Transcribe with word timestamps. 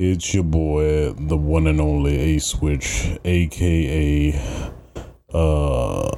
It's 0.00 0.32
your 0.32 0.44
boy, 0.44 1.10
the 1.14 1.36
one 1.36 1.66
and 1.66 1.80
only 1.80 2.36
A 2.36 2.38
Switch, 2.38 3.18
aka 3.24 4.32
uh 5.34 6.10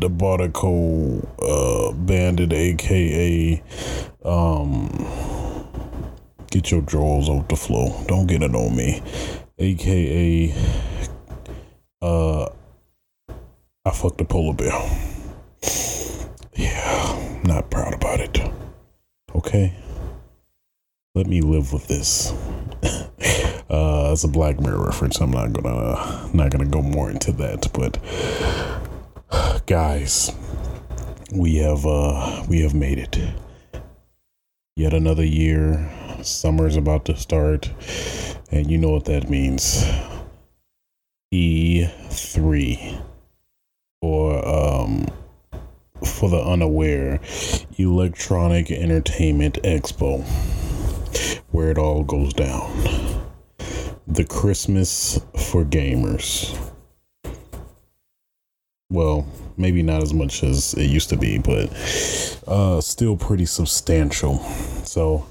the 0.00 0.10
Bartico 0.10 1.24
uh 1.38 1.92
bandit, 1.92 2.52
aka 2.52 3.62
um 4.24 4.88
get 6.50 6.72
your 6.72 6.80
drawers 6.80 7.28
off 7.28 7.46
the 7.46 7.54
floor. 7.54 7.94
Don't 8.08 8.26
get 8.26 8.42
it 8.42 8.56
on 8.56 8.74
me. 8.74 9.00
AKA 9.60 10.52
uh 12.02 12.46
I 13.84 13.90
fucked 13.92 14.20
a 14.20 14.24
polar 14.24 14.52
bear. 14.52 14.72
Yeah, 16.56 17.40
not 17.44 17.70
proud 17.70 17.94
about 17.94 18.18
it. 18.18 18.36
Okay. 19.32 19.76
Let 21.14 21.28
me 21.28 21.40
live 21.40 21.72
with 21.72 21.86
this. 21.86 22.32
Uh 22.84 24.10
it's 24.12 24.24
a 24.24 24.28
Black 24.28 24.60
Mirror 24.60 24.86
reference. 24.86 25.20
I'm 25.20 25.30
not 25.30 25.52
gonna 25.52 26.30
not 26.32 26.50
gonna 26.50 26.66
go 26.66 26.82
more 26.82 27.10
into 27.10 27.32
that, 27.32 27.70
but 27.72 27.98
guys, 29.66 30.30
we 31.34 31.56
have 31.56 31.84
uh 31.86 32.44
we 32.48 32.60
have 32.60 32.74
made 32.74 32.98
it. 32.98 33.18
Yet 34.76 34.92
another 34.92 35.24
year. 35.24 35.90
Summer's 36.22 36.76
about 36.76 37.04
to 37.04 37.16
start, 37.16 37.70
and 38.50 38.70
you 38.70 38.78
know 38.78 38.90
what 38.90 39.04
that 39.04 39.28
means. 39.28 39.84
E3 41.32 43.02
for 44.00 44.48
um 44.48 45.06
for 46.04 46.28
the 46.28 46.40
unaware, 46.40 47.20
Electronic 47.78 48.70
Entertainment 48.70 49.58
Expo, 49.62 50.24
where 51.50 51.70
it 51.70 51.78
all 51.78 52.04
goes 52.04 52.32
down. 52.32 52.70
The 54.06 54.24
Christmas 54.24 55.20
for 55.50 55.64
gamers. 55.64 56.56
Well, 58.90 59.26
maybe 59.56 59.82
not 59.82 60.02
as 60.02 60.12
much 60.12 60.42
as 60.42 60.74
it 60.74 60.86
used 60.86 61.08
to 61.08 61.16
be, 61.16 61.38
but 61.38 61.68
uh, 62.46 62.80
still 62.80 63.16
pretty 63.16 63.46
substantial. 63.46 64.38
So, 64.84 65.26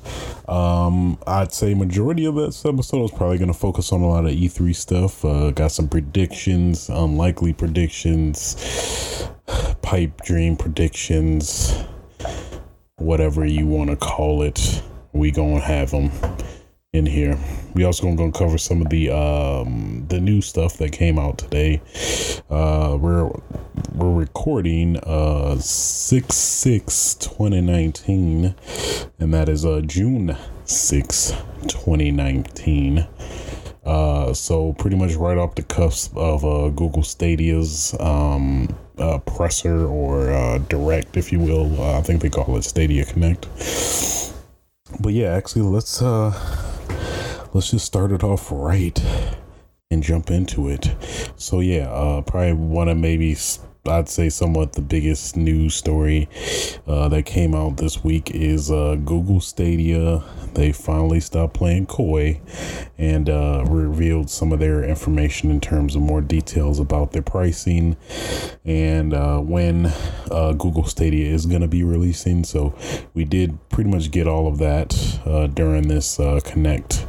um, 0.48 1.18
I'd 1.28 1.54
say 1.54 1.74
majority 1.74 2.26
of 2.26 2.36
this 2.36 2.66
episode 2.66 3.06
is 3.06 3.12
probably 3.12 3.38
going 3.38 3.52
to 3.52 3.58
focus 3.58 3.92
on 3.92 4.02
a 4.02 4.08
lot 4.08 4.26
of 4.26 4.32
E3 4.32 4.76
stuff. 4.76 5.24
Uh, 5.24 5.52
got 5.52 5.72
some 5.72 5.88
predictions, 5.88 6.90
unlikely 6.90 7.54
predictions, 7.54 9.28
pipe 9.82 10.22
dream 10.24 10.58
predictions, 10.58 11.84
whatever 12.98 13.46
you 13.46 13.66
want 13.66 13.90
to 13.90 13.96
call 13.96 14.42
it. 14.42 14.82
We 15.14 15.30
gonna 15.30 15.60
have 15.60 15.92
them 15.92 16.12
in 16.92 17.06
here. 17.06 17.38
We 17.76 17.84
also 17.84 18.04
gonna, 18.16 18.32
cover 18.32 18.58
some 18.58 18.82
of 18.82 18.90
the 18.90 19.12
um 19.12 20.06
the 20.10 20.20
new 20.20 20.42
stuff 20.42 20.78
that 20.78 20.92
came 20.92 21.20
out 21.20 21.38
today. 21.38 21.82
Uh, 22.50 22.98
we're 23.00 23.30
we're 23.94 24.14
recording 24.14 24.98
uh 24.98 25.56
6 25.58 26.36
6 26.36 27.16
2019 27.16 28.56
and 29.20 29.34
that 29.34 29.50
is 29.50 29.66
uh 29.66 29.82
June 29.86 30.36
6 30.66 31.32
2019 31.68 33.08
uh 33.86 34.34
so 34.34 34.74
pretty 34.74 34.96
much 34.96 35.14
right 35.14 35.38
off 35.38 35.54
the 35.56 35.64
cusp 35.64 36.16
of 36.18 36.44
uh 36.44 36.70
Google 36.70 37.04
Stadia's 37.04 37.96
um 38.00 38.76
uh 38.98 39.20
presser 39.20 39.86
or 39.86 40.32
uh 40.32 40.58
direct 40.70 41.18
if 41.18 41.32
you 41.32 41.40
will 41.40 41.80
uh, 41.82 42.00
I 42.00 42.02
think 42.02 42.22
they 42.22 42.30
call 42.30 42.58
it 42.58 42.64
Stadia 42.64 43.06
Connect 43.06 43.46
but 45.00 45.14
yeah 45.14 45.34
actually 45.34 45.62
let's 45.62 46.02
uh 46.02 46.32
let's 47.54 47.72
just 47.72 47.86
start 47.86 48.12
it 48.12 48.24
off 48.24 48.52
right 48.52 49.04
and 49.92 50.02
jump 50.02 50.32
into 50.32 50.70
it. 50.70 50.96
So 51.36 51.60
yeah 51.60 51.90
uh 51.90 52.22
probably 52.22 52.54
want 52.54 52.90
to 52.90 52.96
maybe 52.96 53.36
I'd 53.86 54.08
say 54.08 54.30
somewhat 54.30 54.74
the 54.74 54.82
biggest 54.82 55.36
news 55.36 55.76
story 55.76 56.30
uh, 56.88 57.10
that 57.10 57.26
came 57.26 57.54
out 57.54 57.76
this 57.76 58.02
week 58.02 58.32
is 58.32 58.72
uh, 58.72 58.96
Google 59.04 59.42
Stadia. 59.42 60.24
They 60.54 60.72
finally 60.72 61.20
stopped 61.20 61.56
playing 61.56 61.88
coy 61.88 62.40
and 62.98 63.30
uh, 63.30 63.66
revealed 63.68 64.30
some 64.30 64.54
of 64.54 64.60
their 64.60 64.86
information 64.86 65.52
in 65.52 65.60
terms 65.60 65.98
of 65.98 66.02
more 66.02 66.22
details 66.22 66.80
about 66.80 67.12
their 67.12 67.24
pricing 67.24 67.98
and 68.64 69.14
uh, 69.14 69.40
when 69.40 69.88
uh, 70.32 70.54
Google 70.54 70.86
Stadia 70.86 71.30
is 71.30 71.46
going 71.46 71.62
to 71.62 71.68
be 71.68 71.84
releasing. 71.84 72.46
So 72.46 72.74
we 73.14 73.26
did 73.26 73.58
pretty 73.68 73.90
much 73.90 74.12
get 74.12 74.30
all 74.30 74.48
of 74.48 74.60
that 74.60 75.20
uh, 75.26 75.48
during 75.48 75.90
this 75.90 76.16
Connect 76.46 77.06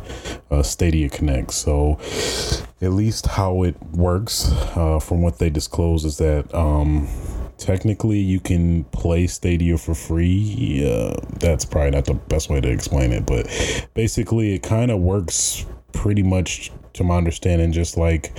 Stadia 0.62 1.08
Connect. 1.08 1.52
So 1.52 2.00
at 2.84 2.92
least 2.92 3.26
how 3.26 3.62
it 3.62 3.80
works 3.92 4.52
uh, 4.76 4.98
from 5.00 5.22
what 5.22 5.38
they 5.38 5.50
disclose 5.50 6.04
is 6.04 6.18
that 6.18 6.54
um, 6.54 7.08
technically 7.56 8.18
you 8.18 8.40
can 8.40 8.84
play 8.84 9.26
Stadia 9.26 9.78
for 9.78 9.94
free. 9.94 10.82
Uh, 10.86 11.16
that's 11.38 11.64
probably 11.64 11.92
not 11.92 12.04
the 12.04 12.14
best 12.14 12.50
way 12.50 12.60
to 12.60 12.70
explain 12.70 13.12
it, 13.12 13.26
but 13.26 13.46
basically 13.94 14.54
it 14.54 14.62
kind 14.62 14.90
of 14.90 15.00
works 15.00 15.64
pretty 15.92 16.22
much 16.22 16.70
to 16.92 17.04
my 17.04 17.16
understanding 17.16 17.72
just 17.72 17.96
like 17.96 18.30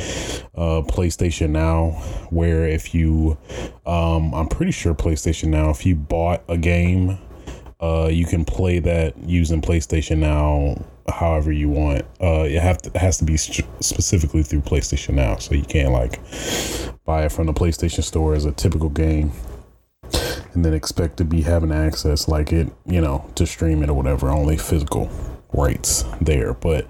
uh, 0.56 0.82
PlayStation 0.88 1.50
Now 1.50 1.92
where 2.30 2.68
if 2.68 2.94
you 2.94 3.38
um, 3.86 4.34
I'm 4.34 4.48
pretty 4.48 4.72
sure 4.72 4.94
PlayStation 4.94 5.50
Now 5.50 5.70
if 5.72 5.86
you 5.86 5.96
bought 5.96 6.44
a 6.48 6.58
game 6.58 7.18
uh, 7.82 8.10
you 8.12 8.26
can 8.26 8.46
play 8.46 8.80
that 8.80 9.18
using 9.18 9.62
PlayStation 9.62 10.20
Now 10.20 10.86
however 11.08 11.52
you 11.52 11.70
want. 11.70 12.04
Uh, 12.22 12.46
it 12.48 12.62
have 12.62 12.82
to, 12.84 12.98
has 12.98 13.18
to 13.18 13.26
be 13.26 13.38
st- 13.38 13.68
specifically 13.80 14.44
through 14.44 14.62
PlayStation 14.62 15.16
Now, 15.16 15.38
so 15.38 15.56
you 15.56 15.64
can't 15.64 15.92
like 15.92 16.20
buy 17.06 17.26
it 17.26 17.32
from 17.32 17.48
the 17.48 17.54
PlayStation 17.54 18.04
Store 18.04 18.34
as 18.34 18.46
a 18.46 18.52
typical 18.52 18.90
game, 18.90 19.32
and 20.54 20.66
then 20.66 20.74
expect 20.74 21.18
to 21.18 21.26
be 21.26 21.42
having 21.42 21.72
access 21.72 22.28
like 22.28 22.52
it, 22.52 22.72
you 22.86 23.02
know, 23.02 23.30
to 23.36 23.46
stream 23.46 23.84
it 23.84 23.90
or 23.90 23.94
whatever. 23.94 24.30
Only 24.30 24.58
physical 24.58 25.10
rights 25.54 26.04
there, 26.22 26.54
but 26.54 26.86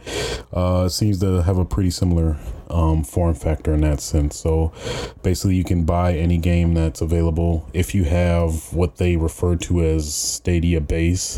uh, 0.55 0.85
it 0.87 0.91
seems 0.91 1.19
to 1.19 1.43
have 1.43 1.57
a 1.57 1.65
pretty 1.65 1.89
similar 1.89 2.37
um, 2.69 3.03
form 3.03 3.35
factor 3.35 3.73
in 3.73 3.81
that 3.81 4.01
sense. 4.01 4.37
So 4.37 4.71
basically, 5.23 5.55
you 5.55 5.63
can 5.63 5.85
buy 5.85 6.13
any 6.13 6.37
game 6.37 6.73
that's 6.73 7.01
available 7.01 7.69
if 7.73 7.93
you 7.93 8.05
have 8.05 8.73
what 8.73 8.97
they 8.97 9.15
refer 9.17 9.55
to 9.57 9.83
as 9.83 10.13
Stadia 10.13 10.81
Base, 10.81 11.37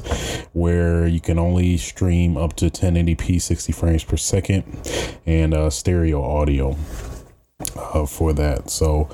where 0.54 1.08
you 1.08 1.20
can 1.20 1.40
only 1.40 1.78
stream 1.78 2.38
up 2.38 2.56
to 2.58 2.70
1080p 2.70 3.42
60 3.42 3.72
frames 3.74 4.04
per 4.04 4.18
second 4.18 4.64
and 5.26 5.54
uh, 5.54 5.70
stereo 5.70 6.24
audio 6.24 6.76
uh, 7.76 8.06
for 8.06 8.34
that. 8.34 8.70
So 8.70 9.10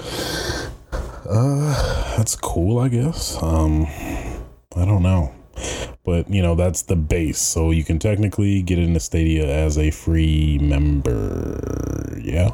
uh, 1.30 2.16
that's 2.18 2.36
cool, 2.36 2.80
I 2.80 2.90
guess. 2.90 3.42
Um, 3.42 3.88
I 4.76 4.86
don't 4.86 5.04
know 5.04 5.34
but 6.04 6.30
you 6.30 6.42
know 6.42 6.56
that's 6.56 6.84
the 6.84 6.96
base. 6.96 7.40
So 7.40 7.72
you 7.72 7.84
can 7.84 8.00
technically 8.00 8.62
get 8.62 8.80
into 8.80 9.00
stadia 9.00 9.48
as 9.48 9.78
a 9.78 9.92
free 9.92 10.60
member. 10.60 12.20
Yeah? 12.22 12.52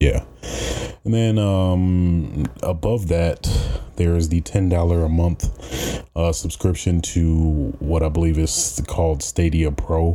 Yeah. 0.00 0.24
And 1.04 1.14
then 1.14 1.38
um 1.38 2.46
above 2.62 3.08
that 3.08 3.48
there 3.96 4.14
is 4.14 4.28
the 4.28 4.42
$10 4.42 5.06
a 5.06 5.08
month 5.08 6.04
uh, 6.14 6.30
subscription 6.32 7.00
to 7.00 7.74
what 7.78 8.02
i 8.02 8.10
believe 8.10 8.36
is 8.38 8.82
called 8.86 9.22
stadia 9.22 9.70
pro 9.70 10.12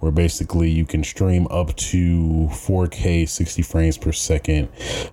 where 0.00 0.10
basically 0.10 0.68
you 0.68 0.84
can 0.84 1.04
stream 1.04 1.46
up 1.50 1.74
to 1.76 2.48
4k 2.50 3.28
60 3.28 3.62
frames 3.62 3.96
per 3.96 4.10
second 4.10 4.68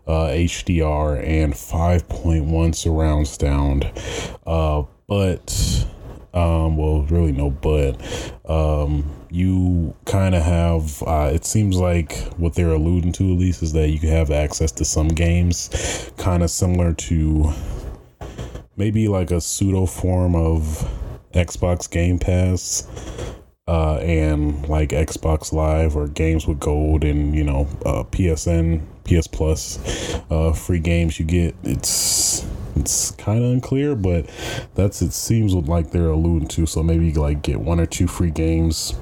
uh, 0.07 0.29
hdr 0.29 1.23
and 1.23 1.53
5.1 1.53 2.73
surround 2.73 3.27
sound. 3.27 3.91
Uh, 4.45 4.83
but 5.07 5.85
um 6.33 6.77
well 6.77 7.01
really 7.03 7.31
no 7.31 7.49
but 7.49 7.99
um 8.47 9.03
you 9.31 9.95
kind 10.05 10.35
of 10.35 10.43
have 10.43 11.01
uh 11.03 11.29
it 11.33 11.43
seems 11.43 11.77
like 11.77 12.17
what 12.37 12.53
they're 12.53 12.69
alluding 12.73 13.11
to 13.11 13.33
at 13.33 13.39
least 13.39 13.63
is 13.63 13.73
that 13.73 13.89
you 13.89 14.09
have 14.09 14.29
access 14.29 14.71
to 14.71 14.85
some 14.85 15.07
games 15.07 16.11
kind 16.17 16.43
of 16.43 16.51
similar 16.51 16.93
to 16.93 17.51
maybe 18.77 19.07
like 19.07 19.31
a 19.31 19.41
pseudo 19.41 19.85
form 19.85 20.35
of 20.35 20.61
xbox 21.33 21.89
game 21.89 22.19
pass 22.19 22.87
uh, 23.69 23.98
and 23.98 24.68
like 24.68 24.89
Xbox 24.89 25.54
Live 25.54 25.95
or 25.95 26.07
games 26.07 26.48
with 26.48 26.60
gold 26.60 27.04
and 27.04 27.36
you 27.36 27.44
know 27.44 27.68
uh, 27.86 28.04
PSN, 28.06 28.81
PS 29.04 29.27
Plus, 29.27 29.77
uh, 30.31 30.54
free 30.54 30.80
games 30.80 31.19
you 31.19 31.25
get. 31.25 31.56
It's 31.62 32.48
it's 32.75 33.12
kind 33.12 33.44
of 33.44 33.51
unclear, 33.51 33.95
but 33.95 34.27
that's 34.74 35.04
it 35.04 35.13
seems 35.13 35.54
like 35.54 35.92
they're 35.92 36.10
alluding 36.10 36.48
to. 36.48 36.66
So 36.66 36.81
maybe 36.81 37.10
you 37.10 37.13
like 37.13 37.44
get 37.44 37.60
one 37.60 37.80
or 37.80 37.86
two 37.86 38.07
free 38.07 38.31
games 38.31 38.95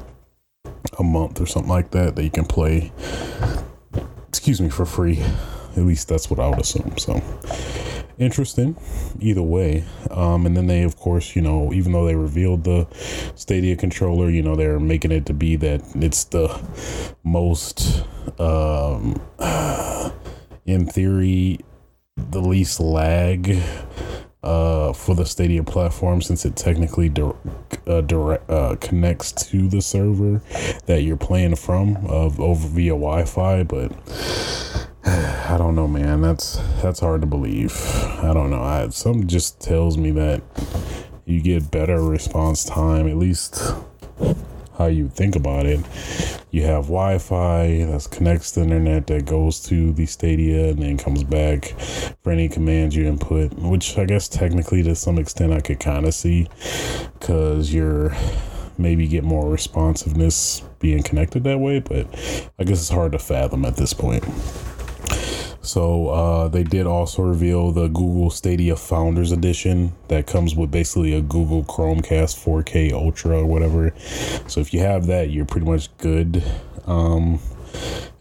a 0.99 1.03
month 1.03 1.39
or 1.39 1.45
something 1.45 1.71
like 1.71 1.91
that 1.91 2.17
that 2.17 2.23
you 2.23 2.31
can 2.31 2.45
play. 2.45 2.91
Excuse 4.27 4.59
me 4.59 4.67
for 4.67 4.85
free. 4.85 5.23
At 5.77 5.83
least 5.83 6.09
that's 6.09 6.29
what 6.29 6.41
I 6.41 6.49
would 6.49 6.59
assume. 6.59 6.97
So 6.97 7.21
interesting 8.19 8.75
either 9.19 9.41
way. 9.41 9.83
Um, 10.11 10.45
and 10.45 10.55
then 10.55 10.67
they, 10.67 10.83
of 10.83 10.97
course, 10.97 11.35
you 11.35 11.41
know, 11.41 11.71
even 11.73 11.91
though 11.91 12.05
they 12.05 12.15
revealed 12.15 12.63
the 12.63 12.87
Stadia 13.35 13.75
controller, 13.75 14.29
you 14.29 14.41
know, 14.41 14.55
they're 14.55 14.79
making 14.79 15.11
it 15.11 15.25
to 15.27 15.33
be 15.33 15.55
that 15.57 15.81
it's 15.95 16.25
the 16.25 16.47
most, 17.23 18.03
um, 18.39 19.21
in 20.65 20.85
theory, 20.85 21.59
the 22.15 22.41
least 22.41 22.79
lag 22.79 23.61
uh, 24.43 24.93
for 24.93 25.15
the 25.15 25.25
Stadia 25.25 25.63
platform 25.63 26.21
since 26.21 26.45
it 26.45 26.55
technically 26.55 27.09
di- 27.09 27.33
uh, 27.85 28.01
direct, 28.01 28.49
uh, 28.49 28.75
connects 28.79 29.31
to 29.31 29.67
the 29.67 29.81
server 29.81 30.41
that 30.85 31.01
you're 31.01 31.17
playing 31.17 31.55
from 31.55 31.97
of 32.07 32.39
over 32.39 32.67
via 32.67 32.91
Wi-Fi, 32.91 33.63
but 33.63 33.91
I 35.49 35.55
don't 35.57 35.73
know, 35.75 35.87
man. 35.87 36.21
That's 36.21 36.59
that's 36.81 36.99
hard 36.99 37.21
to 37.21 37.27
believe. 37.27 37.73
I 38.21 38.33
don't 38.33 38.49
know. 38.49 38.61
I, 38.61 38.89
some 38.89 39.25
just 39.25 39.61
tells 39.61 39.97
me 39.97 40.11
that 40.11 40.41
you 41.23 41.39
get 41.39 41.71
better 41.71 42.01
response 42.01 42.65
time, 42.65 43.07
at 43.07 43.15
least 43.15 43.73
how 44.77 44.87
you 44.87 45.07
think 45.07 45.37
about 45.37 45.65
it. 45.65 45.79
You 46.51 46.63
have 46.63 46.85
Wi-Fi 46.87 47.85
that 47.85 48.07
connects 48.11 48.51
to 48.51 48.59
the 48.59 48.65
internet 48.65 49.07
that 49.07 49.25
goes 49.25 49.61
to 49.67 49.93
the 49.93 50.05
Stadia 50.05 50.71
and 50.71 50.81
then 50.81 50.97
comes 50.97 51.23
back 51.23 51.67
for 52.21 52.33
any 52.33 52.49
commands 52.49 52.93
you 52.93 53.05
input, 53.05 53.53
which 53.53 53.97
I 53.97 54.03
guess 54.03 54.27
technically 54.27 54.83
to 54.83 54.93
some 54.93 55.17
extent 55.17 55.53
I 55.53 55.61
could 55.61 55.79
kind 55.79 56.05
of 56.05 56.13
see 56.15 56.49
because 57.17 57.73
you're 57.73 58.13
maybe 58.77 59.07
get 59.07 59.23
more 59.23 59.49
responsiveness 59.49 60.63
being 60.79 61.01
connected 61.01 61.45
that 61.45 61.59
way, 61.59 61.79
but 61.79 62.07
I 62.59 62.65
guess 62.65 62.81
it's 62.81 62.89
hard 62.89 63.13
to 63.13 63.19
fathom 63.19 63.63
at 63.63 63.77
this 63.77 63.93
point. 63.93 64.25
So 65.67 66.07
uh, 66.07 66.47
they 66.47 66.63
did 66.63 66.87
also 66.87 67.23
reveal 67.23 67.73
the 67.73 67.89
Google 67.89 68.29
Stadia 68.29 68.77
Founders 68.77 69.33
Edition 69.33 69.91
that 70.07 70.25
comes 70.25 70.55
with 70.55 70.71
basically 70.71 71.13
a 71.13 71.21
Google 71.21 71.65
Chromecast 71.65 72.41
4K 72.41 72.93
Ultra 72.93 73.39
or 73.39 73.45
whatever. 73.45 73.93
So 74.47 74.61
if 74.61 74.73
you 74.73 74.79
have 74.79 75.07
that, 75.07 75.29
you're 75.29 75.45
pretty 75.45 75.67
much 75.67 75.95
good. 75.97 76.41
Um, 76.85 77.39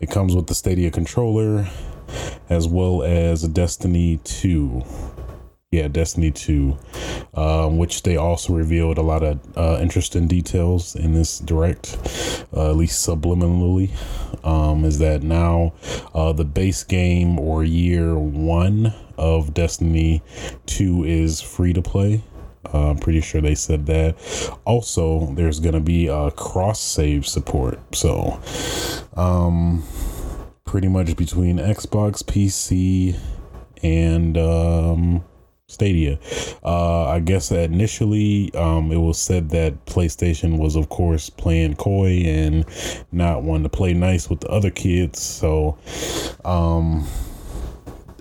it 0.00 0.10
comes 0.10 0.34
with 0.34 0.48
the 0.48 0.56
Stadia 0.56 0.90
controller 0.90 1.68
as 2.48 2.66
well 2.66 3.04
as 3.04 3.42
Destiny 3.44 4.18
2 4.24 4.82
yeah, 5.72 5.88
Destiny 5.88 6.30
2, 6.30 6.78
um, 7.34 7.76
which 7.76 8.04
they 8.04 8.16
also 8.16 8.54
revealed 8.54 8.98
a 8.98 9.02
lot 9.02 9.24
of 9.24 9.40
uh, 9.58 9.78
interesting 9.80 10.28
details 10.28 10.94
in 10.94 11.12
this 11.12 11.40
direct, 11.40 11.98
uh, 12.56 12.70
at 12.70 12.76
least 12.76 13.06
subliminally. 13.06 13.90
Um, 14.44 14.84
is 14.84 15.00
that 15.00 15.24
now 15.24 15.72
uh, 16.14 16.32
the 16.32 16.44
base 16.44 16.84
game 16.84 17.40
or 17.40 17.64
year 17.64 18.16
one 18.16 18.94
of 19.18 19.54
Destiny 19.54 20.22
2 20.66 21.04
is 21.04 21.40
free 21.40 21.72
to 21.72 21.82
play? 21.82 22.22
Uh, 22.72 22.90
I'm 22.90 22.98
pretty 22.98 23.20
sure 23.20 23.40
they 23.40 23.56
said 23.56 23.86
that. 23.86 24.16
Also, 24.64 25.32
there's 25.34 25.58
going 25.58 25.74
to 25.74 25.80
be 25.80 26.06
a 26.06 26.30
cross 26.30 26.80
save 26.80 27.26
support. 27.26 27.80
So, 27.92 28.40
um, 29.16 29.82
pretty 30.64 30.88
much 30.88 31.16
between 31.16 31.58
Xbox, 31.58 32.22
PC, 32.22 33.18
and 33.82 34.38
um, 34.38 35.24
Stadia. 35.76 36.18
Uh, 36.64 37.04
I 37.04 37.20
guess 37.20 37.52
initially 37.52 38.52
um, 38.54 38.90
it 38.90 38.96
was 38.96 39.18
said 39.18 39.50
that 39.50 39.84
PlayStation 39.84 40.58
was, 40.58 40.74
of 40.74 40.88
course, 40.88 41.28
playing 41.28 41.76
coy 41.76 42.22
and 42.24 42.64
not 43.12 43.42
wanting 43.42 43.64
to 43.64 43.68
play 43.68 43.92
nice 43.92 44.30
with 44.30 44.40
the 44.40 44.48
other 44.48 44.70
kids. 44.70 45.20
So, 45.20 45.76
um, 46.44 47.06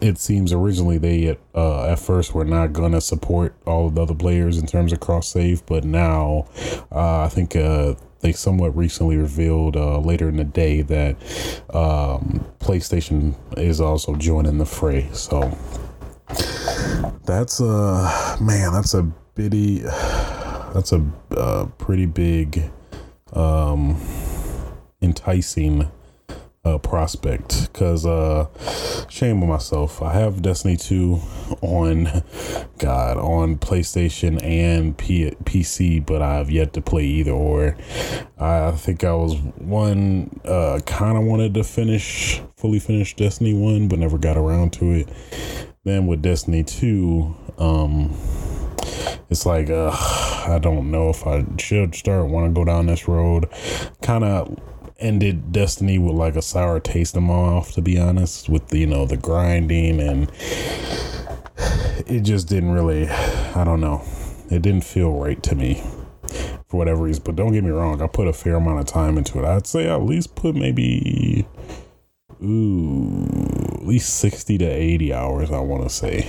it 0.01 0.17
seems 0.17 0.51
originally 0.51 0.97
they 0.97 1.37
uh, 1.55 1.85
at 1.87 1.99
first 1.99 2.33
were 2.33 2.45
not 2.45 2.73
gonna 2.73 2.99
support 3.01 3.55
all 3.65 3.87
of 3.87 3.95
the 3.95 4.01
other 4.01 4.13
players 4.13 4.57
in 4.57 4.67
terms 4.67 4.91
of 4.91 4.99
cross 4.99 5.29
save, 5.29 5.65
but 5.65 5.85
now 5.85 6.47
uh, 6.91 7.23
I 7.23 7.29
think 7.29 7.55
uh, 7.55 7.95
they 8.19 8.33
somewhat 8.33 8.75
recently 8.75 9.17
revealed 9.17 9.77
uh, 9.77 9.99
later 9.99 10.27
in 10.27 10.37
the 10.37 10.43
day 10.43 10.81
that 10.81 11.15
um, 11.73 12.45
PlayStation 12.59 13.35
is 13.57 13.79
also 13.79 14.15
joining 14.15 14.57
the 14.57 14.65
fray. 14.65 15.07
So 15.13 15.57
that's 17.25 17.59
a 17.59 18.37
man. 18.39 18.73
That's 18.73 18.93
a 18.93 19.03
bitty. 19.35 19.79
That's 19.79 20.91
a, 20.91 21.05
a 21.31 21.67
pretty 21.77 22.05
big, 22.05 22.69
um, 23.33 23.99
enticing 25.01 25.89
uh, 26.65 26.77
prospect. 26.79 27.71
Cause 27.73 28.05
uh, 28.05 28.47
shame 29.09 29.41
on 29.43 29.49
myself. 29.49 30.01
I 30.01 30.13
have 30.13 30.41
Destiny 30.41 30.75
two 30.75 31.19
on, 31.61 32.23
God, 32.79 33.17
on 33.17 33.57
PlayStation 33.57 34.43
and 34.43 34.97
P- 34.97 35.35
PC, 35.43 36.05
but 36.05 36.21
I 36.21 36.35
have 36.35 36.49
yet 36.49 36.73
to 36.73 36.81
play 36.81 37.05
either 37.05 37.31
or. 37.31 37.77
I 38.37 38.71
think 38.71 39.03
I 39.03 39.13
was 39.13 39.37
one. 39.37 40.39
Uh, 40.43 40.79
kind 40.85 41.17
of 41.17 41.23
wanted 41.23 41.53
to 41.53 41.63
finish 41.63 42.41
fully 42.57 42.79
finish 42.79 43.15
Destiny 43.15 43.53
one, 43.53 43.87
but 43.87 43.99
never 43.99 44.17
got 44.17 44.37
around 44.37 44.73
to 44.73 44.91
it 44.91 45.09
then 45.85 46.07
with 46.07 46.21
Destiny 46.21 46.63
2, 46.63 47.35
um, 47.59 48.13
it's 49.29 49.45
like, 49.45 49.69
uh, 49.69 49.91
I 50.47 50.59
don't 50.61 50.91
know 50.91 51.09
if 51.09 51.25
I 51.25 51.45
should 51.57 51.95
start, 51.95 52.27
want 52.27 52.47
to 52.47 52.59
go 52.59 52.65
down 52.65 52.87
this 52.87 53.07
road. 53.07 53.47
Kind 54.01 54.23
of 54.23 54.59
ended 54.99 55.51
Destiny 55.51 55.97
with 55.99 56.15
like 56.15 56.35
a 56.35 56.41
sour 56.41 56.79
taste 56.79 57.15
in 57.15 57.23
my 57.23 57.33
mouth, 57.33 57.71
to 57.73 57.81
be 57.81 57.99
honest, 57.99 58.49
with 58.49 58.73
you 58.73 58.87
know, 58.87 59.05
the 59.05 59.17
grinding 59.17 60.01
and 60.01 60.31
it 62.07 62.21
just 62.21 62.47
didn't 62.47 62.71
really, 62.71 63.07
I 63.07 63.63
don't 63.63 63.81
know, 63.81 64.03
it 64.49 64.61
didn't 64.61 64.83
feel 64.83 65.11
right 65.13 65.41
to 65.43 65.55
me 65.55 65.83
for 66.67 66.77
whatever 66.77 67.03
reason. 67.03 67.23
But 67.23 67.35
don't 67.35 67.53
get 67.53 67.63
me 67.63 67.71
wrong, 67.71 68.01
I 68.01 68.07
put 68.07 68.27
a 68.27 68.33
fair 68.33 68.55
amount 68.55 68.79
of 68.79 68.85
time 68.87 69.17
into 69.17 69.39
it. 69.39 69.45
I'd 69.45 69.67
say 69.67 69.87
at 69.87 70.01
least 70.01 70.35
put 70.35 70.55
maybe 70.55 71.45
ooh, 72.43 73.64
at 73.85 73.89
least 73.89 74.15
60 74.15 74.57
to 74.57 74.65
80 74.65 75.13
hours, 75.13 75.51
I 75.51 75.59
want 75.59 75.83
to 75.83 75.89
say. 75.93 76.27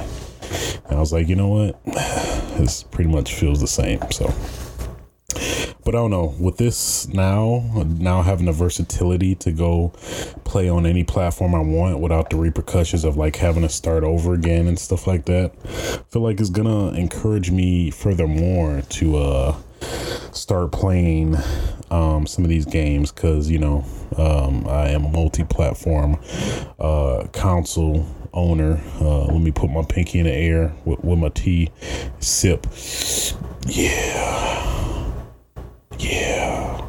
And 0.85 0.99
I 0.99 1.00
was 1.00 1.11
like, 1.11 1.26
you 1.26 1.37
know 1.37 1.49
what? 1.49 1.81
This 2.56 2.82
pretty 2.85 3.11
much 3.11 3.35
feels 3.35 3.61
the 3.61 3.67
same. 3.67 4.00
So, 4.11 4.32
but 5.85 5.94
I 5.94 5.99
don't 5.99 6.11
know. 6.11 6.35
With 6.41 6.56
this 6.56 7.07
now, 7.09 7.71
now 7.87 8.23
having 8.23 8.47
the 8.47 8.52
versatility 8.52 9.35
to 9.37 9.52
go 9.52 9.88
play 10.45 10.66
on 10.66 10.87
any 10.87 11.04
platform 11.04 11.54
I 11.54 11.61
want 11.61 12.00
without 12.00 12.31
the 12.31 12.37
repercussions 12.37 13.04
of 13.04 13.19
like 13.19 13.37
having 13.37 13.61
to 13.61 13.69
start 13.69 14.04
over 14.04 14.33
again 14.33 14.69
and 14.69 14.78
stuff 14.78 15.07
like 15.07 15.26
that, 15.26 15.52
I 15.64 16.02
feel 16.11 16.23
like 16.23 16.40
it's 16.40 16.49
gonna 16.49 16.92
encourage 16.92 17.50
me 17.50 17.90
furthermore 17.90 18.81
to 18.81 19.16
uh 19.19 19.57
start 20.33 20.73
playing 20.73 21.37
um, 21.90 22.26
some 22.26 22.45
of 22.45 22.50
these 22.50 22.66
games 22.66 23.12
because 23.12 23.50
you 23.50 23.59
know 23.59 23.85
um, 24.16 24.66
I 24.66 24.90
am 24.90 25.05
a 25.05 25.09
multi-platform 25.09 26.19
uh, 26.78 27.26
console 27.33 28.07
owner. 28.33 28.81
Uh, 29.00 29.25
let 29.26 29.40
me 29.40 29.50
put 29.50 29.71
my 29.71 29.83
pinky 29.83 30.19
in 30.19 30.26
the 30.26 30.33
air 30.33 30.73
with, 30.85 31.02
with 31.02 31.19
my 31.19 31.28
tea 31.31 31.71
sip. 32.21 32.66
Yeah, 33.66 35.12
yeah. 35.99 36.86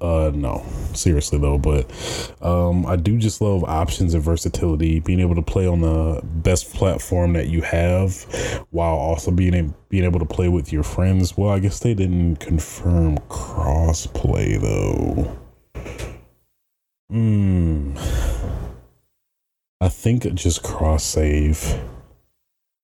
Uh, 0.00 0.32
no, 0.34 0.64
seriously 0.94 1.38
though, 1.38 1.58
but 1.58 1.90
um, 2.42 2.84
I 2.86 2.96
do 2.96 3.18
just 3.18 3.40
love 3.40 3.62
options 3.64 4.14
and 4.14 4.22
versatility. 4.22 5.00
Being 5.00 5.20
able 5.20 5.36
to 5.36 5.42
play 5.42 5.66
on 5.66 5.80
the 5.80 6.20
best 6.24 6.74
platform 6.74 7.34
that 7.34 7.48
you 7.48 7.62
have, 7.62 8.14
while 8.70 8.94
also 8.94 9.30
being 9.30 9.74
being 9.88 10.04
able 10.04 10.18
to 10.18 10.26
play 10.26 10.48
with 10.48 10.72
your 10.72 10.82
friends. 10.82 11.36
Well, 11.36 11.50
I 11.50 11.60
guess 11.60 11.80
they 11.80 11.94
didn't 11.94 12.36
confirm 12.36 13.18
crossplay 13.28 14.60
though. 14.60 15.38
Hmm. 17.10 17.96
I 19.80 19.88
think 19.88 20.32
just 20.34 20.62
cross 20.62 21.04
save. 21.04 21.78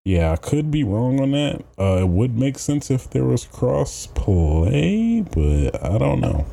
Yeah, 0.08 0.32
I 0.32 0.36
could 0.36 0.70
be 0.70 0.84
wrong 0.84 1.20
on 1.20 1.32
that. 1.32 1.62
Uh, 1.78 1.98
it 2.00 2.08
would 2.08 2.38
make 2.38 2.58
sense 2.58 2.90
if 2.90 3.10
there 3.10 3.26
was 3.26 3.44
cross 3.44 4.06
play, 4.06 5.20
but 5.20 5.84
I 5.84 5.98
don't 5.98 6.20
know. 6.20 6.46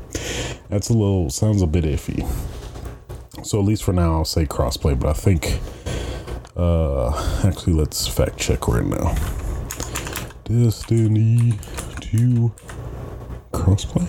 That's 0.68 0.90
a 0.90 0.94
little 0.94 1.30
sounds 1.30 1.62
a 1.62 1.66
bit 1.66 1.86
iffy. 1.86 2.28
So 3.46 3.60
at 3.60 3.64
least 3.64 3.86
for 3.86 3.94
now, 3.94 4.16
I'll 4.16 4.26
say 4.26 4.46
crossplay. 4.46 5.00
But 5.00 5.12
I 5.12 5.14
think, 5.14 5.62
uh, 6.58 7.14
actually, 7.46 7.76
let's 7.76 8.06
fact 8.06 8.38
check 8.38 8.68
right 8.68 8.86
now. 8.86 9.16
Destiny 10.44 11.58
two 12.02 12.54
crossplay. 13.54 14.06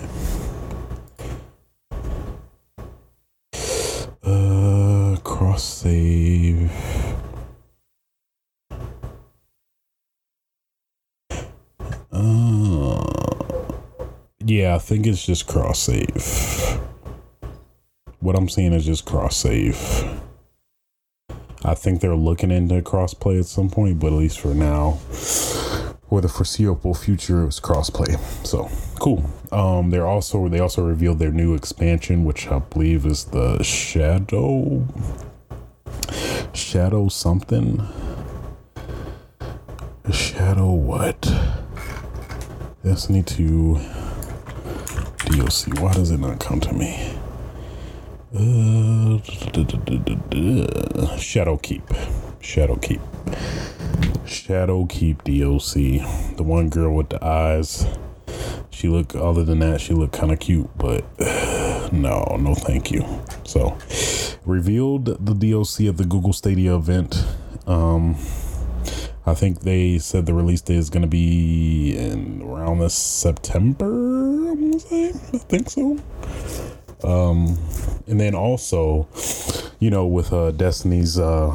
Uh, 4.21 5.15
cross 5.21 5.63
save. 5.63 6.69
Yeah, 14.39 14.75
I 14.75 14.79
think 14.79 15.05
it's 15.05 15.25
just 15.25 15.47
cross 15.47 15.79
save. 15.79 16.79
What 18.19 18.35
I'm 18.35 18.49
seeing 18.49 18.73
is 18.73 18.85
just 18.85 19.05
cross 19.05 19.35
save. 19.37 19.77
I 21.63 21.73
think 21.75 22.01
they're 22.01 22.15
looking 22.15 22.51
into 22.51 22.81
crossplay 22.81 23.39
at 23.39 23.45
some 23.45 23.69
point, 23.69 23.99
but 23.99 24.07
at 24.07 24.13
least 24.13 24.39
for 24.39 24.53
now, 24.53 24.99
or 26.09 26.21
the 26.21 26.29
foreseeable 26.29 26.93
future, 26.93 27.45
it's 27.45 27.59
crossplay. 27.59 28.17
So 28.45 28.69
cool. 28.99 29.29
Um, 29.51 29.89
they're 29.89 30.07
also 30.07 30.47
they 30.47 30.59
also 30.59 30.85
revealed 30.85 31.19
their 31.19 31.31
new 31.31 31.55
expansion, 31.55 32.25
which 32.25 32.47
I 32.47 32.59
believe 32.59 33.05
is 33.05 33.25
the 33.25 33.61
Shadow 33.63 34.87
Shadow 36.53 37.09
something. 37.09 37.85
Shadow 40.11 40.71
what? 40.71 41.25
Destiny 42.83 43.23
2 43.23 43.79
DLC. 45.25 45.79
Why 45.79 45.93
does 45.93 46.11
it 46.11 46.19
not 46.19 46.39
come 46.39 46.59
to 46.61 46.73
me? 46.73 47.17
Uh, 48.35 49.17
Shadow 51.17 51.57
Keep. 51.57 51.83
Shadow 52.39 52.75
Keep. 52.75 53.01
Shadow 54.25 54.85
Keep 54.85 55.23
DLC. 55.23 56.37
The 56.37 56.43
one 56.43 56.69
girl 56.69 56.95
with 56.95 57.09
the 57.09 57.23
eyes. 57.25 57.87
She 58.69 58.87
look 58.89 59.15
other 59.15 59.43
than 59.43 59.59
that, 59.59 59.81
she 59.81 59.93
looked 59.93 60.13
kind 60.13 60.31
of 60.31 60.39
cute, 60.39 60.69
but 60.77 61.03
uh, 61.19 61.89
no, 61.91 62.37
no 62.39 62.53
thank 62.53 62.91
you. 62.91 63.03
So, 63.43 63.75
revealed 64.45 65.05
the 65.05 65.33
DLC 65.33 65.89
at 65.89 65.97
the 65.97 66.05
Google 66.05 66.31
Stadia 66.31 66.75
event. 66.75 67.25
Um, 67.65 68.17
I 69.27 69.33
think 69.33 69.59
they 69.59 69.99
said 69.99 70.25
the 70.25 70.33
release 70.33 70.61
date 70.61 70.77
is 70.77 70.89
going 70.89 71.01
to 71.01 71.07
be 71.07 71.97
in 71.97 72.41
around 72.43 72.79
this 72.79 72.93
September. 72.93 73.85
I'm 73.85 74.71
gonna 74.71 74.79
say, 74.79 75.09
I 75.09 75.37
think 75.37 75.69
so. 75.69 75.99
Um, 77.03 77.59
and 78.07 78.21
then 78.21 78.35
also, 78.35 79.09
you 79.79 79.89
know, 79.89 80.07
with 80.07 80.31
uh, 80.31 80.51
Destiny's 80.51 81.19
uh, 81.19 81.51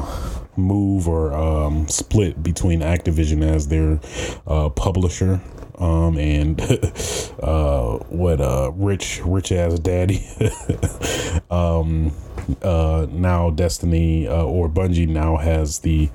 move 0.55 1.07
or 1.07 1.33
um, 1.33 1.87
split 1.87 2.43
between 2.43 2.81
Activision 2.81 3.41
as 3.41 3.67
their 3.67 3.99
uh, 4.45 4.69
publisher 4.69 5.41
um, 5.83 6.17
and 6.17 6.61
uh, 7.43 7.97
what 8.09 8.39
uh, 8.39 8.71
rich 8.73 9.21
rich 9.25 9.51
ass 9.51 9.77
daddy. 9.79 10.25
um, 11.51 12.13
uh, 12.61 13.05
now 13.09 13.49
Destiny 13.49 14.27
uh, 14.27 14.43
or 14.43 14.69
Bungie 14.69 15.07
now 15.07 15.37
has 15.37 15.79
the 15.79 16.09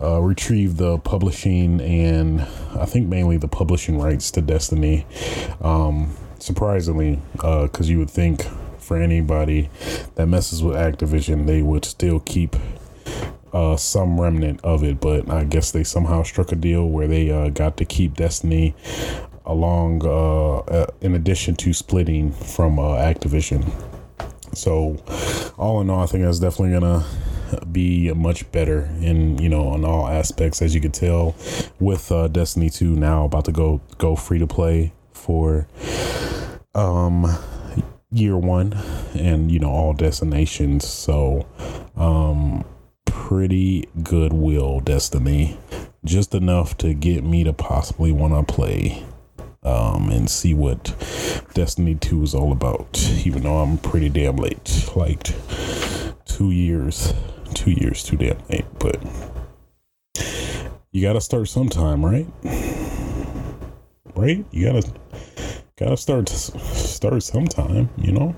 uh, 0.00 0.20
retrieved 0.20 0.76
the 0.76 0.98
publishing 0.98 1.80
and 1.80 2.42
I 2.74 2.84
think 2.86 3.08
mainly 3.08 3.38
the 3.38 3.48
publishing 3.48 3.98
rights 3.98 4.30
to 4.32 4.42
Destiny. 4.42 5.06
Um, 5.60 6.14
surprisingly, 6.38 7.20
because 7.32 7.80
uh, 7.80 7.90
you 7.90 7.98
would 7.98 8.10
think 8.10 8.46
for 8.78 8.96
anybody 8.96 9.68
that 10.14 10.26
messes 10.26 10.62
with 10.62 10.76
Activision, 10.76 11.46
they 11.46 11.62
would 11.62 11.84
still 11.84 12.20
keep 12.20 12.56
uh, 13.52 13.76
some 13.76 14.20
remnant 14.20 14.60
of 14.62 14.84
it, 14.84 15.00
but 15.00 15.28
I 15.30 15.44
guess 15.44 15.70
they 15.70 15.84
somehow 15.84 16.22
struck 16.22 16.52
a 16.52 16.56
deal 16.56 16.88
where 16.88 17.06
they 17.06 17.30
uh, 17.30 17.48
got 17.50 17.76
to 17.78 17.84
keep 17.84 18.14
Destiny 18.14 18.74
along, 19.44 20.04
uh, 20.04 20.58
uh 20.58 20.86
in 21.00 21.14
addition 21.14 21.56
to 21.56 21.72
splitting 21.72 22.32
from 22.32 22.78
uh, 22.78 22.96
Activision. 22.96 23.70
So, 24.54 24.96
all 25.56 25.80
in 25.80 25.90
all, 25.90 26.02
I 26.02 26.06
think 26.06 26.24
that's 26.24 26.38
definitely 26.38 26.78
gonna 26.78 27.04
be 27.72 28.12
much 28.12 28.50
better 28.52 28.90
in 29.00 29.38
you 29.38 29.48
know 29.48 29.68
on 29.68 29.84
all 29.84 30.08
aspects, 30.08 30.60
as 30.60 30.74
you 30.74 30.80
could 30.80 30.94
tell 30.94 31.34
with 31.78 32.10
uh, 32.12 32.28
Destiny 32.28 32.70
Two 32.70 32.94
now 32.94 33.24
about 33.24 33.44
to 33.46 33.52
go 33.52 33.80
go 33.98 34.16
free 34.16 34.38
to 34.38 34.46
play 34.46 34.92
for 35.12 35.66
um 36.74 37.26
year 38.10 38.36
one 38.36 38.72
and 39.14 39.50
you 39.50 39.58
know 39.58 39.68
all 39.68 39.92
destinations 39.92 40.86
so 40.86 41.46
um 41.96 42.64
pretty 43.28 43.86
good 44.02 44.32
will, 44.32 44.80
destiny 44.80 45.58
just 46.02 46.34
enough 46.34 46.78
to 46.78 46.94
get 46.94 47.22
me 47.22 47.44
to 47.44 47.52
possibly 47.52 48.10
want 48.10 48.32
to 48.32 48.54
play 48.54 49.04
um 49.62 50.08
and 50.08 50.30
see 50.30 50.54
what 50.54 50.94
destiny 51.52 51.94
2 51.94 52.22
is 52.22 52.34
all 52.34 52.52
about 52.52 52.98
even 53.26 53.42
though 53.42 53.58
i'm 53.58 53.76
pretty 53.76 54.08
damn 54.08 54.36
late. 54.36 54.88
Like 54.96 55.24
two 56.24 56.52
years 56.52 57.12
two 57.52 57.72
years 57.72 58.02
too 58.02 58.16
damn 58.16 58.38
late 58.48 58.64
but 58.78 58.98
you 60.90 61.02
gotta 61.02 61.20
start 61.20 61.48
sometime 61.48 62.02
right? 62.02 62.26
Right? 64.16 64.42
You 64.52 64.72
gotta 64.72 64.90
gotta 65.76 65.98
start 65.98 66.30
start 66.30 67.22
sometime, 67.22 67.90
you 67.98 68.10
know. 68.10 68.34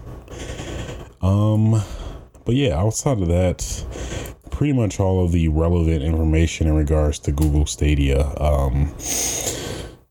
Um, 1.23 1.80
but 2.44 2.54
yeah, 2.54 2.76
outside 2.76 3.23
of 3.23 3.28
that, 3.28 3.61
pretty 4.61 4.75
much 4.75 5.00
all 5.00 5.25
of 5.25 5.33
the 5.33 5.49
relevant 5.49 6.02
information 6.02 6.67
in 6.67 6.75
regards 6.75 7.19
to 7.19 7.33
Google 7.33 7.64
Stadia. 7.64 8.26
Um, 8.38 8.95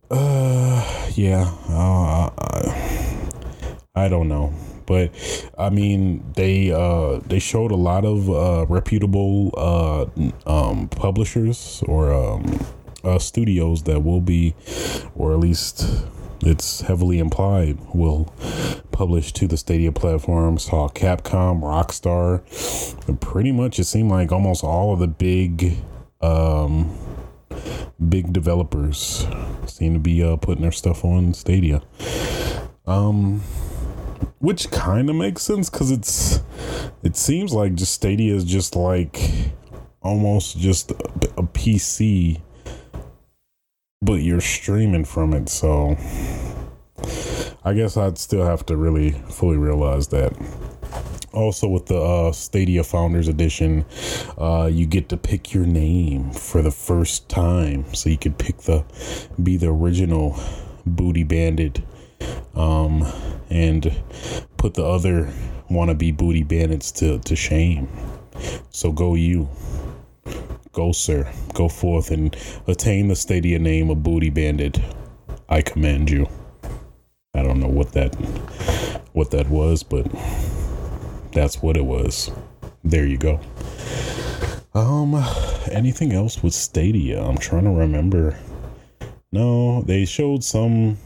uh, 0.09 1.11
yeah, 1.13 1.53
uh, 1.69 2.31
I, 3.93 4.07
don't 4.07 4.27
know 4.27 4.51
but 4.87 5.11
I 5.55 5.69
mean 5.69 6.25
they 6.33 6.71
uh, 6.71 7.19
they 7.27 7.37
showed 7.37 7.71
a 7.71 7.75
lot 7.75 8.05
of 8.05 8.27
uh, 8.27 8.65
reputable 8.67 9.53
uh, 9.55 10.07
um, 10.47 10.87
publishers 10.87 11.83
or 11.85 12.11
um, 12.11 12.59
uh, 13.03 13.19
studios 13.19 13.83
that 13.83 13.99
will 13.99 14.21
be, 14.21 14.55
or 15.13 15.31
at 15.33 15.37
least 15.37 15.85
it's 16.41 16.81
heavily 16.81 17.19
implied 17.19 17.77
will 17.93 18.33
publish 18.99 19.31
to 19.31 19.47
the 19.47 19.55
Stadia 19.55 19.93
platform. 19.93 20.57
Saw 20.57 20.89
Capcom, 20.89 21.61
Rockstar, 21.61 22.43
and 23.07 23.19
pretty 23.21 23.53
much 23.53 23.79
it 23.79 23.85
seemed 23.85 24.11
like 24.11 24.33
almost 24.33 24.61
all 24.61 24.91
of 24.91 24.99
the 24.99 25.07
big, 25.07 25.77
um, 26.19 26.93
big 28.09 28.33
developers 28.33 29.25
seem 29.67 29.93
to 29.93 29.99
be 30.01 30.21
uh, 30.21 30.35
putting 30.35 30.63
their 30.63 30.73
stuff 30.73 31.05
on 31.05 31.33
Stadia. 31.33 31.81
Um, 32.85 33.39
which 34.39 34.69
kind 34.69 35.09
of 35.09 35.15
makes 35.15 35.43
sense 35.43 35.69
because 35.69 35.91
it's 35.91 36.41
it 37.01 37.15
seems 37.15 37.53
like 37.53 37.75
just 37.75 37.93
Stadia 37.93 38.35
is 38.35 38.43
just 38.43 38.75
like 38.75 39.17
almost 40.01 40.57
just 40.57 40.91
a, 40.91 40.95
a 41.37 41.43
PC 41.43 42.41
but 44.01 44.15
you're 44.15 44.41
streaming 44.41 45.05
from 45.05 45.33
it. 45.33 45.49
So 45.49 45.95
I 47.69 47.73
guess 47.73 47.97
I'd 47.97 48.17
still 48.17 48.43
have 48.43 48.65
to 48.65 48.75
really 48.75 49.11
fully 49.11 49.57
realize 49.57 50.07
that. 50.07 50.33
Also, 51.33 51.67
with 51.67 51.85
the 51.85 52.01
uh, 52.01 52.31
Stadia 52.31 52.83
Founders 52.83 53.27
Edition, 53.27 53.85
uh, 54.39 54.67
you 54.73 54.87
get 54.87 55.07
to 55.09 55.17
pick 55.17 55.53
your 55.53 55.67
name 55.67 56.31
for 56.31 56.63
the 56.63 56.71
first 56.71 57.29
time. 57.29 57.85
So 57.93 58.09
you 58.09 58.17
could 58.17 58.39
pick 58.39 58.57
the, 58.61 58.83
be 59.43 59.55
the 59.55 59.69
original 59.69 60.35
Booty 60.87 61.21
Bandit, 61.21 61.83
um, 62.55 63.05
and 63.51 63.93
put 64.57 64.73
the 64.73 64.83
other 64.83 65.31
wannabe 65.69 66.17
Booty 66.17 66.41
Bandits 66.41 66.91
to, 66.93 67.19
to 67.19 67.35
shame. 67.35 67.87
So 68.71 68.91
go 68.91 69.13
you. 69.13 69.47
Go, 70.71 70.91
sir. 70.91 71.31
Go 71.53 71.69
forth 71.69 72.09
and 72.09 72.35
attain 72.65 73.09
the 73.09 73.15
Stadia 73.15 73.59
name 73.59 73.91
of 73.91 74.01
Booty 74.01 74.31
Bandit. 74.31 74.79
I 75.47 75.61
command 75.61 76.09
you. 76.09 76.27
I 77.35 77.43
don't 77.43 77.59
know 77.59 77.67
what 77.67 77.91
that 77.93 78.15
what 79.13 79.31
that 79.31 79.49
was, 79.49 79.83
but 79.83 80.07
that's 81.31 81.61
what 81.61 81.77
it 81.77 81.85
was. 81.85 82.31
There 82.83 83.05
you 83.05 83.17
go. 83.17 83.39
Um 84.73 85.13
anything 85.71 86.11
else 86.11 86.41
with 86.41 86.53
Stadia? 86.53 87.21
I'm 87.23 87.37
trying 87.37 87.65
to 87.65 87.71
remember. 87.71 88.37
No, 89.31 89.83
they 89.83 90.05
showed 90.05 90.43
some 90.43 90.97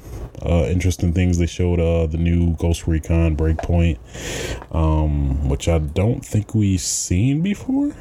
uh, 0.41 0.65
interesting 0.69 1.11
things. 1.11 1.37
They 1.37 1.45
showed 1.45 1.81
uh, 1.81 2.07
the 2.07 2.17
new 2.17 2.55
Ghost 2.55 2.87
Recon 2.87 3.35
Breakpoint, 3.35 3.97
um, 4.73 5.49
which 5.49 5.67
I 5.67 5.79
don't 5.79 6.25
think 6.25 6.55
we've 6.55 6.79
seen 6.79 7.41
before. 7.41 7.93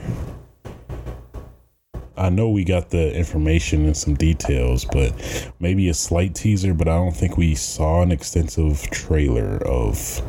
I 2.23 2.29
know 2.29 2.49
we 2.49 2.63
got 2.63 2.91
the 2.91 3.13
information 3.13 3.85
and 3.85 3.97
some 3.97 4.15
details, 4.15 4.85
but 4.85 5.13
maybe 5.59 5.89
a 5.89 5.95
slight 5.95 6.37
teaser. 6.37 6.73
But 6.73 6.87
I 6.87 6.95
don't 6.95 7.17
think 7.17 7.37
we 7.37 7.57
saw 7.57 8.01
an 8.01 8.13
extensive 8.13 8.83
trailer 8.91 9.57
of 9.67 10.23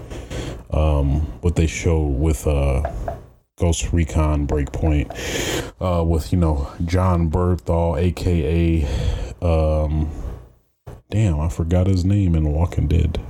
um, 0.71 1.21
what 1.41 1.55
they 1.55 1.67
showed 1.67 2.17
with 2.19 2.47
uh, 2.47 2.91
Ghost 3.59 3.93
Recon 3.93 4.47
Breakpoint, 4.47 5.11
uh, 5.79 6.03
with 6.03 6.33
you 6.33 6.39
know 6.39 6.67
Jon 6.83 7.29
Bernthal, 7.29 8.01
aka 8.01 8.87
um, 9.43 10.09
damn, 11.11 11.39
I 11.39 11.49
forgot 11.49 11.85
his 11.85 12.03
name 12.03 12.33
in 12.33 12.51
Walking 12.51 12.87
Dead. 12.87 13.21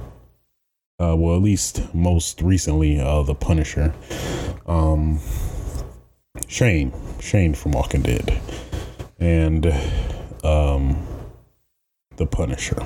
Uh, 1.01 1.17
well, 1.17 1.35
at 1.35 1.41
least 1.41 1.93
most 1.93 2.41
recently, 2.41 2.97
uh, 2.97 3.23
the 3.23 3.35
Punisher. 3.35 3.93
Um, 4.67 5.19
Shane, 6.53 6.93
Shane 7.19 7.55
from 7.55 7.71
Walking 7.71 8.03
Dead, 8.03 8.39
and 9.17 9.65
um, 10.43 11.03
the 12.17 12.27
Punisher 12.27 12.77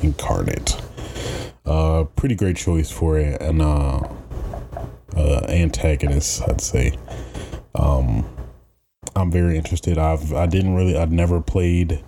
incarnate. 0.00 0.80
Uh, 1.64 2.04
pretty 2.14 2.36
great 2.36 2.56
choice 2.56 2.88
for 2.88 3.18
an 3.18 3.60
uh, 3.60 4.14
uh, 5.16 5.46
antagonist, 5.48 6.40
I'd 6.48 6.60
say. 6.60 6.96
Um, 7.74 8.24
I'm 9.16 9.30
very 9.30 9.56
interested. 9.56 9.96
I've 9.96 10.34
I 10.34 10.46
didn't 10.46 10.74
really 10.74 10.96
I've 10.96 11.10
never 11.10 11.40
played 11.40 12.04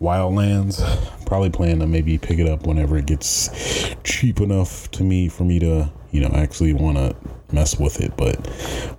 Wildlands. 0.00 0.82
Probably 1.24 1.50
plan 1.50 1.78
to 1.78 1.86
maybe 1.86 2.18
pick 2.18 2.40
it 2.40 2.48
up 2.48 2.66
whenever 2.66 2.98
it 2.98 3.06
gets 3.06 3.94
cheap 4.02 4.40
enough 4.40 4.90
to 4.92 5.04
me 5.04 5.28
for 5.28 5.44
me 5.44 5.60
to 5.60 5.90
you 6.10 6.20
know 6.20 6.30
actually 6.34 6.72
want 6.72 6.96
to 6.96 7.16
mess 7.52 7.78
with 7.78 8.00
it. 8.00 8.16
But 8.16 8.44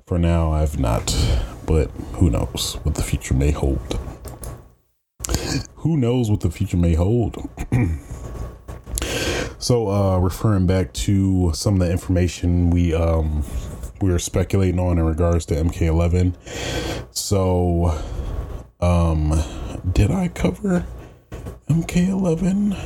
for 0.07 0.17
now, 0.17 0.53
I've 0.53 0.79
not. 0.79 1.15
But 1.65 1.91
who 2.13 2.29
knows 2.29 2.79
what 2.83 2.95
the 2.95 3.03
future 3.03 3.33
may 3.33 3.51
hold? 3.51 3.99
Who 5.75 5.97
knows 5.97 6.31
what 6.31 6.39
the 6.39 6.49
future 6.49 6.77
may 6.77 6.93
hold? 6.95 7.37
so, 9.59 9.89
uh, 9.89 10.17
referring 10.17 10.65
back 10.65 10.93
to 10.93 11.51
some 11.53 11.75
of 11.75 11.79
the 11.81 11.91
information 11.91 12.69
we 12.69 12.93
um 12.93 13.43
we 14.01 14.11
were 14.11 14.19
speculating 14.19 14.79
on 14.79 14.97
in 14.97 15.05
regards 15.05 15.45
to 15.47 15.55
MK11. 15.55 16.35
So, 17.15 17.99
um, 18.79 19.41
did 19.91 20.11
I 20.11 20.27
cover 20.29 20.85
MK11? 21.69 22.77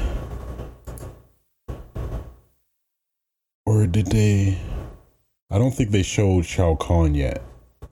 Or 3.65 3.87
did 3.87 4.07
they? 4.07 4.59
I 5.49 5.57
don't 5.57 5.71
think 5.73 5.91
they 5.91 6.03
showed 6.03 6.45
Shao 6.45 6.75
Kahn 6.75 7.15
yet. 7.15 7.41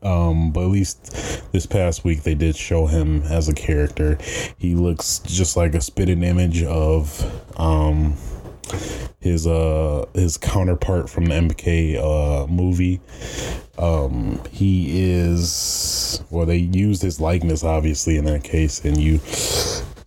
Um, 0.03 0.51
but 0.51 0.61
at 0.61 0.69
least 0.69 1.51
this 1.51 1.67
past 1.67 2.03
week 2.03 2.23
they 2.23 2.33
did 2.33 2.55
show 2.55 2.87
him 2.87 3.21
as 3.23 3.47
a 3.47 3.53
character. 3.53 4.17
He 4.57 4.75
looks 4.75 5.19
just 5.19 5.55
like 5.55 5.75
a 5.75 5.81
spitting 5.81 6.23
image 6.23 6.63
of 6.63 7.23
um 7.59 8.15
his 9.19 9.47
uh 9.47 10.05
his 10.13 10.37
counterpart 10.37 11.09
from 11.09 11.25
the 11.25 11.33
MK 11.33 11.97
uh 11.97 12.47
movie. 12.47 13.01
Um 13.77 14.41
he 14.51 15.01
is 15.11 16.23
well 16.29 16.45
they 16.45 16.57
used 16.57 17.01
his 17.01 17.19
likeness 17.19 17.63
obviously 17.63 18.17
in 18.17 18.25
that 18.25 18.43
case 18.43 18.83
and 18.83 18.97
you 18.97 19.19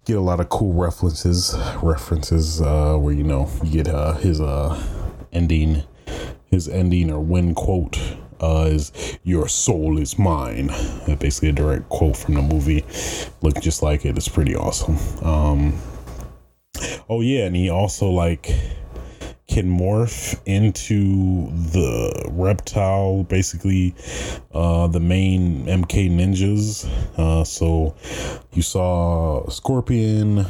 get 0.05 0.17
a 0.17 0.21
lot 0.21 0.41
of 0.41 0.49
cool 0.49 0.73
references 0.73 1.57
references 1.83 2.61
uh 2.61 2.97
where 2.97 3.15
you 3.15 3.25
know 3.25 3.51
you 3.63 3.83
get 3.83 3.89
uh 3.89 4.15
his 4.15 4.41
uh 4.41 4.81
ending 5.33 5.83
his 6.51 6.69
ending 6.69 7.11
or 7.11 7.21
win 7.21 7.55
quote 7.55 7.99
uh, 8.41 8.67
is 8.69 9.19
"Your 9.23 9.49
soul 9.49 9.99
is 9.99 10.19
mine." 10.19 10.69
Basically, 11.19 11.49
a 11.49 11.53
direct 11.53 11.89
quote 11.89 12.17
from 12.17 12.35
the 12.35 12.43
movie. 12.43 12.85
Look 13.43 13.61
just 13.61 13.83
like 13.83 14.05
it. 14.05 14.17
It's 14.17 14.29
pretty 14.29 14.55
awesome. 14.55 14.99
Um, 15.27 15.81
oh 17.09 17.21
yeah, 17.21 17.47
and 17.47 17.57
he 17.57 17.71
also 17.71 18.09
like 18.09 18.53
can 19.49 19.67
morph 19.71 20.41
into 20.47 21.47
the 21.73 22.29
reptile, 22.33 23.25
basically 23.25 23.95
uh, 24.53 24.87
the 24.89 25.01
main 25.01 25.67
MK 25.67 26.11
ninjas. 26.11 26.87
Uh, 27.19 27.45
so 27.45 27.95
you 28.53 28.63
saw 28.63 29.49
Scorpion, 29.49 30.47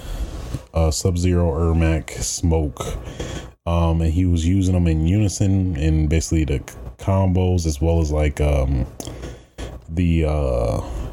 uh, 0.72 0.90
Sub 0.90 1.18
Zero, 1.18 1.52
Ermac, 1.52 2.10
Smoke, 2.10 2.80
um, 3.66 4.00
and 4.00 4.12
he 4.12 4.24
was 4.26 4.46
using 4.46 4.74
them 4.74 4.86
in 4.86 5.06
unison 5.06 5.76
and 5.76 6.08
basically 6.08 6.44
the 6.44 6.60
combos 6.98 7.66
as 7.66 7.80
well 7.80 8.00
as 8.00 8.12
like 8.12 8.40
um 8.40 8.86
the 9.88 10.24
uh 10.24 10.28
oh, 10.30 11.10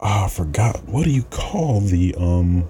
I 0.00 0.28
forgot 0.28 0.84
what 0.86 1.04
do 1.04 1.10
you 1.10 1.22
call 1.24 1.80
the 1.80 2.14
um 2.16 2.68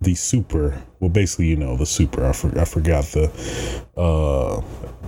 the 0.00 0.14
super 0.14 0.80
well 1.00 1.10
basically 1.10 1.46
you 1.46 1.56
know 1.56 1.76
the 1.76 1.86
super. 1.86 2.24
I, 2.24 2.32
for, 2.32 2.56
I 2.58 2.64
forgot 2.64 3.04
the 3.06 3.30
uh 3.96 4.60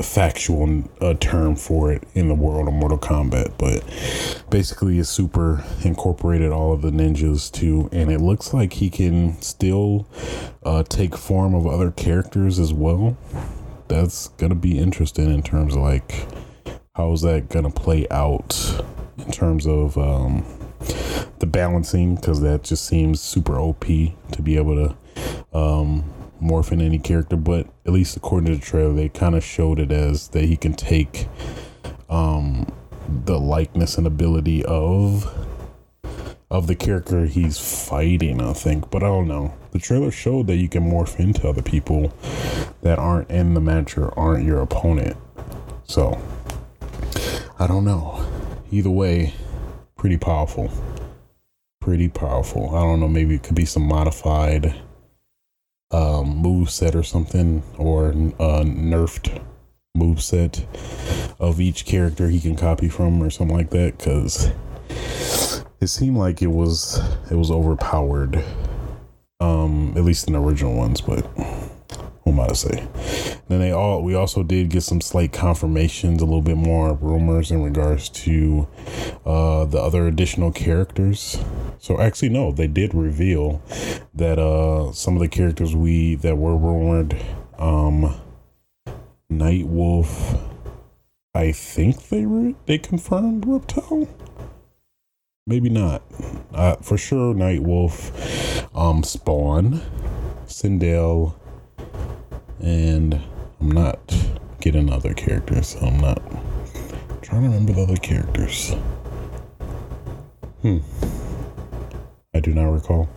factual 0.03 0.83
uh, 1.00 1.14
term 1.14 1.55
for 1.55 1.92
it 1.92 2.03
in 2.14 2.29
the 2.29 2.35
world 2.35 2.66
of 2.66 2.74
mortal 2.74 2.98
kombat 2.98 3.53
but 3.59 3.85
basically 4.50 4.98
a 4.98 5.05
super 5.05 5.62
incorporated 5.85 6.50
all 6.50 6.72
of 6.72 6.81
the 6.81 6.90
ninjas 6.90 7.53
too 7.53 7.88
and 7.92 8.11
it 8.11 8.20
looks 8.20 8.55
like 8.55 8.72
he 8.74 8.88
can 8.88 9.40
still 9.42 10.09
uh 10.64 10.83
take 10.85 11.16
form 11.16 11.55
of 11.55 11.66
other 11.66 11.90
characters 11.90 12.59
as 12.59 12.72
well. 12.72 13.16
That's 13.88 14.29
gonna 14.29 14.55
be 14.55 14.79
interesting 14.79 15.33
in 15.33 15.42
terms 15.42 15.74
of 15.74 15.83
like 15.83 16.26
how's 16.94 17.22
that 17.22 17.48
gonna 17.48 17.70
play 17.70 18.09
out 18.11 18.83
in 19.18 19.31
terms 19.31 19.66
of 19.66 19.96
um 19.98 20.44
the 21.38 21.47
balancing 21.47 22.16
because 22.16 22.40
that 22.40 22.62
just 22.62 22.85
seems 22.85 23.21
super 23.21 23.59
OP 23.59 23.85
to 23.85 24.43
be 24.43 24.57
able 24.57 24.75
to 24.75 25.59
um, 25.59 26.05
morph 26.43 26.73
in 26.73 26.81
any 26.81 26.99
character. 26.99 27.37
But 27.37 27.66
at 27.87 27.93
least 27.93 28.16
according 28.16 28.53
to 28.53 28.57
the 28.57 28.64
trailer, 28.64 28.93
they 28.93 29.09
kind 29.09 29.35
of 29.35 29.45
showed 29.45 29.79
it 29.79 29.93
as 29.93 30.29
that 30.29 30.45
he 30.45 30.57
can 30.57 30.75
take 30.75 31.29
um, 32.09 32.71
the 33.25 33.38
likeness 33.38 33.99
and 33.99 34.07
ability 34.07 34.64
of 34.64 35.37
of 36.51 36.66
the 36.66 36.75
character 36.75 37.27
he's 37.27 37.59
fighting. 37.59 38.40
I 38.40 38.53
think, 38.53 38.90
but 38.90 39.03
I 39.03 39.07
don't 39.07 39.29
know. 39.29 39.55
The 39.73 39.79
trailer 39.79 40.11
showed 40.11 40.49
that 40.49 40.57
you 40.57 40.69
can 40.69 40.90
morph 40.90 41.19
into 41.21 41.49
other 41.49 41.62
people 41.62 42.12
that 42.83 42.99
aren't 42.99 43.31
in 43.31 43.55
the 43.55 43.61
match 43.61 43.97
or 43.97 44.16
aren't 44.19 44.45
your 44.45 44.61
opponent. 44.61 45.16
So 45.85 46.21
I 47.59 47.66
don't 47.66 47.85
know. 47.85 48.27
Either 48.73 48.90
way, 48.90 49.35
pretty 50.01 50.17
powerful. 50.17 50.71
Pretty 51.79 52.09
powerful. 52.09 52.75
I 52.75 52.81
don't 52.81 53.01
know, 53.01 53.09
maybe 53.09 53.35
it 53.35 53.43
could 53.43 53.55
be 53.55 53.67
some 53.67 53.87
modified 53.87 54.75
um, 55.91 56.39
move 56.39 56.71
set 56.71 56.97
or 56.97 57.03
something, 57.03 57.63
or 57.77 58.09
a 58.09 58.65
nerfed 58.65 59.43
move 59.95 60.23
set 60.23 60.65
of 61.39 61.61
each 61.61 61.85
character 61.85 62.31
he 62.31 62.41
can 62.41 62.57
copy 62.57 62.89
from, 62.89 63.23
or 63.23 63.29
something 63.29 63.55
like 63.55 63.69
that. 63.71 63.99
Because 63.99 64.51
it 65.83 65.89
seemed 65.89 66.17
like 66.17 66.41
it 66.41 66.47
was 66.47 66.99
it 67.31 67.35
was 67.35 67.51
overpowered, 67.51 68.43
um, 69.39 69.93
at 69.97 70.05
least 70.05 70.27
in 70.29 70.33
the 70.33 70.41
original 70.41 70.77
ones. 70.77 71.03
But 71.03 71.27
what 72.22 72.33
am 72.33 72.40
I 72.40 72.48
to 72.48 72.54
say? 72.54 72.88
Then 73.48 73.61
they 73.61 73.72
all 73.72 74.02
we 74.02 74.14
also 74.14 74.42
did 74.42 74.70
get 74.70 74.83
some 74.83 75.00
slight 75.00 75.33
confirmations, 75.33 76.20
a 76.20 76.24
little 76.24 76.42
bit 76.42 76.56
more 76.56 76.94
rumors 76.94 77.50
in 77.50 77.62
regards 77.62 78.09
to 78.11 78.68
uh, 79.24 79.64
the 79.64 79.78
other 79.78 80.06
additional 80.06 80.52
characters. 80.52 81.38
So 81.78 82.00
actually, 82.00 82.28
no, 82.28 82.52
they 82.52 82.66
did 82.66 82.94
reveal 82.94 83.62
that 84.14 84.38
uh, 84.38 84.92
some 84.92 85.14
of 85.14 85.20
the 85.20 85.28
characters 85.28 85.74
we 85.74 86.14
that 86.16 86.37
were 86.37 86.56
rumored, 86.56 87.16
um, 87.59 88.14
Night 89.28 89.66
Wolf. 89.66 90.38
I 91.35 91.52
think 91.52 92.09
they 92.09 92.26
were 92.26 92.54
they 92.66 92.78
confirmed 92.78 93.46
Reptile. 93.46 94.09
Maybe 95.46 95.70
not. 95.70 96.02
Uh, 96.52 96.76
for 96.76 96.98
sure, 96.98 97.35
Night 97.35 97.62
Wolf, 97.62 98.66
um, 98.76 99.02
Spawn, 99.02 99.80
Sindel, 100.46 101.35
and 102.62 103.20
I'm 103.61 103.70
not 103.70 103.99
getting 104.61 104.90
other 104.92 105.14
characters, 105.14 105.68
so 105.68 105.81
I'm 105.81 106.01
not 106.01 106.23
trying 107.23 107.42
to 107.42 107.49
remember 107.49 107.73
the 107.73 107.83
other 107.83 107.96
characters. 107.96 108.75
Hmm. 110.62 110.79
I 112.35 112.40
do 112.40 112.53
not 112.55 112.66
recall. 112.66 113.09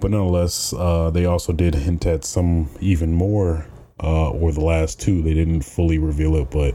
But 0.00 0.10
nonetheless, 0.10 0.72
uh, 0.72 1.10
they 1.10 1.24
also 1.24 1.52
did 1.52 1.74
hint 1.74 2.06
at 2.06 2.24
some 2.24 2.68
even 2.80 3.12
more, 3.12 3.66
uh, 4.02 4.30
or 4.30 4.52
the 4.52 4.60
last 4.60 5.00
two. 5.00 5.22
They 5.22 5.34
didn't 5.34 5.62
fully 5.62 5.98
reveal 5.98 6.36
it, 6.36 6.50
but 6.50 6.74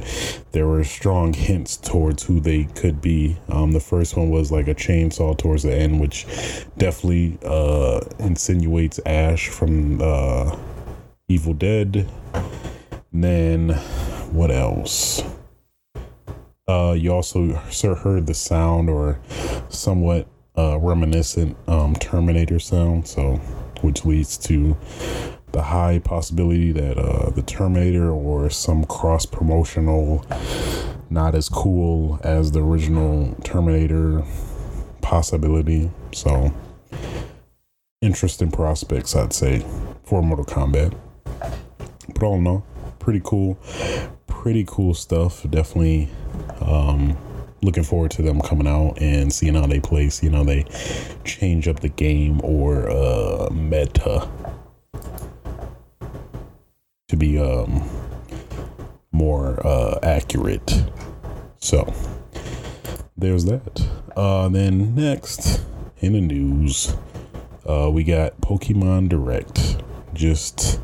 there 0.52 0.68
were 0.68 0.84
strong 0.84 1.34
hints 1.34 1.78
towards 1.78 2.24
who 2.24 2.40
they 2.40 2.64
could 2.64 3.02
be. 3.02 3.38
Um, 3.50 3.72
the 3.72 3.80
first 3.80 4.18
one 4.18 4.30
was 4.30 4.52
like 4.52 4.68
a 4.68 4.76
chainsaw 4.76 5.38
towards 5.38 5.64
the 5.64 5.74
end, 5.74 6.00
which 6.00 6.26
definitely 6.78 7.38
uh, 7.44 8.02
insinuates 8.20 9.00
Ash 9.06 9.48
from 9.48 10.02
uh, 10.02 10.58
Evil 11.30 11.54
Dead. 11.54 12.10
And 13.14 13.24
then 13.24 13.70
what 14.32 14.50
else? 14.50 15.24
Uh, 16.68 16.96
you 16.98 17.14
also 17.14 17.62
sir 17.70 17.96
heard 17.96 18.28
the 18.28 18.34
sound 18.34 18.90
or 18.90 19.20
somewhat 19.70 20.28
uh, 20.58 20.78
reminiscent 20.80 21.56
um, 21.68 21.96
Terminator 21.96 22.60
sound, 22.60 23.08
so 23.08 23.36
which 23.82 24.06
leads 24.06 24.38
to 24.38 24.76
the 25.52 25.62
high 25.62 26.00
possibility 26.00 26.72
that 26.72 26.98
uh, 26.98 27.30
the 27.30 27.42
Terminator 27.42 28.10
or 28.10 28.50
some 28.50 28.84
cross 28.86 29.26
promotional, 29.26 30.26
not 31.10 31.36
as 31.36 31.48
cool 31.48 32.20
as 32.24 32.52
the 32.52 32.64
original 32.64 33.36
Terminator 33.44 34.24
possibility. 35.02 35.92
So, 36.12 36.54
interesting 38.02 38.52
prospects, 38.52 39.16
I'd 39.16 39.34
say, 39.34 39.66
for 40.04 40.22
Mortal 40.22 40.46
Kombat. 40.46 40.96
But 42.14 42.24
all 42.24 42.38
in 42.38 42.48
all, 42.48 42.66
pretty 43.00 43.22
cool, 43.24 43.58
pretty 44.28 44.66
cool 44.68 44.94
stuff. 44.94 45.46
Definitely 45.50 46.10
um, 46.62 47.18
looking 47.62 47.84
forward 47.84 48.12
to 48.12 48.22
them 48.22 48.42
coming 48.42 48.68
out 48.68 48.98
and 49.02 49.32
seeing 49.32 49.56
how 49.56 49.68
they 49.68 49.80
play. 49.80 50.10
You 50.22 50.30
know, 50.30 50.44
they 50.44 50.66
change 51.24 51.68
up 51.68 51.80
the 51.80 51.90
game 51.90 52.42
or 52.44 52.90
uh, 52.90 53.50
meta 53.52 54.28
to 57.08 57.18
be 57.18 57.40
um, 57.40 57.88
more 59.12 59.66
uh, 59.66 60.00
accurate. 60.04 60.84
So 61.60 61.94
there's 63.18 63.46
that. 63.46 63.88
Uh, 64.16 64.48
then 64.50 64.96
next 64.96 65.62
in 66.00 66.14
the 66.14 66.22
news, 66.22 66.96
uh, 67.66 67.90
we 67.92 68.04
got 68.04 68.40
Pokemon 68.42 69.10
Direct 69.10 69.84
just 70.14 70.80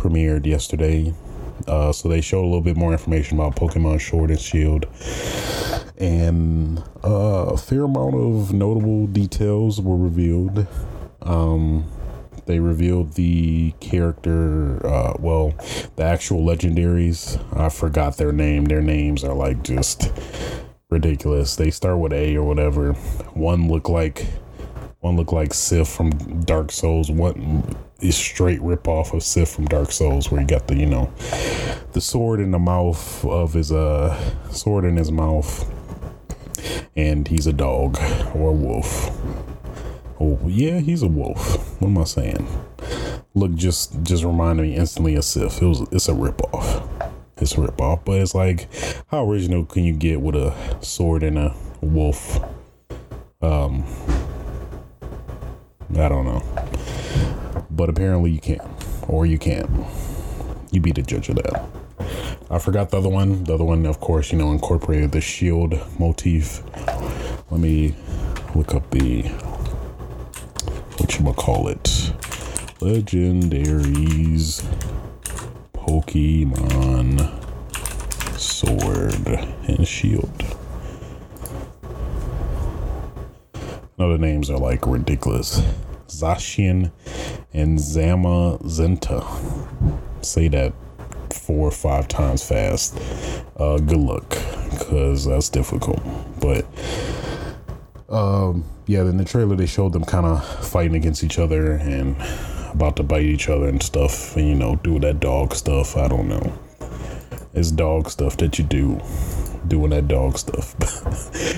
premiered 0.00 0.46
yesterday. 0.46 1.14
Uh, 1.66 1.92
so 1.92 2.08
they 2.08 2.22
showed 2.22 2.40
a 2.40 2.46
little 2.46 2.62
bit 2.62 2.76
more 2.76 2.92
information 2.92 3.38
about 3.38 3.54
Pokemon 3.54 4.00
Sword 4.00 4.30
and 4.30 4.40
Shield, 4.40 4.86
and 5.98 6.82
uh, 7.04 7.52
a 7.52 7.56
fair 7.58 7.82
amount 7.82 8.14
of 8.14 8.52
notable 8.54 9.06
details 9.06 9.78
were 9.78 9.96
revealed. 9.96 10.66
Um, 11.20 11.84
they 12.46 12.58
revealed 12.58 13.12
the 13.12 13.72
character, 13.80 14.84
uh, 14.86 15.14
well, 15.18 15.54
the 15.96 16.02
actual 16.02 16.44
legendaries. 16.44 17.38
I 17.56 17.68
forgot 17.68 18.16
their 18.16 18.32
name. 18.32 18.64
Their 18.64 18.80
names 18.80 19.22
are 19.22 19.34
like 19.34 19.62
just 19.62 20.10
ridiculous. 20.88 21.56
They 21.56 21.70
start 21.70 21.98
with 21.98 22.12
A 22.12 22.36
or 22.36 22.44
whatever. 22.44 22.94
One 23.34 23.68
looked 23.68 23.90
like 23.90 24.26
one 25.00 25.16
look 25.16 25.32
like 25.32 25.54
Sif 25.54 25.88
from 25.88 26.10
Dark 26.44 26.70
Souls. 26.70 27.10
One 27.10 27.76
is 28.00 28.16
straight 28.16 28.60
rip 28.60 28.86
off 28.86 29.12
of 29.14 29.22
Sif 29.22 29.48
from 29.48 29.66
Dark 29.66 29.92
Souls, 29.92 30.30
where 30.30 30.40
he 30.40 30.46
got 30.46 30.68
the 30.68 30.76
you 30.76 30.86
know 30.86 31.10
the 31.92 32.00
sword 32.00 32.40
in 32.40 32.50
the 32.50 32.58
mouth 32.58 33.24
of 33.24 33.54
his 33.54 33.72
uh 33.72 34.14
sword 34.50 34.84
in 34.84 34.96
his 34.96 35.10
mouth, 35.10 35.70
and 36.96 37.26
he's 37.28 37.46
a 37.46 37.52
dog 37.52 37.96
or 38.34 38.50
a 38.50 38.52
wolf. 38.52 39.10
Oh 40.20 40.38
yeah, 40.46 40.80
he's 40.80 41.02
a 41.02 41.08
wolf. 41.08 41.80
What 41.80 41.88
am 41.88 41.98
I 41.98 42.04
saying? 42.04 42.46
Look, 43.34 43.54
just 43.54 44.02
just 44.02 44.22
reminded 44.22 44.64
me 44.64 44.76
instantly 44.76 45.14
of 45.14 45.24
Sif. 45.24 45.62
It 45.62 45.66
was 45.66 45.80
it's 45.92 46.08
a 46.08 46.14
rip 46.14 46.42
off. 46.52 46.86
It's 47.38 47.56
a 47.56 47.62
rip 47.62 47.80
off, 47.80 48.04
but 48.04 48.18
it's 48.20 48.34
like 48.34 48.68
how 49.06 49.26
original 49.26 49.64
can 49.64 49.84
you 49.84 49.94
get 49.94 50.20
with 50.20 50.34
a 50.34 50.54
sword 50.82 51.22
and 51.22 51.38
a 51.38 51.54
wolf? 51.80 52.38
Um, 53.40 53.86
I 55.96 56.08
don't 56.08 56.24
know, 56.24 56.42
but 57.70 57.88
apparently 57.88 58.30
you 58.30 58.40
can, 58.40 58.60
or 59.08 59.26
you 59.26 59.38
can't. 59.38 59.68
You 60.70 60.80
be 60.80 60.92
the 60.92 61.02
judge 61.02 61.28
of 61.28 61.36
that. 61.36 61.64
I 62.50 62.58
forgot 62.58 62.90
the 62.90 62.98
other 62.98 63.08
one. 63.08 63.44
The 63.44 63.54
other 63.54 63.64
one, 63.64 63.84
of 63.86 64.00
course, 64.00 64.32
you 64.32 64.38
know, 64.38 64.52
incorporated 64.52 65.12
the 65.12 65.20
shield 65.20 65.78
motif. 65.98 66.62
Let 67.50 67.60
me 67.60 67.94
look 68.54 68.74
up 68.74 68.88
the 68.90 69.22
what 70.98 71.18
you 71.18 71.32
call 71.32 71.68
it, 71.68 71.82
legendaries. 72.80 74.64
Pokemon 75.90 77.18
Sword 78.38 79.26
and 79.66 79.88
Shield. 79.88 80.59
No, 84.00 84.10
the 84.10 84.18
names 84.18 84.48
are 84.48 84.56
like 84.56 84.86
ridiculous. 84.86 85.60
Zacian 86.08 86.90
and 87.52 87.78
Zamazenta. 87.78 89.22
Say 90.24 90.48
that 90.48 90.72
four 91.30 91.68
or 91.68 91.70
five 91.70 92.08
times 92.08 92.42
fast. 92.42 92.98
Uh, 93.58 93.76
good 93.76 93.98
luck, 93.98 94.26
because 94.70 95.26
that's 95.26 95.50
difficult. 95.50 96.00
But 96.40 96.64
um, 98.08 98.64
yeah, 98.86 99.00
in 99.00 99.18
the 99.18 99.24
trailer 99.26 99.54
they 99.54 99.66
showed 99.66 99.92
them 99.92 100.06
kind 100.06 100.24
of 100.24 100.66
fighting 100.66 100.96
against 100.96 101.22
each 101.22 101.38
other 101.38 101.72
and 101.72 102.16
about 102.72 102.96
to 102.96 103.02
bite 103.02 103.26
each 103.26 103.50
other 103.50 103.68
and 103.68 103.82
stuff, 103.82 104.34
and 104.34 104.48
you 104.48 104.54
know, 104.54 104.76
do 104.76 104.98
that 105.00 105.20
dog 105.20 105.54
stuff. 105.54 105.98
I 105.98 106.08
don't 106.08 106.26
know. 106.26 106.58
It's 107.52 107.70
dog 107.70 108.08
stuff 108.08 108.38
that 108.38 108.58
you 108.58 108.64
do, 108.64 108.98
doing 109.68 109.90
that 109.90 110.08
dog 110.08 110.38
stuff. 110.38 110.74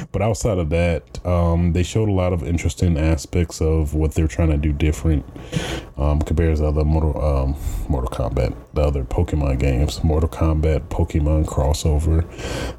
but 0.13 0.23
outside 0.23 0.59
of 0.59 0.71
that, 0.71 1.25
um, 1.27 1.73
they 1.73 1.83
showed 1.83 2.09
a 2.09 2.13
lot 2.13 2.33
of 2.33 2.43
interesting 2.43 2.99
aspects 2.99 3.61
of 3.61 3.95
what 3.95 4.13
they're 4.13 4.29
trying 4.29 4.51
to 4.51 4.57
do 4.57 4.73
different 4.73 5.25
um, 5.97 6.21
compared 6.21 6.57
to 6.57 6.67
other 6.67 6.85
Mortal, 6.85 7.23
um, 7.23 7.57
Mortal 7.89 8.11
Kombat, 8.11 8.55
the 8.75 8.83
other 8.83 9.05
Pokemon 9.05 9.59
games. 9.59 10.03
Mortal 10.03 10.29
Kombat, 10.29 10.89
Pokemon 10.89 11.47
crossover. 11.47 12.25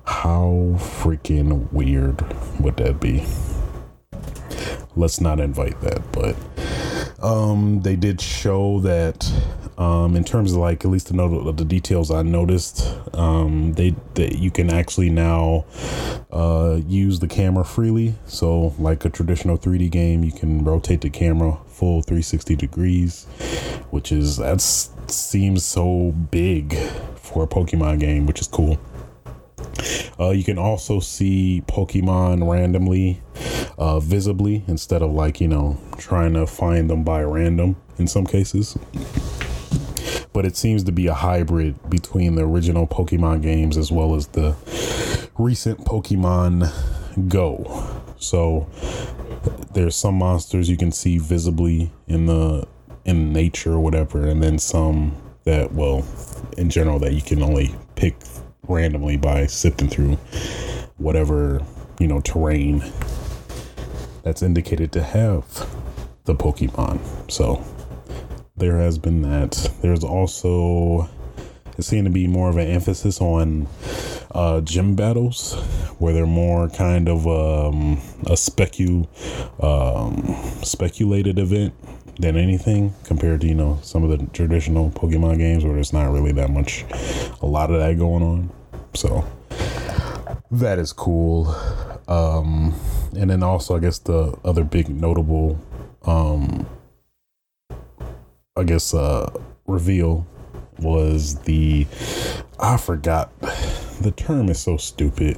How 0.06 0.76
freaking 0.78 1.72
weird 1.72 2.22
would 2.60 2.78
that 2.78 3.00
be? 3.00 3.26
Let's 4.96 5.20
not 5.20 5.40
invite 5.40 5.80
that, 5.82 6.02
but 6.12 6.36
um, 7.24 7.82
they 7.82 7.96
did 7.96 8.22
show 8.22 8.80
that 8.82 9.32
um, 9.78 10.16
in 10.16 10.24
terms 10.24 10.52
of 10.52 10.60
like 10.60 10.86
at 10.86 10.92
least 10.92 11.08
the 11.08 11.14
note 11.16 11.58
the 11.58 11.66
details 11.66 12.12
I 12.12 12.22
noticed, 12.22 12.96
um, 13.14 13.74
they 13.74 13.96
that 14.16 14.38
you 14.38 14.52
can 14.52 14.70
actually 14.72 15.10
now 15.10 15.66
uh, 16.32 16.80
use 16.86 17.20
the 17.20 17.28
camera 17.28 17.66
freely. 17.66 18.16
So 18.26 18.74
like 18.78 19.06
a 19.06 19.10
traditional 19.10 19.58
3D 19.58 19.90
game, 19.90 20.24
you 20.24 20.32
can 20.32 20.64
rotate 20.64 21.02
the 21.02 21.10
camera 21.10 21.58
full 21.68 22.02
360 22.02 22.56
degrees, 22.56 23.26
which 23.90 24.12
is 24.12 24.38
that 24.38 24.62
seems 24.62 25.66
so 25.66 26.12
big 26.32 26.76
for 27.16 27.44
a 27.44 27.48
Pokemon 27.48 28.00
game, 28.00 28.26
which 28.26 28.42
is 28.42 28.48
cool. 28.48 28.78
Uh, 30.20 30.30
you 30.30 30.44
can 30.44 30.58
also 30.58 31.00
see 31.00 31.64
Pokemon 31.68 32.50
randomly, 32.50 33.22
uh, 33.78 34.00
visibly, 34.00 34.64
instead 34.68 35.02
of 35.02 35.12
like, 35.12 35.42
you 35.42 35.48
know, 35.48 35.80
trying 35.98 36.34
to 36.34 36.46
find 36.46 36.90
them 36.90 37.04
by 37.04 37.24
random 37.24 37.76
in 37.98 38.08
some 38.08 38.26
cases. 38.26 38.78
But 40.32 40.46
it 40.46 40.56
seems 40.56 40.84
to 40.86 40.92
be 40.92 41.08
a 41.08 41.14
hybrid 41.14 41.90
between 41.90 42.36
the 42.36 42.44
original 42.44 42.88
Pokemon 42.88 43.42
games 43.42 43.78
as 43.78 43.92
well 43.92 44.16
as 44.16 44.28
the 44.28 44.56
recent 45.38 45.80
Pokemon 45.86 46.72
Go. 47.28 48.02
So 48.18 48.68
there's 49.74 49.96
some 49.96 50.16
monsters 50.16 50.70
you 50.70 50.78
can 50.78 50.92
see 50.92 51.18
visibly 51.18 51.92
in 52.08 52.26
the 52.26 52.68
in 53.06 53.34
nature 53.34 53.74
or 53.74 53.80
whatever, 53.80 54.26
and 54.26 54.42
then 54.42 54.58
some 54.58 55.16
that 55.44 55.74
well, 55.74 56.06
in 56.58 56.70
general, 56.70 57.00
that 57.00 57.14
you 57.14 57.22
can 57.22 57.44
only 57.44 57.76
pick 57.96 58.16
randomly 58.68 59.18
by 59.18 59.46
sifting 59.46 59.88
through 59.88 60.16
whatever 60.98 61.62
you 62.00 62.08
know 62.08 62.22
terrain 62.22 62.84
that's 64.24 64.42
indicated 64.42 64.92
to 64.92 65.04
have 65.04 65.46
the 66.26 66.34
Pokemon. 66.34 67.00
So 67.32 67.64
there 68.56 68.78
has 68.78 68.98
been 68.98 69.22
that. 69.24 69.72
There's 69.82 70.04
also 70.04 71.10
it 71.78 71.84
seemed 71.84 72.06
to 72.06 72.12
be 72.12 72.28
more 72.28 72.50
of 72.50 72.58
an 72.58 72.68
emphasis 72.68 73.20
on 73.20 73.68
uh, 74.32 74.62
gym 74.62 74.96
battles, 74.96 75.54
where 76.00 76.14
they're 76.14 76.26
more 76.26 76.70
kind 76.70 77.10
of 77.10 77.28
um, 77.28 77.94
a 78.26 78.34
specu 78.34 79.08
um, 79.64 80.36
speculated 80.64 81.40
event 81.40 81.74
than 82.20 82.38
anything 82.38 82.94
compared 83.04 83.42
to 83.42 83.48
you 83.48 83.56
know 83.56 83.80
some 83.82 84.04
of 84.04 84.10
the 84.10 84.26
traditional 84.28 84.90
Pokemon 84.92 85.38
games 85.38 85.64
where 85.64 85.74
there's 85.74 85.94
not 85.94 86.12
really 86.12 86.32
that 86.34 86.50
much, 86.50 86.86
a 87.42 87.46
lot 87.46 87.72
of 87.72 87.80
that 87.80 87.98
going 87.98 88.24
on. 88.24 88.50
So 88.94 89.26
that 90.52 90.80
is 90.80 90.94
cool. 90.94 91.56
Um, 92.08 92.76
and 93.18 93.30
then 93.30 93.44
also, 93.44 93.76
I 93.76 93.80
guess 93.80 94.00
the 94.00 94.38
other 94.44 94.64
big 94.64 94.90
notable, 94.90 95.60
um, 96.04 96.68
I 98.56 98.64
guess, 98.64 98.94
uh, 98.94 99.32
reveal 99.66 100.28
was 100.80 101.40
the 101.42 101.88
I 102.60 102.78
forgot 102.78 103.32
the 104.02 104.14
term 104.16 104.50
is 104.50 104.60
so 104.60 104.78
stupid. 104.78 105.38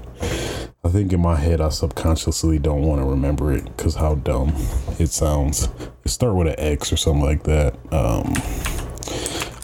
I 0.83 0.89
think 0.89 1.11
in 1.13 1.21
my 1.21 1.35
head 1.35 1.61
I 1.61 1.69
subconsciously 1.69 2.59
don't 2.59 2.83
want 2.83 3.01
to 3.01 3.05
remember 3.05 3.51
it 3.51 3.65
because 3.65 3.95
how 3.95 4.15
dumb 4.15 4.53
it 4.99 5.09
sounds. 5.09 5.69
Start 6.07 6.35
with 6.35 6.47
an 6.47 6.55
X 6.59 6.93
or 6.93 6.97
something 6.97 7.23
like 7.23 7.43
that. 7.43 7.73
Um, 7.91 8.33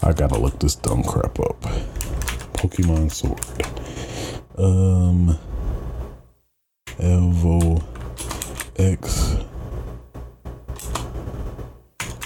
I 0.02 0.12
gotta 0.12 0.36
look 0.36 0.58
this 0.58 0.74
dumb 0.74 1.04
crap 1.04 1.38
up. 1.38 1.60
Pokemon 2.52 3.12
Sword. 3.12 3.40
Um, 4.58 5.38
Evo 6.98 7.82
X 8.76 9.36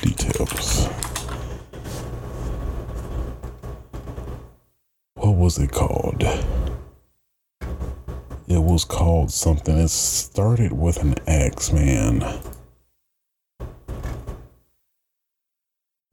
details. 0.01 0.87
What 5.15 5.37
was 5.37 5.59
it 5.59 5.71
called? 5.71 6.23
It 8.49 8.63
was 8.63 8.85
called 8.85 9.31
something. 9.31 9.77
It 9.77 9.91
started 9.91 10.73
with 10.73 11.03
an 11.03 11.17
X, 11.27 11.71
man. 11.71 12.25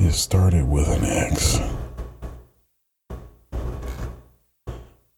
It 0.05 0.11
started 0.11 0.67
with 0.67 0.89
an 0.89 1.05
X. 1.05 1.61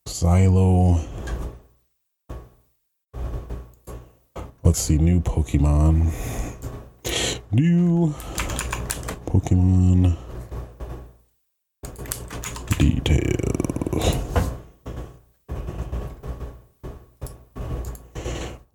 Xylo. 0.07 1.03
Let's 4.63 4.79
see, 4.79 4.99
new 4.99 5.21
Pokemon. 5.21 6.13
New 7.51 8.13
Pokemon 9.25 10.15
details. 12.77 14.15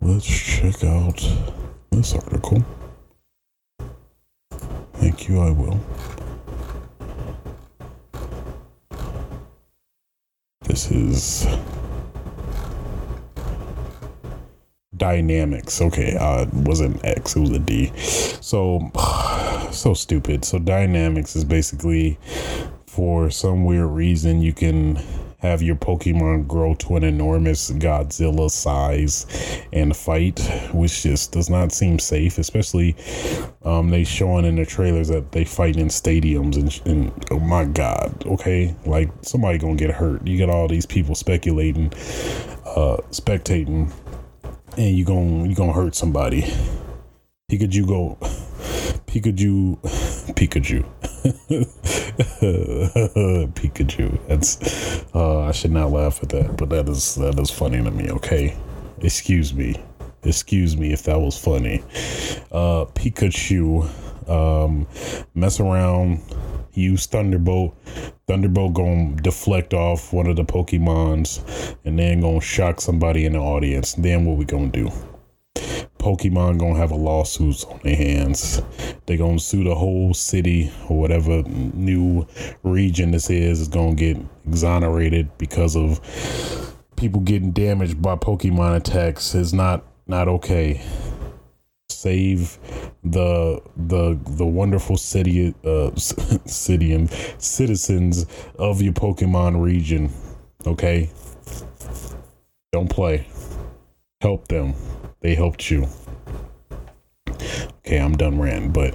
Let's 0.01 0.27
check 0.27 0.83
out 0.83 1.25
this 1.91 2.13
article. 2.15 2.65
Thank 5.01 5.27
you, 5.27 5.41
I 5.41 5.49
will. 5.49 5.79
This 10.61 10.91
is 10.91 11.47
Dynamax. 14.95 15.81
Okay, 15.81 16.15
uh, 16.15 16.43
it 16.43 16.53
wasn't 16.53 17.03
X, 17.03 17.35
it 17.35 17.39
was 17.39 17.49
a 17.49 17.57
D. 17.57 17.91
So, 17.97 18.91
so 19.71 19.95
stupid. 19.95 20.45
So, 20.45 20.59
Dynamax 20.59 21.35
is 21.35 21.45
basically 21.45 22.19
for 22.85 23.31
some 23.31 23.65
weird 23.65 23.89
reason 23.89 24.43
you 24.43 24.53
can 24.53 25.01
have 25.41 25.61
your 25.61 25.75
Pokemon 25.75 26.47
grow 26.47 26.75
to 26.75 26.95
an 26.95 27.03
enormous 27.03 27.71
Godzilla 27.71 28.49
size 28.49 29.25
and 29.73 29.95
fight, 29.95 30.39
which 30.71 31.01
just 31.01 31.31
does 31.31 31.49
not 31.49 31.71
seem 31.71 31.97
safe. 31.97 32.37
Especially, 32.37 32.95
um, 33.63 33.89
they 33.89 34.03
showing 34.03 34.45
in 34.45 34.55
the 34.55 34.65
trailers 34.65 35.07
that 35.07 35.31
they 35.31 35.43
fight 35.43 35.77
in 35.77 35.87
stadiums 35.87 36.55
and, 36.55 36.81
and 36.87 37.25
oh 37.31 37.39
my 37.39 37.65
god, 37.65 38.23
okay, 38.27 38.75
like 38.85 39.09
somebody 39.21 39.57
gonna 39.57 39.75
get 39.75 39.91
hurt. 39.91 40.25
You 40.25 40.37
got 40.37 40.49
all 40.49 40.67
these 40.67 40.85
people 40.85 41.15
speculating, 41.15 41.87
uh, 42.65 42.97
spectating, 43.09 43.91
and 44.77 44.95
you 44.95 45.03
gonna 45.03 45.47
you 45.47 45.55
gonna 45.55 45.73
hurt 45.73 45.95
somebody. 45.95 46.43
Pikachu 47.51 47.87
go, 47.87 48.17
Pikachu, 49.07 50.20
Pikachu. 50.35 50.83
Pikachu. 53.53 54.27
That's 54.27 55.05
uh, 55.13 55.41
I 55.41 55.51
should 55.51 55.71
not 55.71 55.91
laugh 55.91 56.21
at 56.23 56.29
that, 56.29 56.57
but 56.57 56.69
that 56.69 56.89
is 56.89 57.15
that 57.15 57.37
is 57.39 57.51
funny 57.51 57.83
to 57.83 57.91
me. 57.91 58.09
Okay, 58.11 58.55
excuse 58.99 59.53
me, 59.53 59.75
excuse 60.23 60.77
me 60.77 60.93
if 60.93 61.03
that 61.03 61.19
was 61.19 61.37
funny. 61.37 61.83
Uh, 62.51 62.85
Pikachu, 62.93 63.87
um, 64.29 64.87
mess 65.35 65.59
around, 65.59 66.21
use 66.73 67.05
Thunderbolt. 67.05 67.75
Thunderbolt 68.27 68.73
gonna 68.73 69.15
deflect 69.21 69.73
off 69.73 70.13
one 70.13 70.27
of 70.27 70.35
the 70.35 70.45
Pokemons, 70.45 71.75
and 71.85 71.99
then 71.99 72.21
gonna 72.21 72.41
shock 72.41 72.81
somebody 72.81 73.25
in 73.25 73.33
the 73.33 73.39
audience. 73.39 73.93
Then 73.93 74.25
what 74.25 74.37
we 74.37 74.45
gonna 74.45 74.67
do? 74.67 74.89
Pokemon 76.01 76.57
gonna 76.57 76.77
have 76.77 76.89
a 76.89 76.95
lawsuit 76.95 77.63
on 77.69 77.79
their 77.83 77.95
hands. 77.95 78.59
They 79.05 79.17
gonna 79.17 79.37
sue 79.37 79.63
the 79.63 79.75
whole 79.75 80.15
city 80.15 80.71
or 80.89 80.99
whatever 80.99 81.43
new 81.43 82.25
region 82.63 83.11
this 83.11 83.29
is 83.29 83.61
is 83.61 83.67
gonna 83.67 83.93
get 83.93 84.17
exonerated 84.47 85.29
because 85.37 85.75
of 85.75 86.01
people 86.95 87.21
getting 87.21 87.51
damaged 87.51 88.01
by 88.01 88.15
Pokemon 88.15 88.77
attacks. 88.77 89.35
Is 89.35 89.53
not 89.53 89.83
not 90.07 90.27
okay. 90.27 90.81
Save 91.91 92.57
the 93.03 93.61
the 93.77 94.19
the 94.25 94.45
wonderful 94.45 94.97
city 94.97 95.53
uh 95.63 95.95
city 95.95 96.93
and 96.93 97.11
citizens 97.37 98.25
of 98.57 98.81
your 98.81 98.93
Pokemon 98.93 99.61
region. 99.61 100.11
Okay, 100.65 101.11
don't 102.71 102.89
play. 102.89 103.27
Help 104.21 104.47
them 104.47 104.73
they 105.21 105.35
helped 105.35 105.71
you. 105.71 105.87
Okay, 107.85 107.97
I'm 107.99 108.15
done 108.15 108.39
ranting, 108.39 108.71
but 108.71 108.93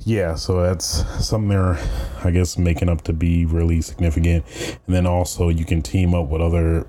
yeah, 0.00 0.34
so 0.34 0.62
that's 0.62 1.04
something 1.24 1.48
they're, 1.48 1.78
I 2.24 2.30
guess, 2.30 2.58
making 2.58 2.88
up 2.88 3.02
to 3.02 3.12
be 3.12 3.46
really 3.46 3.80
significant. 3.80 4.44
And 4.86 4.94
then 4.94 5.06
also, 5.06 5.48
you 5.48 5.64
can 5.64 5.82
team 5.82 6.14
up 6.14 6.28
with 6.28 6.40
other 6.40 6.86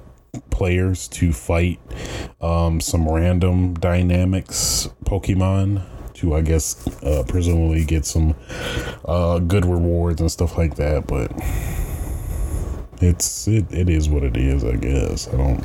players 0.50 1.08
to 1.10 1.34
fight 1.34 1.80
um, 2.40 2.80
some 2.80 3.08
random 3.08 3.76
Dynamax 3.78 4.94
Pokemon 5.06 5.84
to, 6.16 6.36
I 6.36 6.42
guess, 6.42 6.88
uh, 7.04 7.24
presumably 7.28 7.84
get 7.86 8.06
some 8.06 8.36
uh, 9.06 9.40
good 9.40 9.66
rewards 9.66 10.22
and 10.22 10.32
stuff 10.32 10.58
like 10.58 10.76
that. 10.76 11.08
But 11.08 11.32
it's 13.02 13.48
it, 13.48 13.72
it 13.72 13.90
is 13.90 14.10
what 14.10 14.24
it 14.24 14.38
is, 14.38 14.64
I 14.64 14.76
guess. 14.76 15.28
I 15.28 15.38
don't. 15.38 15.64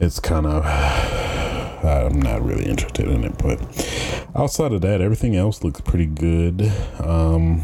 It's 0.00 0.20
kind 0.20 0.46
of 0.46 0.64
I'm 1.88 2.20
not 2.20 2.42
really 2.42 2.66
interested 2.66 3.08
in 3.08 3.24
it, 3.24 3.38
but 3.38 3.60
outside 4.34 4.72
of 4.72 4.80
that, 4.82 5.00
everything 5.00 5.36
else 5.36 5.62
looks 5.64 5.80
pretty 5.80 6.06
good. 6.06 6.72
Um, 7.00 7.62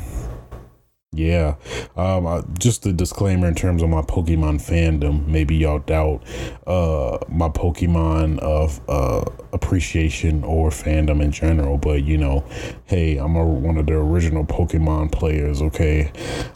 yeah, 1.16 1.54
um, 1.96 2.26
I, 2.26 2.42
just 2.58 2.84
a 2.86 2.92
disclaimer 2.92 3.46
in 3.46 3.54
terms 3.54 3.82
of 3.82 3.88
my 3.88 4.02
Pokemon 4.02 4.60
fandom. 4.60 5.26
Maybe 5.28 5.54
y'all 5.54 5.78
doubt 5.78 6.24
uh, 6.66 7.18
my 7.28 7.48
Pokemon 7.48 8.40
of 8.40 8.80
uh, 8.88 9.24
appreciation 9.52 10.42
or 10.42 10.70
fandom 10.70 11.22
in 11.22 11.30
general, 11.30 11.78
but 11.78 12.02
you 12.02 12.18
know, 12.18 12.44
hey, 12.86 13.16
I'm 13.16 13.36
a, 13.36 13.44
one 13.44 13.78
of 13.78 13.86
the 13.86 13.94
original 13.94 14.44
Pokemon 14.44 15.12
players. 15.12 15.62
Okay, 15.62 16.10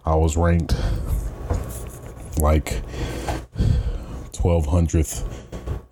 I 0.04 0.16
was 0.16 0.36
ranked 0.36 0.74
like 2.38 2.82
1200th 4.32 5.47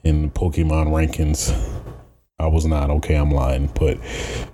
in 0.07 0.23
the 0.23 0.29
Pokemon 0.29 0.89
rankings. 0.89 1.53
I 2.39 2.47
was 2.47 2.65
not 2.65 2.91
okay. 2.91 3.15
I'm 3.15 3.31
lying, 3.31 3.71
but 3.79 3.99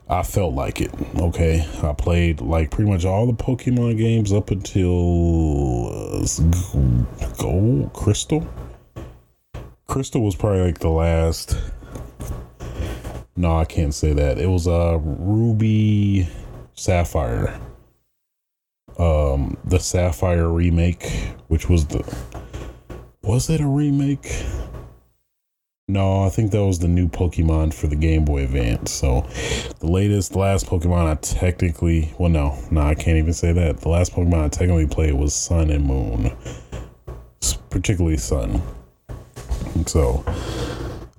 I 0.08 0.22
felt 0.22 0.54
like 0.54 0.80
it. 0.80 0.90
Okay, 1.18 1.66
I 1.82 1.92
played 1.92 2.40
like 2.40 2.70
pretty 2.70 2.90
much 2.90 3.04
all 3.04 3.26
the 3.26 3.32
Pokemon 3.32 3.98
games 3.98 4.32
up 4.32 4.50
until 4.50 5.88
uh, 5.88 6.26
Gold 7.38 7.92
Crystal. 7.92 8.46
Crystal 9.88 10.22
was 10.22 10.36
probably 10.36 10.62
like 10.62 10.78
the 10.78 10.88
last. 10.88 11.56
No, 13.36 13.56
I 13.56 13.64
can't 13.64 13.94
say 13.94 14.12
that. 14.12 14.38
It 14.38 14.46
was 14.46 14.66
a 14.66 14.72
uh, 14.72 14.96
Ruby 14.96 16.28
Sapphire. 16.74 17.60
Um, 18.98 19.56
the 19.64 19.80
Sapphire 19.80 20.48
remake, 20.48 21.10
which 21.48 21.68
was 21.68 21.86
the 21.86 22.04
was 23.22 23.50
it 23.50 23.60
a 23.60 23.66
remake? 23.66 24.44
No, 25.92 26.24
I 26.24 26.30
think 26.30 26.52
that 26.52 26.64
was 26.64 26.78
the 26.78 26.88
new 26.88 27.06
Pokemon 27.06 27.74
for 27.74 27.86
the 27.86 27.96
Game 27.96 28.24
Boy 28.24 28.44
Advance. 28.44 28.90
So, 28.90 29.26
the 29.78 29.88
latest, 29.88 30.32
the 30.32 30.38
last 30.38 30.64
Pokemon 30.64 31.06
I 31.06 31.16
technically, 31.16 32.14
well, 32.16 32.30
no, 32.30 32.58
no, 32.70 32.80
I 32.80 32.94
can't 32.94 33.18
even 33.18 33.34
say 33.34 33.52
that. 33.52 33.82
The 33.82 33.90
last 33.90 34.14
Pokemon 34.14 34.44
I 34.44 34.48
technically 34.48 34.86
played 34.86 35.12
was 35.12 35.34
Sun 35.34 35.68
and 35.68 35.84
Moon, 35.84 36.34
particularly 37.68 38.16
Sun. 38.16 38.62
So, 39.84 40.24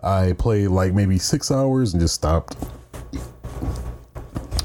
I 0.01 0.33
played 0.39 0.69
like 0.69 0.95
maybe 0.95 1.19
six 1.19 1.51
hours 1.51 1.93
and 1.93 2.01
just 2.01 2.15
stopped. 2.15 2.57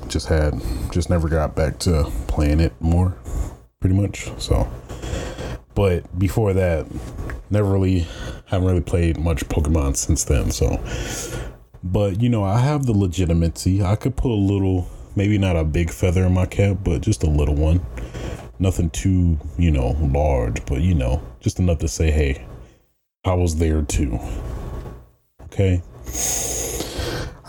Just 0.09 0.27
had, 0.27 0.55
just 0.91 1.11
never 1.11 1.29
got 1.29 1.55
back 1.55 1.79
to 1.81 2.11
playing 2.29 2.61
it 2.61 2.73
more, 2.81 3.15
pretty 3.81 3.95
much. 3.95 4.31
So, 4.39 4.67
but 5.75 6.19
before 6.19 6.55
that, 6.55 6.87
never 7.51 7.71
really 7.71 8.07
haven't 8.47 8.67
really 8.67 8.81
played 8.81 9.19
much 9.19 9.47
Pokemon 9.49 9.97
since 9.97 10.25
then. 10.25 10.51
So, 10.51 10.83
but 11.83 12.21
you 12.21 12.29
know, 12.29 12.45
I 12.45 12.59
have 12.61 12.87
the 12.87 12.93
legitimacy. 12.93 13.83
I 13.83 13.97
could 13.97 14.17
put 14.17 14.31
a 14.31 14.35
little, 14.35 14.89
maybe 15.17 15.39
not 15.39 15.57
a 15.57 15.65
big 15.65 15.91
feather 15.91 16.25
in 16.25 16.35
my 16.35 16.47
cap, 16.47 16.79
but 16.83 17.01
just 17.01 17.23
a 17.23 17.31
little 17.31 17.55
one. 17.55 17.85
Nothing 18.59 18.91
too, 18.91 19.39
you 19.57 19.71
know, 19.71 19.97
large, 20.01 20.65
but 20.67 20.81
you 20.81 20.95
know, 20.95 21.23
just 21.41 21.59
enough 21.59 21.79
to 21.79 21.89
say, 21.89 22.11
hey, 22.11 22.47
I 23.25 23.35
was 23.35 23.57
there 23.57 23.83
too. 23.83 24.19
Okay. 25.45 25.83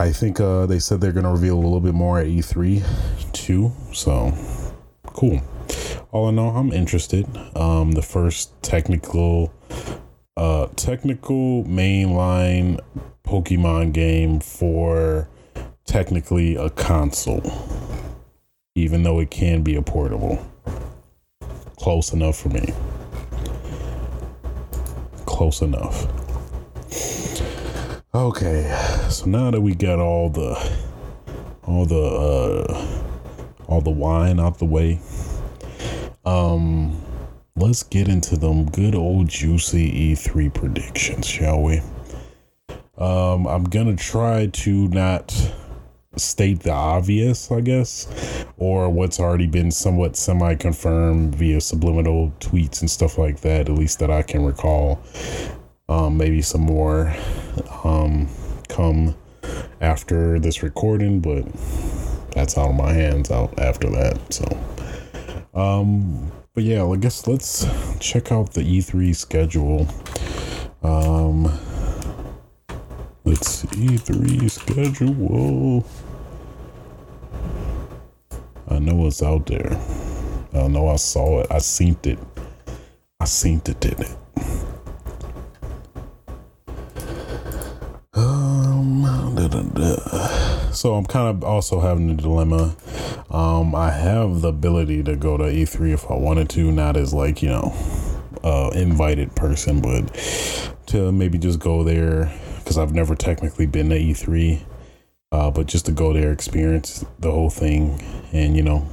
I 0.01 0.13
think 0.13 0.39
uh, 0.39 0.65
they 0.65 0.79
said 0.79 1.01
they're 1.01 1.11
going 1.11 1.25
to 1.25 1.31
reveal 1.31 1.55
a 1.55 1.61
little 1.61 1.81
bit 1.81 1.93
more 1.93 2.19
at 2.19 2.27
E3 2.27 2.83
too. 3.33 3.71
So 3.93 4.33
cool. 5.07 5.41
All 6.11 6.27
in 6.27 6.39
all, 6.39 6.57
I'm 6.57 6.73
interested. 6.73 7.27
Um, 7.55 7.91
the 7.91 8.01
first 8.01 8.59
technical 8.63 9.53
uh, 10.35 10.67
technical 10.75 11.63
mainline 11.65 12.79
Pokemon 13.23 13.93
game 13.93 14.39
for 14.39 15.27
technically 15.85 16.55
a 16.55 16.69
console, 16.71 17.43
even 18.73 19.03
though 19.03 19.19
it 19.19 19.29
can 19.29 19.61
be 19.61 19.75
a 19.75 19.81
portable. 19.81 20.43
Close 21.77 22.11
enough 22.11 22.39
for 22.39 22.49
me. 22.49 22.73
Close 25.25 25.61
enough. 25.61 26.07
Okay, 28.15 28.63
so 29.09 29.25
now 29.27 29.51
that 29.51 29.61
we 29.61 29.75
got 29.75 29.99
all 29.99 30.29
the 30.29 30.55
all 31.63 31.85
the 31.85 32.01
uh 32.01 33.05
all 33.67 33.81
the 33.81 33.91
wine 33.91 34.39
out 34.39 34.57
the 34.57 34.65
way, 34.65 34.99
um 36.25 37.01
let's 37.55 37.83
get 37.83 38.07
into 38.07 38.37
them 38.37 38.69
good 38.69 38.95
old 38.95 39.27
juicy 39.27 40.13
E3 40.13 40.53
predictions, 40.53 41.25
shall 41.27 41.61
we? 41.61 41.81
Um, 42.97 43.47
I'm 43.47 43.63
gonna 43.65 43.95
try 43.95 44.47
to 44.47 44.87
not 44.89 45.33
state 46.15 46.61
the 46.61 46.71
obvious, 46.71 47.51
I 47.51 47.61
guess, 47.61 48.45
or 48.57 48.89
what's 48.89 49.19
already 49.19 49.47
been 49.47 49.71
somewhat 49.71 50.15
semi 50.15 50.55
confirmed 50.55 51.35
via 51.35 51.61
subliminal 51.61 52.33
tweets 52.39 52.81
and 52.81 52.89
stuff 52.89 53.17
like 53.17 53.41
that, 53.41 53.69
at 53.69 53.75
least 53.75 53.99
that 53.99 54.11
I 54.11 54.21
can 54.21 54.43
recall. 54.43 55.01
Um, 55.87 56.17
maybe 56.17 56.41
some 56.41 56.61
more 56.61 57.15
um, 57.83 58.27
come 58.67 59.15
after 59.81 60.39
this 60.39 60.61
recording, 60.61 61.19
but 61.19 61.45
that's 62.31 62.57
out 62.57 62.69
of 62.69 62.75
my 62.75 62.93
hands 62.93 63.31
out 63.31 63.57
after 63.57 63.89
that. 63.89 64.19
So, 64.31 64.45
um, 65.59 66.31
but 66.53 66.63
yeah, 66.63 66.85
I 66.85 66.95
guess 66.95 67.27
let's 67.27 67.65
check 67.99 68.31
out 68.31 68.53
the 68.53 68.61
E3 68.61 69.13
schedule. 69.13 69.87
Um, 70.81 71.43
let's 73.25 73.47
see 73.47 73.67
E3 73.67 74.49
schedule. 74.49 75.85
I 78.69 78.79
know 78.79 79.07
it's 79.07 79.21
out 79.21 79.47
there. 79.47 79.77
I 80.53 80.67
know 80.67 80.87
I 80.87 80.95
saw 80.95 81.41
it. 81.41 81.47
I 81.51 81.57
seen 81.59 81.97
it. 82.03 82.19
I 83.19 83.25
seen 83.25 83.61
it, 83.65 83.79
didn't 83.81 84.01
it? 84.01 84.17
Um, 88.13 89.33
da, 89.35 89.47
da, 89.47 89.61
da. 89.61 90.71
so 90.71 90.95
I'm 90.95 91.05
kind 91.05 91.35
of 91.35 91.43
also 91.43 91.81
having 91.81 92.09
a 92.09 92.13
dilemma. 92.13 92.75
Um, 93.31 93.75
I 93.75 93.91
have 93.91 94.41
the 94.41 94.47
ability 94.47 95.03
to 95.03 95.15
go 95.15 95.37
to 95.37 95.43
E3 95.43 95.93
if 95.93 96.09
I 96.09 96.15
wanted 96.15 96.49
to, 96.51 96.71
not 96.71 96.97
as 96.97 97.13
like 97.13 97.43
you 97.43 97.49
know, 97.49 97.73
uh, 98.43 98.71
invited 98.73 99.35
person, 99.35 99.81
but 99.81 100.07
to 100.87 101.11
maybe 101.11 101.37
just 101.37 101.59
go 101.59 101.83
there 101.83 102.31
because 102.57 102.77
I've 102.77 102.93
never 102.93 103.15
technically 103.15 103.67
been 103.67 103.89
to 103.89 103.99
E3. 103.99 104.61
Uh, 105.31 105.51
but 105.51 105.67
just 105.67 105.85
to 105.85 105.91
go 105.91 106.11
there, 106.11 106.31
experience 106.31 107.05
the 107.19 107.31
whole 107.31 107.51
thing, 107.51 108.01
and 108.33 108.55
you 108.55 108.63
know, 108.63 108.87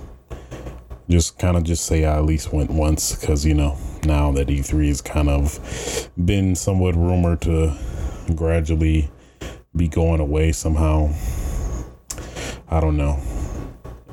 just 1.08 1.38
kind 1.38 1.56
of 1.56 1.64
just 1.64 1.86
say 1.86 2.04
I 2.04 2.18
at 2.18 2.26
least 2.26 2.52
went 2.52 2.70
once 2.70 3.14
because 3.14 3.46
you 3.46 3.54
know 3.54 3.78
now 4.04 4.32
that 4.32 4.48
E3 4.48 4.88
has 4.88 5.00
kind 5.00 5.30
of 5.30 6.10
been 6.22 6.54
somewhat 6.54 6.94
rumored 6.94 7.40
to 7.42 7.74
gradually 8.34 9.10
be 9.74 9.88
going 9.88 10.20
away 10.20 10.52
somehow. 10.52 11.10
I 12.68 12.80
don't 12.80 12.98
know. 12.98 13.18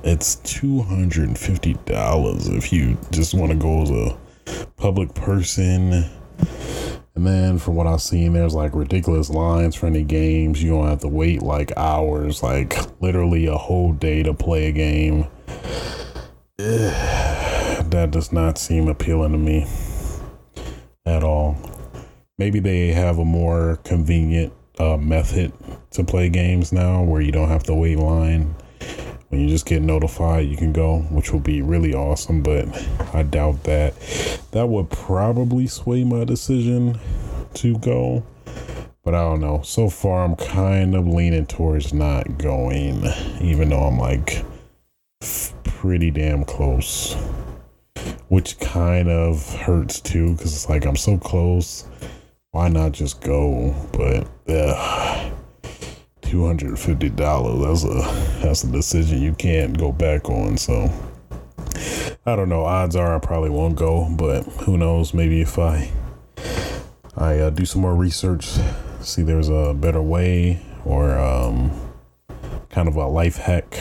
It's 0.03 0.35
two 0.35 0.81
hundred 0.81 1.29
and 1.29 1.39
fifty 1.39 1.75
dollars 1.85 2.49
if 2.49 2.73
you 2.73 2.97
just 3.11 3.33
want 3.33 3.53
to 3.53 3.57
go 3.57 3.83
as 3.83 3.89
a 3.89 4.17
public 4.75 5.13
person. 5.13 6.05
And 7.15 7.27
then 7.27 7.57
from 7.57 7.75
what 7.75 7.87
I've 7.87 8.01
seen, 8.01 8.33
there's 8.33 8.53
like 8.53 8.75
ridiculous 8.75 9.29
lines 9.29 9.75
for 9.75 9.85
any 9.85 10.03
games. 10.03 10.61
You 10.61 10.71
don't 10.71 10.87
have 10.87 10.99
to 11.01 11.07
wait 11.07 11.41
like 11.41 11.71
hours, 11.77 12.43
like 12.43 12.75
literally 13.01 13.45
a 13.45 13.55
whole 13.55 13.93
day 13.93 14.23
to 14.23 14.33
play 14.33 14.65
a 14.65 14.71
game. 14.73 15.27
that 16.57 18.09
does 18.11 18.33
not 18.33 18.57
seem 18.57 18.89
appealing 18.89 19.31
to 19.31 19.37
me 19.37 19.67
at 21.05 21.23
all. 21.23 21.55
Maybe 22.37 22.59
they 22.59 22.87
have 22.87 23.19
a 23.19 23.25
more 23.25 23.79
convenient 23.85 24.51
uh, 24.79 24.97
method 24.97 25.53
to 25.91 26.03
play 26.03 26.27
games 26.27 26.73
now 26.73 27.03
where 27.03 27.21
you 27.21 27.31
don't 27.31 27.49
have 27.49 27.63
to 27.63 27.73
wait 27.73 27.99
line. 27.99 28.53
You 29.33 29.47
just 29.47 29.65
get 29.65 29.81
notified, 29.81 30.47
you 30.47 30.57
can 30.57 30.73
go, 30.73 30.99
which 31.09 31.31
will 31.31 31.39
be 31.39 31.61
really 31.61 31.93
awesome. 31.93 32.41
But 32.41 32.67
I 33.13 33.23
doubt 33.23 33.63
that. 33.63 33.93
That 34.51 34.69
would 34.69 34.89
probably 34.89 35.67
sway 35.67 36.03
my 36.03 36.23
decision 36.23 36.99
to 37.55 37.77
go. 37.79 38.23
But 39.03 39.15
I 39.15 39.21
don't 39.21 39.41
know. 39.41 39.61
So 39.63 39.89
far, 39.89 40.23
I'm 40.23 40.35
kind 40.35 40.95
of 40.95 41.07
leaning 41.07 41.45
towards 41.45 41.93
not 41.93 42.37
going, 42.37 43.03
even 43.41 43.69
though 43.69 43.83
I'm 43.83 43.97
like 43.97 44.45
pretty 45.63 46.11
damn 46.11 46.45
close. 46.45 47.15
Which 48.29 48.57
kind 48.59 49.09
of 49.09 49.53
hurts 49.55 49.99
too, 49.99 50.33
because 50.33 50.53
it's 50.53 50.69
like 50.69 50.85
I'm 50.85 50.95
so 50.95 51.17
close. 51.17 51.85
Why 52.51 52.69
not 52.69 52.93
just 52.93 53.19
go? 53.21 53.75
But 53.91 54.27
uh, 54.47 55.31
two 56.33 56.47
hundred 56.47 56.69
and 56.69 56.79
fifty 56.79 57.09
dollars. 57.09 57.83
That's 57.83 57.83
a 57.83 58.41
that's 58.41 58.63
a 58.63 58.71
decision 58.71 59.21
you 59.21 59.33
can't 59.33 59.77
go 59.77 59.91
back 59.91 60.31
on. 60.31 60.57
So 60.57 60.91
I 62.25 62.35
don't 62.35 62.49
know. 62.49 62.65
Odds 62.65 62.95
are 62.95 63.15
I 63.15 63.19
probably 63.19 63.51
won't 63.51 63.75
go, 63.75 64.09
but 64.09 64.41
who 64.63 64.75
knows? 64.75 65.13
Maybe 65.13 65.41
if 65.41 65.59
I 65.59 65.91
I 67.15 67.37
uh, 67.37 67.49
do 67.51 67.65
some 67.65 67.83
more 67.83 67.93
research, 67.93 68.49
see 68.99 69.21
there's 69.21 69.49
a 69.49 69.75
better 69.75 70.01
way 70.01 70.59
or 70.85 71.15
um, 71.19 71.69
kind 72.71 72.87
of 72.87 72.95
a 72.95 73.05
life 73.05 73.37
hack 73.37 73.79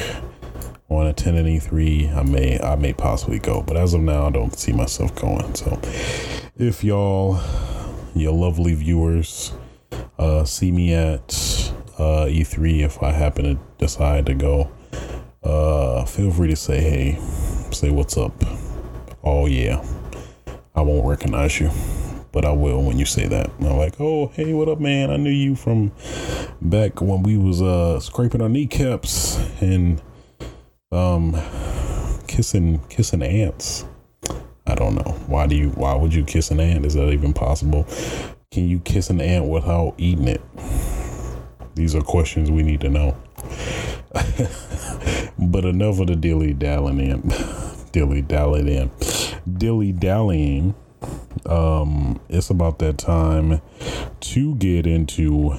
on 0.91 1.07
a 1.07 1.15
10 1.15 1.37
and 1.37 1.49
E3, 1.49 2.15
I 2.15 2.23
may 2.23 2.61
I 2.61 2.77
may 2.77 2.93
possibly 2.93 3.38
go, 3.38 3.62
but 3.62 3.79
as 3.79 3.95
of 3.95 4.03
now, 4.03 4.27
I 4.27 4.31
don't 4.31 4.55
see 4.59 4.73
myself 4.73 5.15
going. 5.15 5.55
So, 5.55 5.81
if 6.59 6.85
y'all, 6.85 7.41
your 8.15 8.35
lovely 8.35 8.75
viewers, 8.75 9.55
uh, 10.19 10.45
see 10.45 10.71
me 10.71 10.93
at 10.93 11.73
uh, 12.03 12.27
E3, 12.27 12.81
if 12.81 13.03
I 13.03 13.12
happen 13.12 13.45
to 13.45 13.59
decide 13.79 14.27
to 14.27 14.35
go, 14.35 14.71
uh, 15.45 16.05
feel 16.05 16.33
free 16.33 16.49
to 16.49 16.57
say 16.57 16.81
hey, 16.81 17.19
say 17.71 17.91
what's 17.91 18.17
up. 18.17 18.33
Oh 19.23 19.47
yeah, 19.47 19.85
I 20.75 20.83
won't 20.83 21.07
recognize 21.07 21.61
you, 21.61 21.71
but 22.33 22.45
I 22.45 22.51
will 22.51 22.83
when 22.83 22.99
you 22.99 23.05
say 23.05 23.27
that. 23.29 23.51
I'm 23.61 23.77
like, 23.77 24.01
oh 24.01 24.29
hey, 24.35 24.53
what 24.53 24.69
up, 24.69 24.81
man? 24.81 25.11
I 25.11 25.17
knew 25.17 25.31
you 25.31 25.55
from 25.55 25.93
back 26.61 27.01
when 27.01 27.23
we 27.23 27.37
was 27.37 27.62
uh 27.62 28.01
scraping 28.01 28.43
our 28.43 28.49
kneecaps 28.49 29.38
and 29.61 30.03
um, 30.91 31.41
kissing 32.27 32.81
kissing 32.88 33.23
ants. 33.23 33.85
I 34.67 34.75
don't 34.75 34.95
know. 34.95 35.12
Why 35.27 35.47
do 35.47 35.55
you? 35.57 35.71
Why 35.71 35.95
would 35.95 36.15
you 36.15 36.25
kiss 36.25 36.51
an 36.51 36.61
ant? 36.61 36.85
Is 36.85 36.95
that 36.95 37.12
even 37.12 37.33
possible? 37.33 37.87
Can 38.51 38.69
you 38.69 38.81
kiss 38.81 39.09
an 39.09 39.21
ant 39.21 39.47
without 39.47 39.95
eating 39.99 40.29
it? 40.29 40.41
These 41.75 41.95
are 41.95 42.03
questions 42.03 42.51
we 42.51 42.63
need 42.63 42.81
to 42.83 42.89
know. 42.89 43.17
but 45.39 45.65
enough 45.65 46.01
of 46.01 46.09
the 46.09 46.17
dilly 46.17 46.53
dallying, 46.53 47.33
dilly 47.93 48.23
dallying, 48.23 48.91
dilly 49.59 49.93
dallying. 49.93 50.75
Um, 51.47 52.21
it's 52.29 52.51
about 52.51 52.79
that 52.81 52.99
time 52.99 53.63
to 54.21 54.55
get 54.57 54.87
into 54.87 55.57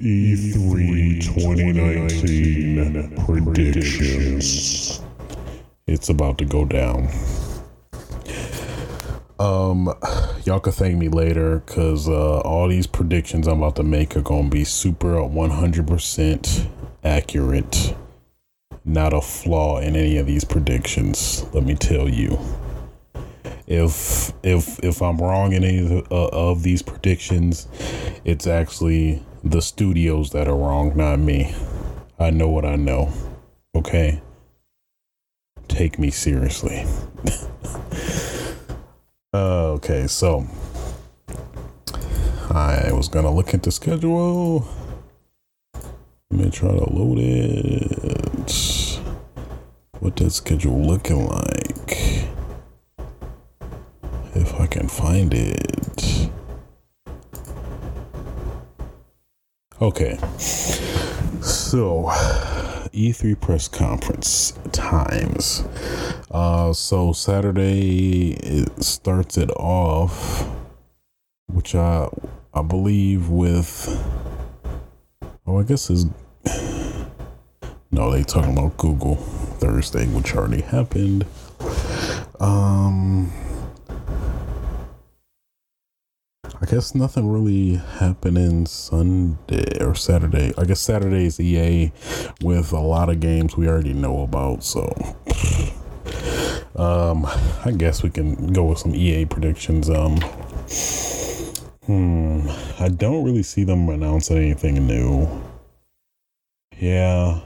E3 0.00 1.22
2019 1.22 3.24
predictions. 3.26 5.00
It's 5.86 6.08
about 6.08 6.38
to 6.38 6.44
go 6.44 6.64
down. 6.64 7.08
Um, 9.38 9.92
y'all 10.44 10.60
can 10.60 10.72
thank 10.72 10.96
me 10.96 11.08
later 11.08 11.58
because 11.60 12.08
uh, 12.08 12.40
all 12.40 12.68
these 12.68 12.86
predictions 12.86 13.46
I'm 13.46 13.62
about 13.62 13.76
to 13.76 13.82
make 13.82 14.16
are 14.16 14.22
going 14.22 14.44
to 14.44 14.50
be 14.50 14.64
super 14.64 15.14
100% 15.14 16.68
accurate. 17.04 17.94
Not 18.84 19.12
a 19.12 19.20
flaw 19.20 19.78
in 19.78 19.96
any 19.96 20.16
of 20.16 20.26
these 20.26 20.44
predictions. 20.44 21.44
Let 21.52 21.64
me 21.64 21.74
tell 21.74 22.08
you. 22.08 22.38
If 23.66 24.32
if 24.42 24.82
if 24.82 25.00
I'm 25.00 25.18
wrong 25.18 25.52
in 25.52 25.62
any 25.62 25.98
of, 25.98 26.10
uh, 26.10 26.28
of 26.32 26.64
these 26.64 26.82
predictions, 26.82 27.68
it's 28.24 28.48
actually 28.48 29.22
the 29.44 29.62
studios 29.62 30.30
that 30.30 30.48
are 30.48 30.56
wrong, 30.56 30.96
not 30.96 31.20
me. 31.20 31.54
I 32.18 32.30
know 32.30 32.48
what 32.48 32.64
I 32.64 32.76
know. 32.76 33.12
Okay? 33.74 34.20
Take 35.68 35.98
me 35.98 36.10
seriously. 36.10 36.84
uh, 39.32 39.72
okay, 39.72 40.06
so 40.06 40.46
I 42.50 42.90
was 42.92 43.08
gonna 43.08 43.32
look 43.32 43.54
at 43.54 43.62
the 43.62 43.70
schedule. 43.70 44.66
Let 46.30 46.40
me 46.40 46.50
try 46.50 46.70
to 46.70 46.92
load 46.92 47.18
it. 47.18 49.00
What 50.00 50.16
that 50.16 50.30
schedule 50.30 50.80
looking 50.80 51.26
like? 51.28 52.26
If 54.34 54.58
I 54.60 54.66
can 54.66 54.88
find 54.88 55.34
it. 55.34 56.30
Okay. 59.80 60.18
So, 61.40 62.10
E3 62.92 63.40
press 63.40 63.68
conference 63.68 64.52
times. 64.72 65.64
Uh, 66.30 66.72
so 66.72 67.12
Saturday 67.12 68.32
it 68.42 68.82
starts 68.82 69.36
it 69.38 69.50
off, 69.50 70.48
which 71.46 71.74
I 71.74 72.08
I 72.52 72.62
believe 72.62 73.28
with. 73.28 73.88
Oh, 75.46 75.58
I 75.58 75.62
guess 75.64 75.90
is. 75.90 76.06
No, 77.92 78.08
they 78.12 78.22
talking 78.22 78.56
about 78.56 78.76
Google 78.76 79.16
Thursday, 79.16 80.06
which 80.06 80.36
already 80.36 80.62
happened. 80.62 81.26
Um. 82.38 83.32
I 86.62 86.66
guess 86.66 86.94
nothing 86.94 87.32
really 87.32 87.76
happening 87.76 88.66
Sunday 88.66 89.82
or 89.82 89.94
Saturday. 89.94 90.52
I 90.58 90.64
guess 90.64 90.80
Saturday 90.80 91.24
is 91.24 91.40
EA 91.40 91.90
with 92.42 92.72
a 92.74 92.80
lot 92.80 93.08
of 93.08 93.18
games 93.18 93.56
we 93.56 93.66
already 93.66 93.94
know 93.94 94.22
about. 94.22 94.62
So, 94.62 94.92
um, 96.76 97.24
I 97.64 97.72
guess 97.74 98.02
we 98.02 98.10
can 98.10 98.52
go 98.52 98.64
with 98.64 98.78
some 98.78 98.94
EA 98.94 99.24
predictions. 99.24 99.88
Um, 99.88 100.18
hmm, 101.86 102.46
I 102.78 102.88
don't 102.88 103.24
really 103.24 103.42
see 103.42 103.64
them 103.64 103.88
announcing 103.88 104.36
anything 104.36 104.86
new. 104.86 105.28
yeah. 106.76 107.40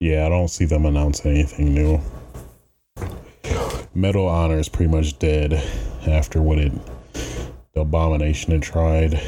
Yeah, 0.00 0.26
I 0.26 0.30
don't 0.30 0.48
see 0.48 0.64
them 0.64 0.84
announcing 0.84 1.30
anything 1.30 1.74
new. 1.74 2.00
Medal 3.94 4.26
Honor 4.26 4.58
is 4.58 4.68
pretty 4.68 4.90
much 4.90 5.16
dead 5.20 5.62
after 6.06 6.40
what 6.40 6.58
it 6.58 6.72
the 7.74 7.80
abomination 7.80 8.52
had 8.52 8.62
tried. 8.62 9.20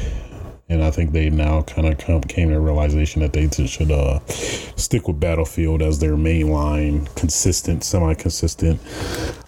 And 0.69 0.83
I 0.83 0.91
think 0.91 1.11
they 1.11 1.29
now 1.29 1.61
kind 1.63 1.87
of 1.87 1.97
come, 1.97 2.21
came 2.21 2.49
to 2.49 2.59
realization 2.59 3.21
that 3.21 3.33
they 3.33 3.49
should 3.67 3.91
uh, 3.91 4.19
stick 4.27 5.07
with 5.07 5.19
Battlefield 5.19 5.81
as 5.81 5.99
their 5.99 6.17
main 6.17 6.49
line, 6.49 7.05
consistent, 7.15 7.83
semi 7.83 8.13
consistent 8.15 8.79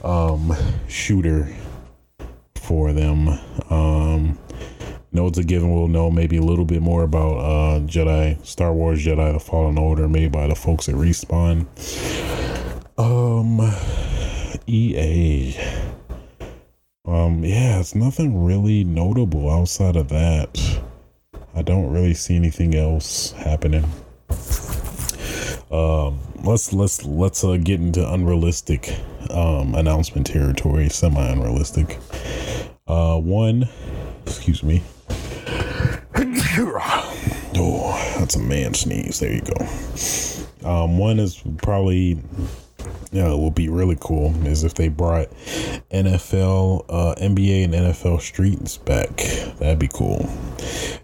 um, 0.03 0.53
shooter 0.87 1.53
for 2.55 2.93
them. 2.93 3.29
Um, 3.69 4.37
know 5.11 5.27
it's 5.27 5.37
a 5.37 5.43
given. 5.43 5.73
We'll 5.73 5.87
know 5.87 6.11
maybe 6.11 6.37
a 6.37 6.41
little 6.41 6.65
bit 6.65 6.81
more 6.81 7.03
about 7.03 7.37
uh, 7.37 7.79
Jedi, 7.81 8.45
Star 8.45 8.73
Wars 8.73 9.03
Jedi: 9.03 9.33
The 9.33 9.39
Fallen 9.39 9.77
Order, 9.77 10.07
made 10.07 10.31
by 10.31 10.47
the 10.47 10.55
folks 10.55 10.89
at 10.89 10.95
Respawn. 10.95 11.65
Um, 12.97 13.61
EA. 14.67 15.55
Um, 17.07 17.43
yeah, 17.43 17.79
it's 17.79 17.93
nothing 17.93 18.43
really 18.43 18.83
notable 18.83 19.49
outside 19.49 19.95
of 19.95 20.09
that. 20.09 20.81
I 21.53 21.61
don't 21.61 21.91
really 21.91 22.15
see 22.15 22.35
anything 22.35 22.73
else 22.75 23.31
happening. 23.33 23.83
Um, 25.71 26.19
let's 26.43 26.73
let's 26.73 27.05
let's 27.05 27.43
uh, 27.43 27.57
get 27.57 27.79
into 27.79 28.11
unrealistic 28.11 28.95
um, 29.29 29.75
announcement 29.75 30.27
territory, 30.27 30.89
semi 30.89 31.23
unrealistic. 31.27 31.99
Uh, 32.87 33.19
one, 33.19 33.69
excuse 34.25 34.63
me. 34.63 34.83
oh, 37.55 38.15
that's 38.17 38.35
a 38.35 38.39
man 38.39 38.73
sneeze. 38.73 39.19
There 39.19 39.33
you 39.33 39.41
go. 39.41 39.65
Um, 40.67 40.97
one 40.97 41.19
is 41.19 41.41
probably 41.57 42.19
you 43.15 43.21
know, 43.21 43.37
will 43.37 43.49
be 43.49 43.69
really 43.69 43.95
cool 44.01 44.35
is 44.45 44.65
if 44.65 44.73
they 44.73 44.89
brought 44.89 45.29
NFL, 45.89 46.85
uh, 46.89 47.15
NBA, 47.17 47.63
and 47.63 47.73
NFL 47.73 48.19
Streets 48.19 48.77
back. 48.77 49.15
That'd 49.57 49.79
be 49.79 49.87
cool. 49.87 50.29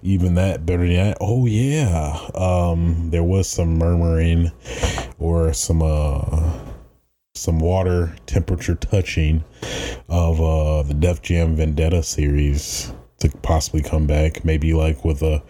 Even 0.03 0.35
that 0.35 0.65
better 0.65 0.85
than 0.85 0.95
that. 0.95 1.17
Oh 1.21 1.45
yeah, 1.45 2.19
um, 2.35 3.11
there 3.11 3.23
was 3.23 3.47
some 3.47 3.77
murmuring 3.77 4.51
or 5.19 5.53
some 5.53 5.81
uh, 5.81 6.59
some 7.33 7.59
water 7.59 8.13
temperature 8.25 8.75
touching 8.75 9.45
of 10.09 10.41
uh, 10.41 10.83
the 10.83 10.93
Def 10.93 11.21
Jam 11.21 11.55
Vendetta 11.55 12.03
series 12.03 12.91
to 13.19 13.29
possibly 13.41 13.81
come 13.83 14.05
back. 14.05 14.43
Maybe 14.43 14.73
like 14.73 15.05
with 15.05 15.21
a 15.21 15.41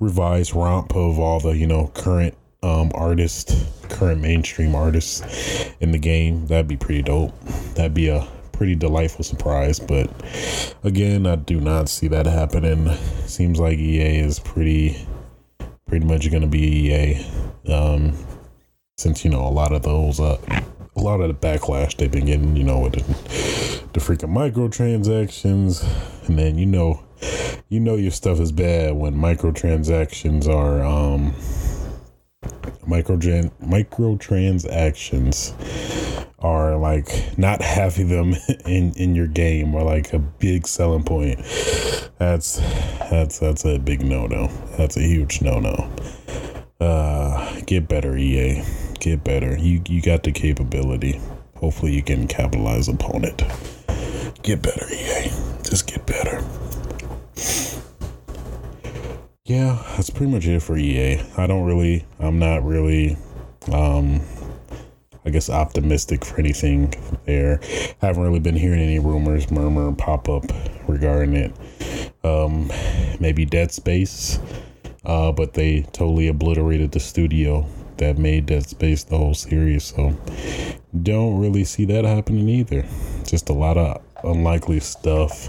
revised 0.00 0.54
romp 0.54 0.96
of 0.96 1.18
all 1.18 1.40
the 1.40 1.50
you 1.50 1.66
know 1.66 1.88
current 1.88 2.34
um, 2.62 2.90
artists, 2.94 3.64
current 3.88 4.20
mainstream 4.20 4.74
artists 4.74 5.70
in 5.80 5.92
the 5.92 5.98
game. 5.98 6.46
That'd 6.46 6.68
be 6.68 6.76
pretty 6.76 7.02
dope. 7.02 7.38
That'd 7.74 7.94
be 7.94 8.08
a 8.08 8.26
pretty 8.52 8.74
delightful 8.74 9.24
surprise. 9.24 9.80
But 9.80 10.10
again, 10.84 11.26
I 11.26 11.36
do 11.36 11.60
not 11.60 11.88
see 11.88 12.08
that 12.08 12.26
happening. 12.26 12.94
Seems 13.26 13.58
like 13.58 13.78
EA 13.78 14.18
is 14.18 14.38
pretty, 14.38 15.06
pretty 15.86 16.04
much 16.04 16.30
going 16.30 16.42
to 16.42 16.48
be 16.48 16.90
EA. 16.90 17.26
Um, 17.72 18.14
since 18.98 19.24
you 19.24 19.30
know 19.30 19.46
a 19.46 19.48
lot 19.48 19.72
of 19.72 19.82
those, 19.82 20.20
uh, 20.20 20.38
a 20.94 21.00
lot 21.00 21.22
of 21.22 21.28
the 21.28 21.34
backlash 21.34 21.96
they've 21.96 22.12
been 22.12 22.26
getting, 22.26 22.54
you 22.54 22.64
know, 22.64 22.80
with 22.80 22.92
the, 22.92 23.02
the 23.94 24.00
freaking 24.00 24.30
microtransactions, 24.30 25.82
and 26.28 26.38
then 26.38 26.58
you 26.58 26.66
know, 26.66 27.02
you 27.70 27.80
know 27.80 27.94
your 27.94 28.10
stuff 28.10 28.40
is 28.40 28.52
bad 28.52 28.94
when 28.94 29.14
microtransactions 29.14 30.46
are 30.46 30.84
um 30.84 31.34
microtran 32.86 33.50
microtransactions 33.62 35.54
are 36.38 36.76
like 36.76 37.36
not 37.38 37.60
having 37.62 38.08
them 38.08 38.34
in 38.66 38.92
in 38.94 39.14
your 39.14 39.26
game 39.26 39.74
or 39.74 39.82
like 39.82 40.12
a 40.12 40.18
big 40.18 40.66
selling 40.66 41.04
point. 41.04 41.38
That's 42.18 42.56
that's 43.10 43.38
that's 43.38 43.64
a 43.64 43.78
big 43.78 44.02
no-no. 44.04 44.48
That's 44.76 44.96
a 44.96 45.02
huge 45.02 45.40
no-no. 45.42 45.90
Uh 46.80 47.60
get 47.66 47.88
better 47.88 48.16
ea 48.16 48.64
get 48.98 49.24
better. 49.24 49.56
You 49.58 49.82
you 49.88 50.02
got 50.02 50.22
the 50.22 50.32
capability. 50.32 51.20
Hopefully 51.56 51.94
you 51.94 52.02
can 52.02 52.26
capitalize 52.26 52.88
upon 52.88 53.24
it. 53.24 53.42
Get 54.42 54.62
better 54.62 54.86
ea 54.92 55.30
just 55.70 55.86
get 55.86 56.04
better 56.04 56.42
yeah, 59.50 59.82
that's 59.96 60.10
pretty 60.10 60.30
much 60.30 60.46
it 60.46 60.60
for 60.60 60.76
EA. 60.76 61.20
I 61.36 61.48
don't 61.48 61.64
really, 61.64 62.06
I'm 62.20 62.38
not 62.38 62.64
really, 62.64 63.16
um, 63.72 64.20
I 65.24 65.30
guess 65.30 65.50
optimistic 65.50 66.24
for 66.24 66.38
anything 66.38 66.94
there. 67.26 67.58
I 68.00 68.06
Haven't 68.06 68.22
really 68.22 68.38
been 68.38 68.54
hearing 68.54 68.78
any 68.78 69.00
rumors, 69.00 69.50
murmur, 69.50 69.90
pop 69.96 70.28
up 70.28 70.44
regarding 70.86 71.34
it. 71.34 71.52
Um, 72.22 72.70
maybe 73.18 73.44
Dead 73.44 73.72
Space, 73.72 74.38
uh, 75.04 75.32
but 75.32 75.54
they 75.54 75.82
totally 75.82 76.28
obliterated 76.28 76.92
the 76.92 77.00
studio 77.00 77.66
that 77.96 78.18
made 78.18 78.46
Dead 78.46 78.68
Space 78.68 79.02
the 79.02 79.18
whole 79.18 79.34
series. 79.34 79.82
So 79.82 80.16
don't 81.02 81.40
really 81.40 81.64
see 81.64 81.86
that 81.86 82.04
happening 82.04 82.48
either. 82.48 82.86
Just 83.26 83.48
a 83.48 83.52
lot 83.52 83.76
of 83.76 84.00
unlikely 84.24 84.80
stuff. 84.80 85.48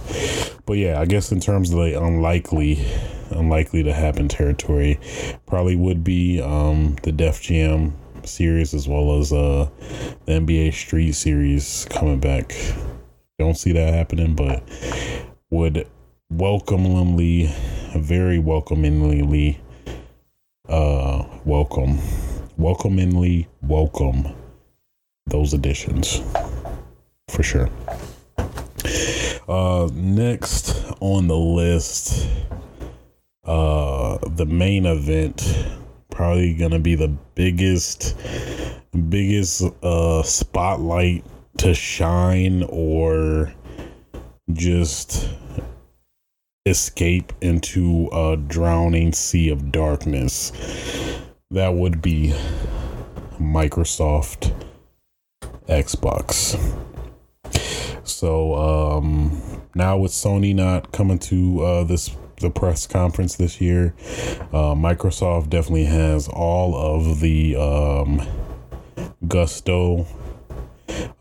But 0.66 0.74
yeah, 0.74 1.00
I 1.00 1.06
guess 1.06 1.32
in 1.32 1.40
terms 1.40 1.72
of 1.72 1.78
the 1.78 2.02
unlikely 2.02 2.86
unlikely 3.32 3.84
to 3.84 3.94
happen 3.94 4.28
territory 4.28 5.00
probably 5.46 5.76
would 5.76 6.04
be 6.04 6.42
um, 6.42 6.96
the 7.04 7.12
Def 7.12 7.42
Jam 7.42 7.94
series 8.24 8.74
as 8.74 8.88
well 8.88 9.20
as 9.20 9.34
uh, 9.34 9.70
the 10.26 10.34
NBA 10.34 10.74
Street 10.74 11.14
series 11.14 11.88
coming 11.90 12.20
back. 12.20 12.54
Don't 13.40 13.58
see 13.58 13.72
that 13.72 13.94
happening, 13.94 14.36
but 14.36 14.64
would 15.50 15.88
welcomingly, 16.30 17.50
very 17.96 18.40
welcomingly, 18.40 19.60
uh, 20.70 21.24
welcome, 21.44 21.98
welcomingly 22.58 23.48
welcome 23.62 24.34
those 25.28 25.54
additions 25.54 26.22
for 27.28 27.44
sure. 27.44 27.70
Uh, 29.48 29.90
next 29.94 30.76
on 31.00 31.28
the 31.28 31.38
list 31.38 32.28
uh 33.44 34.20
the 34.36 34.46
main 34.46 34.86
event 34.86 35.68
probably 36.12 36.54
gonna 36.54 36.80
be 36.80 36.94
the 36.94 37.08
biggest 37.34 38.16
biggest 39.10 39.64
uh 39.84 40.22
spotlight 40.22 41.24
to 41.58 41.74
shine 41.74 42.64
or 42.70 43.52
just 44.54 45.28
escape 46.66 47.34
into 47.42 48.08
a 48.12 48.38
drowning 48.38 49.12
sea 49.12 49.50
of 49.50 49.72
darkness. 49.72 50.52
That 51.50 51.74
would 51.74 52.02
be 52.02 52.34
microsoft 53.40 54.54
xbox 55.68 56.60
so 58.14 58.56
um 58.56 59.42
now 59.76 59.98
with 59.98 60.12
sony 60.12 60.54
not 60.54 60.92
coming 60.92 61.20
to 61.20 61.62
uh 61.62 61.84
this 61.84 62.16
the 62.42 62.50
press 62.50 62.86
conference 62.86 63.36
this 63.36 63.62
year. 63.62 63.94
Uh, 64.52 64.76
Microsoft 64.76 65.50
definitely 65.50 65.86
has 65.86 66.28
all 66.28 66.76
of 66.76 67.20
the 67.22 67.56
um, 67.56 68.28
gusto 69.28 70.06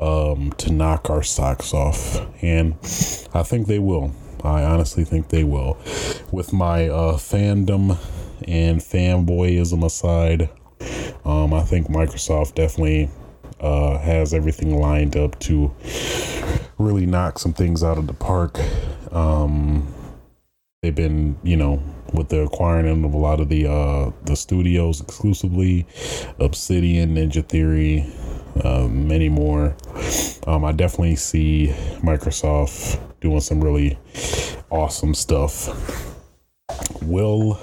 um, 0.01 0.53
to 0.59 0.73
knock 0.73 1.09
our 1.11 1.23
socks 1.23 1.73
off, 1.73 2.27
and 2.43 2.75
I 3.33 3.43
think 3.43 3.67
they 3.67 3.79
will. 3.79 4.13
I 4.43 4.65
honestly 4.65 5.05
think 5.05 5.29
they 5.29 5.45
will. 5.45 5.77
With 6.33 6.53
my 6.53 6.89
uh, 6.89 7.17
fandom 7.17 7.99
and 8.49 8.81
fanboyism 8.81 9.85
aside, 9.85 10.49
um, 11.25 11.53
I 11.53 11.63
think 11.63 11.89
Microsoft 11.89 12.55
definitely 12.55 13.11
uh, 13.61 13.99
has 13.99 14.33
everything 14.35 14.79
lined 14.79 15.17
up 15.17 15.39
to 15.41 15.75
really 16.79 17.07
knock 17.07 17.39
some 17.39 17.53
things 17.53 17.83
out 17.83 17.99
of 17.99 18.07
the 18.07 18.15
park. 18.15 18.59
Um, 19.13 19.93
they've 20.83 20.95
been, 20.95 21.39
you 21.43 21.57
know, 21.57 21.83
with 22.13 22.29
the 22.29 22.41
acquiring 22.43 23.05
of 23.05 23.15
a 23.15 23.17
lot 23.17 23.41
of 23.41 23.49
the 23.49 23.71
uh 23.71 24.11
the 24.25 24.35
studios 24.35 25.01
exclusively, 25.01 25.87
Obsidian, 26.39 27.15
Ninja 27.15 27.47
Theory, 27.47 28.07
uh, 28.65 28.89
many 28.89 29.29
more. 29.29 29.77
Um, 30.47 30.65
I 30.65 30.73
definitely 30.73 31.17
see 31.17 31.69
Microsoft 32.03 32.99
doing 33.21 33.41
some 33.41 33.63
really 33.63 33.99
awesome 34.71 35.15
stuff. 35.15 35.69
Will 37.03 37.59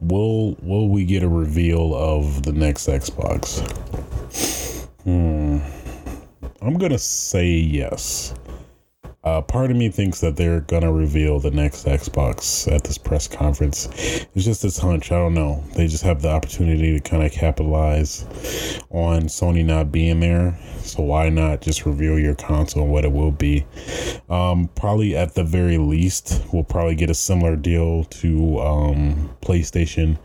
will 0.00 0.56
will 0.62 0.88
we 0.88 1.04
get 1.04 1.22
a 1.22 1.28
reveal 1.28 1.94
of 1.94 2.42
the 2.42 2.52
next 2.52 2.88
Xbox? 2.88 3.62
Hmm. 5.04 5.58
I'm 6.60 6.78
gonna 6.78 6.98
say 6.98 7.46
yes. 7.46 8.34
Uh, 9.24 9.40
part 9.40 9.70
of 9.70 9.76
me 9.76 9.88
thinks 9.88 10.20
that 10.20 10.34
they're 10.34 10.62
gonna 10.62 10.92
reveal 10.92 11.38
the 11.38 11.50
next 11.50 11.86
Xbox 11.86 12.70
at 12.72 12.82
this 12.82 12.98
press 12.98 13.28
conference. 13.28 13.86
It's 14.34 14.44
just 14.44 14.62
this 14.62 14.78
hunch. 14.78 15.12
I 15.12 15.16
don't 15.16 15.34
know. 15.34 15.62
They 15.76 15.86
just 15.86 16.02
have 16.02 16.22
the 16.22 16.28
opportunity 16.28 16.98
to 16.98 17.00
kind 17.08 17.22
of 17.22 17.30
capitalize 17.30 18.24
on 18.90 19.22
Sony 19.22 19.64
not 19.64 19.92
being 19.92 20.18
there. 20.18 20.58
So 20.80 21.04
why 21.04 21.28
not 21.28 21.60
just 21.60 21.86
reveal 21.86 22.18
your 22.18 22.34
console 22.34 22.82
and 22.82 22.92
what 22.92 23.04
it 23.04 23.12
will 23.12 23.30
be? 23.30 23.64
Um, 24.28 24.68
probably 24.74 25.16
at 25.16 25.36
the 25.36 25.44
very 25.44 25.78
least, 25.78 26.42
we'll 26.52 26.64
probably 26.64 26.96
get 26.96 27.08
a 27.08 27.14
similar 27.14 27.54
deal 27.54 28.02
to 28.04 28.58
um, 28.58 29.30
PlayStation, 29.40 30.18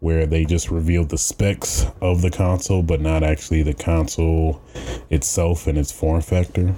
where 0.00 0.26
they 0.26 0.44
just 0.44 0.70
revealed 0.70 1.08
the 1.08 1.16
specs 1.16 1.86
of 2.02 2.20
the 2.20 2.30
console, 2.30 2.82
but 2.82 3.00
not 3.00 3.22
actually 3.22 3.62
the 3.62 3.72
console 3.72 4.60
itself 5.08 5.66
and 5.66 5.78
its 5.78 5.90
form 5.90 6.20
factor 6.20 6.74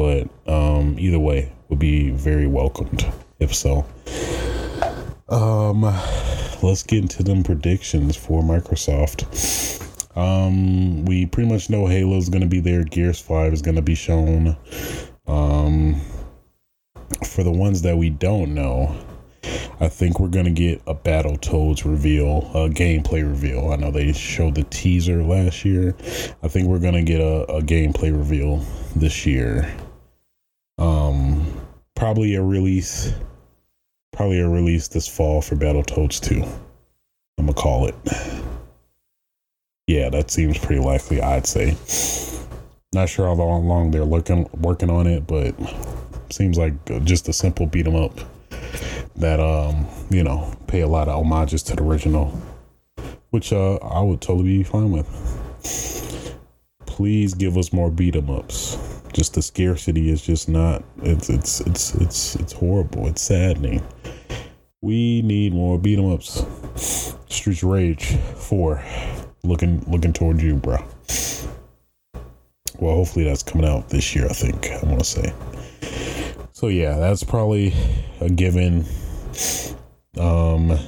but 0.00 0.30
um, 0.50 0.98
either 0.98 1.18
way 1.18 1.52
would 1.68 1.78
be 1.78 2.08
very 2.08 2.46
welcomed 2.46 3.04
if 3.38 3.54
so. 3.54 3.84
Um, 5.28 5.82
let's 6.62 6.82
get 6.82 7.02
into 7.02 7.22
them 7.22 7.42
predictions 7.42 8.16
for 8.16 8.42
Microsoft. 8.42 9.26
Um, 10.16 11.04
we 11.04 11.26
pretty 11.26 11.50
much 11.50 11.68
know 11.68 11.86
Halo 11.86 12.16
is 12.16 12.30
going 12.30 12.40
to 12.40 12.48
be 12.48 12.60
there. 12.60 12.82
Gears 12.82 13.20
Five 13.20 13.52
is 13.52 13.60
going 13.60 13.74
to 13.74 13.82
be 13.82 13.94
shown. 13.94 14.56
Um, 15.26 16.00
for 17.26 17.44
the 17.44 17.52
ones 17.52 17.82
that 17.82 17.98
we 17.98 18.08
don't 18.08 18.54
know, 18.54 18.96
I 19.80 19.88
think 19.88 20.18
we're 20.20 20.28
gonna 20.28 20.50
get 20.50 20.82
a 20.86 20.94
Battletoads 20.94 21.84
reveal, 21.84 22.50
a 22.54 22.68
gameplay 22.68 23.22
reveal. 23.22 23.70
I 23.72 23.76
know 23.76 23.90
they 23.90 24.12
showed 24.12 24.54
the 24.54 24.64
teaser 24.64 25.22
last 25.22 25.64
year. 25.64 25.94
I 26.42 26.48
think 26.48 26.68
we're 26.68 26.80
gonna 26.80 27.02
get 27.02 27.20
a, 27.20 27.44
a 27.44 27.62
gameplay 27.62 28.16
reveal 28.16 28.58
this 28.94 29.24
year. 29.24 29.74
Probably 32.00 32.34
a 32.34 32.42
release, 32.42 33.12
probably 34.10 34.40
a 34.40 34.48
release 34.48 34.88
this 34.88 35.06
fall 35.06 35.42
for 35.42 35.54
Battletoads 35.54 36.18
2. 36.18 36.42
I'm 37.36 37.44
gonna 37.44 37.52
call 37.52 37.88
it. 37.88 37.94
Yeah, 39.86 40.08
that 40.08 40.30
seems 40.30 40.56
pretty 40.56 40.80
likely. 40.80 41.20
I'd 41.20 41.46
say. 41.46 41.76
Not 42.94 43.10
sure 43.10 43.26
how 43.26 43.34
long 43.34 43.90
they're 43.90 44.06
looking 44.06 44.48
working 44.62 44.88
on 44.88 45.06
it, 45.06 45.26
but 45.26 45.54
seems 46.30 46.56
like 46.56 46.72
just 47.04 47.28
a 47.28 47.34
simple 47.34 47.66
beat 47.66 47.86
'em 47.86 47.96
up 47.96 48.18
that 49.16 49.38
um 49.38 49.86
you 50.08 50.24
know 50.24 50.54
pay 50.68 50.80
a 50.80 50.88
lot 50.88 51.06
of 51.06 51.16
homages 51.16 51.62
to 51.64 51.76
the 51.76 51.82
original, 51.82 52.28
which 53.28 53.52
uh 53.52 53.74
I 53.74 54.00
would 54.00 54.22
totally 54.22 54.56
be 54.56 54.62
fine 54.62 54.90
with. 54.90 55.06
Please 56.86 57.34
give 57.34 57.58
us 57.58 57.74
more 57.74 57.90
beat 57.90 58.16
'em 58.16 58.30
ups 58.30 58.78
just 59.12 59.34
the 59.34 59.42
scarcity 59.42 60.10
is 60.10 60.22
just 60.22 60.48
not 60.48 60.82
it's 61.02 61.28
it's 61.28 61.60
it's 61.62 61.94
it's 61.96 62.36
it's 62.36 62.52
horrible. 62.52 63.06
It's 63.06 63.22
saddening. 63.22 63.82
We 64.82 65.22
need 65.22 65.52
more 65.52 65.78
beat 65.78 65.98
'em 65.98 66.12
ups. 66.12 66.44
Streets 67.28 67.62
rage 67.62 68.16
4 68.36 68.82
looking 69.44 69.82
looking 69.90 70.12
towards 70.12 70.42
you 70.42 70.56
bro 70.56 70.76
well 72.78 72.94
hopefully 72.96 73.24
that's 73.24 73.42
coming 73.42 73.66
out 73.66 73.88
this 73.88 74.14
year 74.14 74.26
i 74.26 74.32
think 74.32 74.68
i 74.70 74.86
want 74.86 74.98
to 74.98 75.04
say. 75.04 75.32
So 76.52 76.68
yeah 76.68 76.98
that's 76.98 77.24
probably 77.24 77.72
a 78.20 78.28
given. 78.28 78.84
Um 80.18 80.78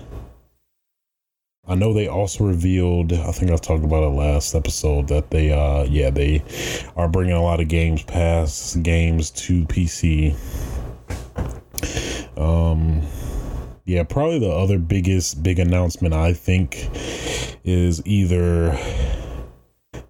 I 1.72 1.74
know 1.74 1.94
they 1.94 2.06
also 2.06 2.44
revealed, 2.44 3.14
I 3.14 3.32
think 3.32 3.50
I 3.50 3.56
talked 3.56 3.82
about 3.82 4.02
it 4.02 4.08
last 4.08 4.54
episode, 4.54 5.08
that 5.08 5.30
they, 5.30 5.52
uh, 5.52 5.84
yeah, 5.84 6.10
they 6.10 6.44
are 6.96 7.08
bringing 7.08 7.32
a 7.32 7.42
lot 7.42 7.60
of 7.60 7.68
games 7.68 8.02
Pass 8.02 8.76
games 8.76 9.30
to 9.30 9.64
PC. 9.64 10.36
Um, 12.36 13.00
yeah, 13.86 14.02
probably 14.02 14.38
the 14.38 14.50
other 14.50 14.78
biggest 14.78 15.42
big 15.42 15.58
announcement 15.58 16.12
I 16.12 16.34
think 16.34 16.90
is 17.64 18.06
either 18.06 18.78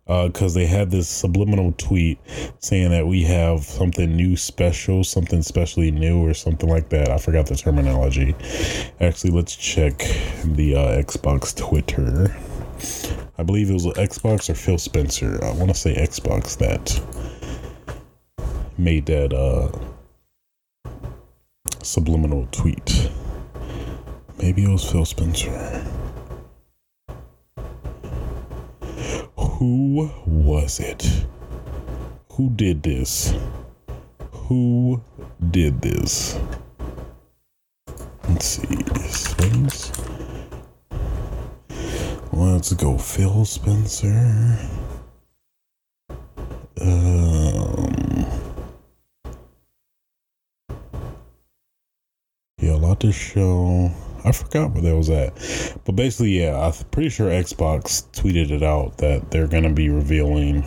because 0.06 0.56
uh, 0.56 0.60
they 0.60 0.66
had 0.66 0.90
this 0.90 1.08
subliminal 1.08 1.72
tweet 1.78 2.18
saying 2.58 2.90
that 2.90 3.06
we 3.06 3.22
have 3.22 3.60
something 3.60 4.16
new 4.16 4.36
special, 4.36 5.04
something 5.04 5.42
specially 5.42 5.90
new, 5.90 6.26
or 6.26 6.34
something 6.34 6.68
like 6.68 6.88
that. 6.88 7.08
I 7.08 7.18
forgot 7.18 7.46
the 7.46 7.54
terminology. 7.54 8.34
Actually, 9.00 9.30
let's 9.30 9.54
check 9.54 9.98
the 10.44 10.74
uh, 10.74 11.02
Xbox 11.02 11.56
Twitter. 11.56 12.36
I 13.38 13.44
believe 13.44 13.70
it 13.70 13.74
was 13.74 13.86
Xbox 13.86 14.50
or 14.50 14.54
Phil 14.54 14.78
Spencer. 14.78 15.42
I 15.42 15.52
want 15.52 15.68
to 15.68 15.74
say 15.74 15.94
Xbox 15.94 16.58
that 16.58 17.00
made 18.76 19.06
that 19.06 19.32
uh, 19.32 19.70
subliminal 21.82 22.48
tweet. 22.50 23.10
Maybe 24.38 24.64
it 24.64 24.68
was 24.68 24.90
Phil 24.90 25.04
Spencer. 25.04 26.01
Who 29.62 30.10
was 30.26 30.80
it? 30.80 31.08
Who 32.32 32.50
did 32.50 32.82
this? 32.82 33.32
Who 34.32 35.00
did 35.52 35.80
this? 35.80 36.36
Let's 38.28 38.44
see. 38.44 38.82
Spence. 39.06 39.92
Let's 42.32 42.72
go, 42.72 42.98
Phil 42.98 43.44
Spencer. 43.44 44.58
Um. 46.80 48.26
Yeah, 52.58 52.72
a 52.72 52.78
lot 52.82 52.98
to 52.98 53.12
show. 53.12 53.92
I 54.24 54.32
forgot 54.32 54.72
where 54.72 54.82
that 54.82 54.96
was 54.96 55.10
at. 55.10 55.34
But 55.84 55.96
basically, 55.96 56.40
yeah, 56.40 56.58
I'm 56.58 56.72
pretty 56.90 57.08
sure 57.08 57.30
Xbox 57.30 58.08
tweeted 58.12 58.50
it 58.50 58.62
out 58.62 58.98
that 58.98 59.30
they're 59.30 59.48
going 59.48 59.64
to 59.64 59.72
be 59.72 59.88
revealing 59.88 60.64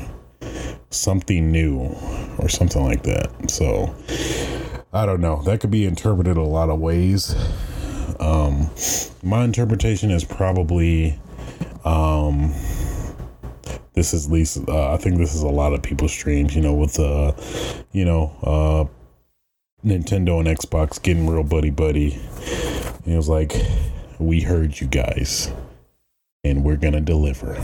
something 0.89 1.51
new 1.51 1.95
or 2.37 2.49
something 2.49 2.83
like 2.83 3.03
that. 3.03 3.49
So 3.49 3.95
I 4.93 5.05
don't 5.05 5.21
know. 5.21 5.41
That 5.43 5.59
could 5.59 5.71
be 5.71 5.85
interpreted 5.85 6.37
a 6.37 6.43
lot 6.43 6.69
of 6.69 6.79
ways. 6.79 7.35
Um, 8.19 8.69
my 9.23 9.43
interpretation 9.43 10.11
is 10.11 10.23
probably 10.23 11.19
um, 11.83 12.53
this 13.93 14.13
is 14.13 14.29
least 14.29 14.57
uh, 14.67 14.93
I 14.93 14.97
think 14.97 15.17
this 15.17 15.33
is 15.33 15.41
a 15.41 15.49
lot 15.49 15.73
of 15.73 15.81
people's 15.81 16.11
streams. 16.11 16.55
You 16.55 16.61
know, 16.61 16.73
with 16.73 16.99
uh, 16.99 17.33
you 17.91 18.05
know, 18.05 18.35
uh, 18.43 19.87
Nintendo 19.87 20.39
and 20.39 20.47
Xbox 20.47 21.01
getting 21.01 21.27
real 21.27 21.43
buddy 21.43 21.71
buddy 21.71 22.19
and 23.05 23.13
it 23.13 23.17
was 23.17 23.29
like, 23.29 23.53
we 24.19 24.41
heard 24.41 24.79
you 24.79 24.87
guys 24.87 25.51
and 26.43 26.63
we're 26.63 26.75
going 26.75 26.93
to 26.93 27.01
deliver. 27.01 27.55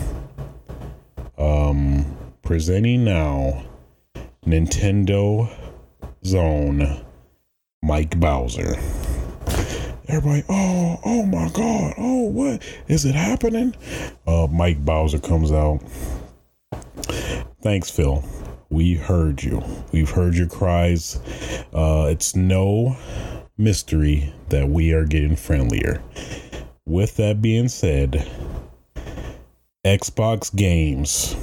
Um, 1.38 2.18
presenting 2.44 3.04
now 3.04 3.64
Nintendo 4.46 5.52
Zone 6.24 7.04
Mike 7.82 8.20
Bowser. 8.20 8.76
Everybody, 10.08 10.44
oh, 10.50 11.00
oh 11.06 11.26
my 11.26 11.50
God, 11.50 11.94
oh, 11.98 12.26
what 12.26 12.64
is 12.88 13.06
it 13.06 13.16
happening? 13.16 13.76
Uh, 14.28 14.48
Mike 14.52 14.84
Bowser 14.84 15.20
comes 15.20 15.52
out. 15.52 15.80
Thanks, 17.62 17.90
Phil. 17.90 18.24
We 18.70 18.96
heard 18.96 19.42
you. 19.42 19.64
We've 19.92 20.10
heard 20.10 20.36
your 20.36 20.48
cries. 20.48 21.20
Uh, 21.74 22.08
it's 22.10 22.36
no 22.36 22.96
mystery 23.62 24.34
that 24.50 24.68
we 24.68 24.92
are 24.92 25.06
getting 25.06 25.36
friendlier. 25.36 26.02
With 26.86 27.16
that 27.18 27.42
being 27.42 27.70
said, 27.70 28.28
Xbox 29.86 30.54
games 30.56 31.36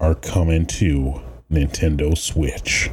are 0.00 0.14
coming 0.14 0.66
to 0.66 1.20
Nintendo 1.50 2.16
Switch. 2.16 2.90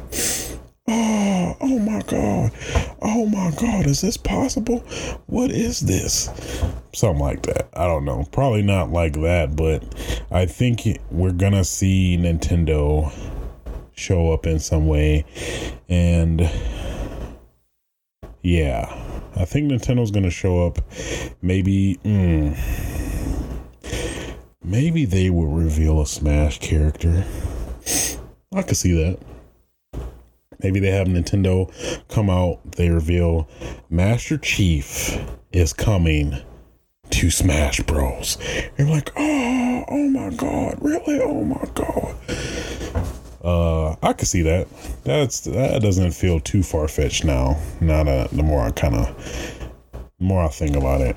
Oh, 0.88 1.56
oh 1.60 1.78
my 1.78 2.02
god. 2.02 2.52
Oh 3.00 3.26
my 3.26 3.52
god, 3.52 3.86
is 3.86 4.00
this 4.00 4.16
possible? 4.16 4.80
What 5.26 5.50
is 5.50 5.80
this? 5.80 6.28
Something 6.92 7.20
like 7.20 7.42
that. 7.42 7.68
I 7.74 7.86
don't 7.86 8.04
know. 8.04 8.24
Probably 8.32 8.62
not 8.62 8.90
like 8.90 9.14
that, 9.14 9.56
but 9.56 9.82
I 10.30 10.46
think 10.46 10.82
we're 11.10 11.32
going 11.32 11.52
to 11.52 11.64
see 11.64 12.16
Nintendo 12.16 13.12
show 13.94 14.32
up 14.32 14.46
in 14.46 14.58
some 14.58 14.86
way 14.86 15.24
and 15.88 16.40
yeah, 18.42 18.92
I 19.36 19.44
think 19.44 19.70
Nintendo's 19.70 20.10
gonna 20.10 20.30
show 20.30 20.66
up. 20.66 20.78
Maybe, 21.40 21.98
mm, 22.04 22.58
maybe 24.62 25.04
they 25.04 25.30
will 25.30 25.46
reveal 25.46 26.00
a 26.00 26.06
Smash 26.06 26.58
character. 26.58 27.24
I 28.52 28.62
could 28.62 28.76
see 28.76 28.92
that. 28.92 29.18
Maybe 30.62 30.80
they 30.80 30.90
have 30.90 31.08
Nintendo 31.08 31.70
come 32.08 32.30
out. 32.30 32.72
They 32.72 32.88
reveal 32.88 33.48
Master 33.90 34.38
Chief 34.38 35.18
is 35.52 35.72
coming 35.72 36.36
to 37.10 37.30
Smash 37.30 37.80
Bros. 37.80 38.38
You're 38.78 38.88
like, 38.88 39.10
oh, 39.16 39.84
oh 39.88 40.08
my 40.08 40.30
god, 40.30 40.78
really? 40.80 41.20
Oh 41.20 41.44
my 41.44 41.64
god. 41.74 42.14
Uh, 43.42 43.96
I 44.02 44.12
could 44.12 44.28
see 44.28 44.42
that. 44.42 44.68
That's 45.04 45.40
that 45.40 45.82
doesn't 45.82 46.12
feel 46.12 46.40
too 46.40 46.62
far 46.62 46.86
fetched 46.88 47.24
now. 47.24 47.60
Now 47.80 48.04
that 48.04 48.30
the 48.30 48.42
more 48.42 48.62
I 48.62 48.70
kind 48.70 48.94
of, 48.94 49.70
more 50.20 50.42
I 50.42 50.48
think 50.48 50.76
about 50.76 51.00
it. 51.00 51.16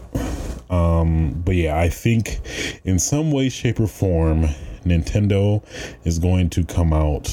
Um, 0.69 1.41
but 1.45 1.55
yeah, 1.55 1.79
I 1.79 1.89
think 1.89 2.39
in 2.83 2.97
some 2.97 3.31
way, 3.31 3.49
shape, 3.49 3.79
or 3.79 3.87
form, 3.87 4.47
Nintendo 4.83 5.63
is 6.03 6.19
going 6.19 6.49
to 6.51 6.63
come 6.63 6.93
out 6.93 7.31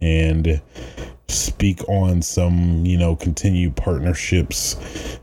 and 0.00 0.62
speak 1.28 1.86
on 1.88 2.22
some, 2.22 2.84
you 2.86 2.96
know, 2.96 3.16
continued 3.16 3.76
partnerships 3.76 4.76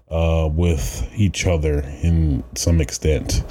uh, 0.10 0.48
with 0.52 1.12
each 1.16 1.48
other 1.48 1.80
in 2.02 2.44
some 2.56 2.80
extent. 2.80 3.44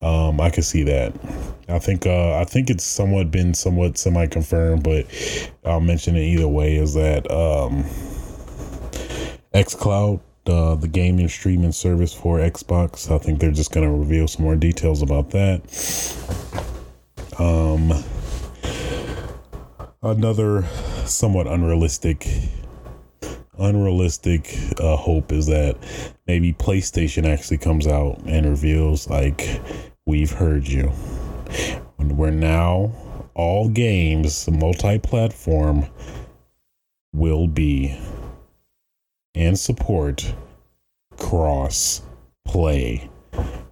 Um, 0.00 0.40
I 0.40 0.50
can 0.50 0.62
see 0.62 0.84
that. 0.84 1.12
I 1.68 1.78
think 1.80 2.06
uh, 2.06 2.38
I 2.38 2.44
think 2.44 2.70
it's 2.70 2.84
somewhat 2.84 3.30
been 3.30 3.52
somewhat 3.52 3.98
semi 3.98 4.26
confirmed, 4.26 4.84
but 4.84 5.06
I'll 5.64 5.80
mention 5.80 6.16
it 6.16 6.22
either 6.22 6.46
way. 6.46 6.76
Is 6.76 6.94
that 6.94 7.28
um, 7.30 7.82
XCloud, 9.54 10.20
uh, 10.46 10.76
the 10.76 10.86
gaming 10.86 11.28
streaming 11.28 11.72
service 11.72 12.14
for 12.14 12.38
Xbox? 12.38 13.10
I 13.12 13.18
think 13.18 13.40
they're 13.40 13.50
just 13.50 13.72
going 13.72 13.86
to 13.86 13.92
reveal 13.92 14.28
some 14.28 14.44
more 14.44 14.56
details 14.56 15.02
about 15.02 15.30
that. 15.30 15.62
Um, 17.40 17.92
another 20.02 20.62
somewhat 21.06 21.48
unrealistic 21.48 22.26
unrealistic 23.58 24.56
uh, 24.78 24.96
hope 24.96 25.32
is 25.32 25.46
that 25.46 25.76
maybe 26.28 26.52
PlayStation 26.52 27.26
actually 27.26 27.58
comes 27.58 27.88
out 27.88 28.20
and 28.26 28.46
reveals 28.46 29.10
like 29.10 29.60
we've 30.08 30.32
heard 30.32 30.66
you. 30.66 30.90
We're 31.98 32.30
now 32.30 32.92
all 33.34 33.68
games 33.68 34.48
multi-platform 34.48 35.86
will 37.12 37.46
be 37.46 38.00
and 39.34 39.58
support 39.58 40.34
cross 41.18 42.00
play 42.46 43.10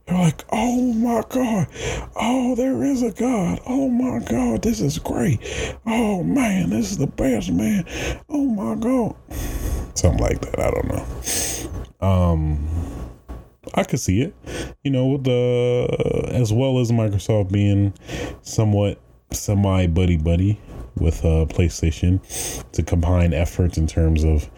you're 0.09 0.19
like, 0.19 0.45
oh 0.53 0.93
my 0.93 1.25
God. 1.29 1.67
Oh, 2.15 2.55
there 2.55 2.85
is 2.85 3.03
a 3.03 3.11
God. 3.11 3.59
Oh 3.67 3.89
my 3.89 4.21
God, 4.21 4.63
this 4.63 4.81
is 4.81 5.01
great. 5.01 5.41
Oh 5.85 6.23
man, 6.23 6.71
this 6.71 6.93
is 6.93 6.99
the 6.99 7.09
best, 7.09 7.51
man. 7.51 7.85
Oh 8.29 8.47
my 8.47 8.77
God. 8.77 9.17
Something 9.95 10.23
like 10.23 10.41
that. 10.43 10.61
I 10.61 10.71
don't 10.71 10.89
know. 10.89 12.07
Um, 12.07 12.69
I 13.75 13.85
could 13.85 14.01
see 14.01 14.23
it. 14.23 14.35
You 14.85 14.91
know, 14.91 15.17
the 15.19 16.29
as 16.33 16.53
well 16.53 16.79
as 16.79 16.91
Microsoft 16.91 17.53
being 17.53 17.93
somewhat 18.43 19.01
semi 19.33 19.87
buddy 19.87 20.17
buddy 20.17 20.59
with 20.99 21.25
uh, 21.25 21.45
PlayStation 21.47 22.21
to 22.73 22.83
combine 22.83 23.35
efforts 23.35 23.77
in 23.77 23.87
terms 23.87 24.25
of 24.25 24.49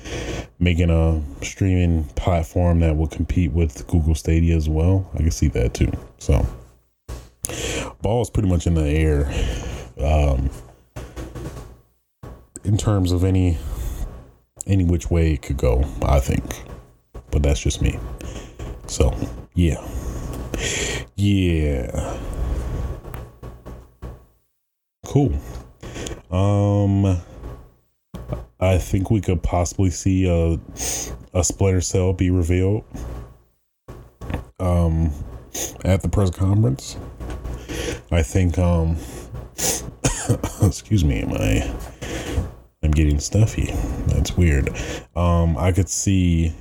making 0.58 0.90
a 0.90 1.20
streaming 1.44 2.04
platform 2.14 2.80
that 2.80 2.96
will 2.96 3.08
compete 3.08 3.52
with 3.52 3.86
Google 3.88 4.14
Stadia 4.14 4.56
as 4.56 4.68
well. 4.68 5.10
I 5.14 5.18
can 5.18 5.30
see 5.30 5.48
that 5.48 5.74
too. 5.74 5.90
So, 6.18 6.46
ball 8.02 8.22
is 8.22 8.30
pretty 8.30 8.48
much 8.48 8.66
in 8.66 8.74
the 8.74 8.86
air 8.86 9.26
um, 9.98 10.50
in 12.64 12.76
terms 12.76 13.12
of 13.12 13.24
any 13.24 13.58
any 14.66 14.84
which 14.84 15.10
way 15.10 15.32
it 15.32 15.42
could 15.42 15.56
go. 15.56 15.84
I 16.02 16.20
think, 16.20 16.44
but 17.30 17.42
that's 17.42 17.60
just 17.60 17.82
me. 17.82 17.98
So, 18.88 19.14
yeah, 19.54 19.86
yeah, 21.14 22.18
cool. 25.06 25.38
Um, 26.30 27.20
I 28.58 28.78
think 28.78 29.10
we 29.10 29.20
could 29.20 29.42
possibly 29.42 29.90
see 29.90 30.26
a 30.26 30.58
a 31.34 31.44
Splinter 31.44 31.80
Cell 31.80 32.12
be 32.12 32.30
revealed. 32.30 32.84
Um, 34.58 35.12
at 35.84 36.02
the 36.02 36.08
press 36.08 36.30
conference. 36.30 36.96
I 38.10 38.22
think. 38.22 38.58
Um, 38.58 38.96
excuse 40.62 41.04
me, 41.04 41.24
my 41.24 41.70
I'm 42.82 42.90
getting 42.90 43.20
stuffy. 43.20 43.72
That's 44.06 44.36
weird. 44.36 44.70
Um, 45.14 45.56
I 45.58 45.72
could 45.72 45.88
see. 45.88 46.54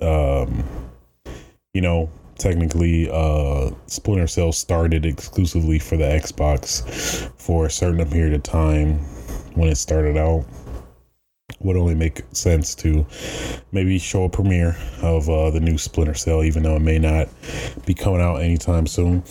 Um, 0.00 0.64
you 1.74 1.82
know, 1.82 2.10
technically 2.38 3.08
uh 3.10 3.70
Splinter 3.86 4.26
Cell 4.26 4.52
started 4.52 5.06
exclusively 5.06 5.78
for 5.78 5.96
the 5.96 6.04
Xbox 6.04 7.30
for 7.40 7.66
a 7.66 7.70
certain 7.70 8.04
period 8.08 8.34
of 8.34 8.42
time 8.42 8.98
when 9.54 9.68
it 9.68 9.76
started 9.76 10.16
out 10.16 10.44
would 11.60 11.76
only 11.76 11.94
make 11.94 12.22
sense 12.32 12.74
to 12.74 13.06
maybe 13.72 13.98
show 13.98 14.24
a 14.24 14.28
premiere 14.28 14.76
of 15.02 15.28
uh, 15.28 15.50
the 15.50 15.60
new 15.60 15.78
Splinter 15.78 16.14
Cell, 16.14 16.44
even 16.44 16.62
though 16.62 16.76
it 16.76 16.82
may 16.82 16.98
not 16.98 17.28
be 17.86 17.94
coming 17.94 18.20
out 18.20 18.36
anytime 18.36 18.86
soon, 18.86 19.22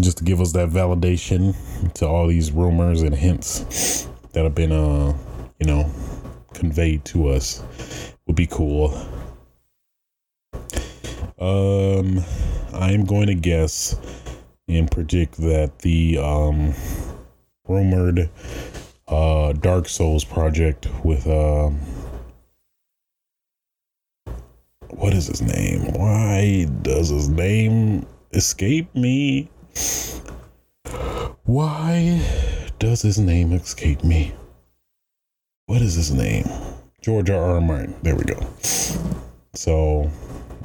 just 0.00 0.18
to 0.18 0.24
give 0.24 0.40
us 0.40 0.52
that 0.52 0.70
validation 0.70 1.54
to 1.94 2.06
all 2.06 2.26
these 2.26 2.50
rumors 2.52 3.02
and 3.02 3.14
hints 3.14 4.08
that 4.32 4.44
have 4.44 4.54
been, 4.54 4.72
uh, 4.72 5.14
you 5.60 5.66
know, 5.66 5.90
conveyed 6.54 7.04
to 7.04 7.28
us 7.28 7.62
would 8.26 8.36
be 8.36 8.46
cool. 8.46 8.90
Um, 11.44 12.24
I'm 12.72 13.04
going 13.04 13.26
to 13.26 13.34
guess 13.34 13.98
and 14.66 14.90
predict 14.90 15.36
that 15.36 15.78
the 15.80 16.16
um, 16.16 16.72
rumored 17.68 18.30
uh, 19.08 19.52
Dark 19.52 19.86
Souls 19.86 20.24
project 20.24 20.88
with 21.04 21.26
um, 21.26 21.78
what 24.88 25.12
is 25.12 25.26
his 25.26 25.42
name? 25.42 25.92
Why 25.92 26.66
does 26.80 27.10
his 27.10 27.28
name 27.28 28.06
escape 28.32 28.94
me? 28.94 29.50
Why 31.42 32.22
does 32.78 33.02
his 33.02 33.18
name 33.18 33.52
escape 33.52 34.02
me? 34.02 34.32
What 35.66 35.82
is 35.82 35.94
his 35.94 36.10
name? 36.10 36.48
George 37.02 37.28
R. 37.28 37.56
R. 37.56 37.60
Martin. 37.60 37.94
There 38.02 38.16
we 38.16 38.24
go. 38.24 38.40
So 39.52 40.10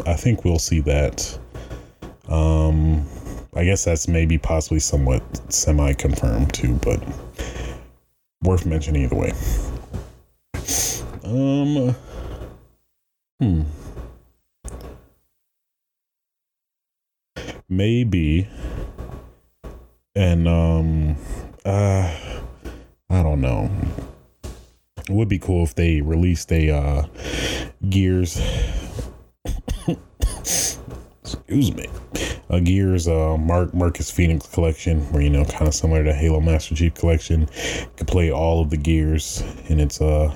I 0.05 0.13
think 0.15 0.43
we'll 0.43 0.59
see 0.59 0.79
that. 0.81 1.37
Um, 2.27 3.07
I 3.55 3.65
guess 3.65 3.85
that's 3.85 4.07
maybe 4.07 4.37
possibly 4.37 4.79
somewhat 4.79 5.21
semi 5.51 5.93
confirmed 5.93 6.53
too, 6.53 6.75
but 6.75 7.03
worth 8.43 8.65
mentioning 8.65 9.03
either 9.03 9.15
way. 9.15 9.33
Um, 11.23 11.95
hmm. 13.39 13.61
Maybe, 17.67 18.47
and 20.15 20.47
um, 20.47 21.15
uh, 21.65 22.15
I 23.09 23.23
don't 23.23 23.41
know. 23.41 23.69
It 24.97 25.09
would 25.09 25.29
be 25.29 25.39
cool 25.39 25.63
if 25.63 25.75
they 25.75 26.01
released 26.01 26.51
a 26.51 26.71
uh, 26.71 27.07
Gears 27.89 28.39
excuse 31.49 31.73
me, 31.75 31.87
a 32.49 32.61
Gears 32.61 33.07
uh, 33.07 33.37
Mark 33.37 33.73
Marcus 33.73 34.11
Fenix 34.11 34.47
collection, 34.47 35.01
where 35.11 35.21
you 35.21 35.29
know, 35.29 35.45
kind 35.45 35.67
of 35.67 35.73
similar 35.73 36.03
to 36.03 36.13
Halo 36.13 36.39
Master 36.39 36.75
Chief 36.75 36.93
collection. 36.93 37.41
You 37.41 37.87
can 37.95 38.05
play 38.05 38.31
all 38.31 38.61
of 38.61 38.69
the 38.69 38.77
Gears, 38.77 39.43
and 39.69 39.81
it's 39.81 40.01
a 40.01 40.33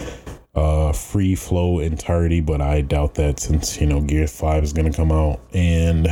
uh, 0.00 0.08
uh, 0.54 0.92
free 0.92 1.34
flow 1.34 1.80
entirety. 1.80 2.40
But 2.40 2.60
I 2.60 2.80
doubt 2.80 3.14
that 3.14 3.40
since 3.40 3.80
you 3.80 3.86
know 3.86 4.00
Gear 4.00 4.26
Five 4.26 4.64
is 4.64 4.72
to 4.72 4.90
come 4.92 5.12
out, 5.12 5.40
and 5.52 6.08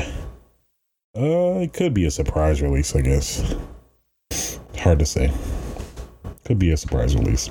uh, 1.16 1.60
it 1.60 1.72
could 1.72 1.94
be 1.94 2.06
a 2.06 2.10
surprise 2.10 2.62
release. 2.62 2.94
I 2.94 3.00
guess 3.00 3.54
hard 4.78 4.98
to 4.98 5.06
say. 5.06 5.32
Could 6.44 6.58
be 6.58 6.72
a 6.72 6.76
surprise 6.76 7.14
release, 7.14 7.50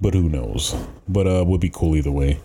but 0.00 0.14
who 0.14 0.28
knows? 0.28 0.76
But 1.08 1.26
uh, 1.26 1.44
would 1.44 1.60
be 1.60 1.70
cool 1.70 1.96
either 1.96 2.12
way 2.12 2.38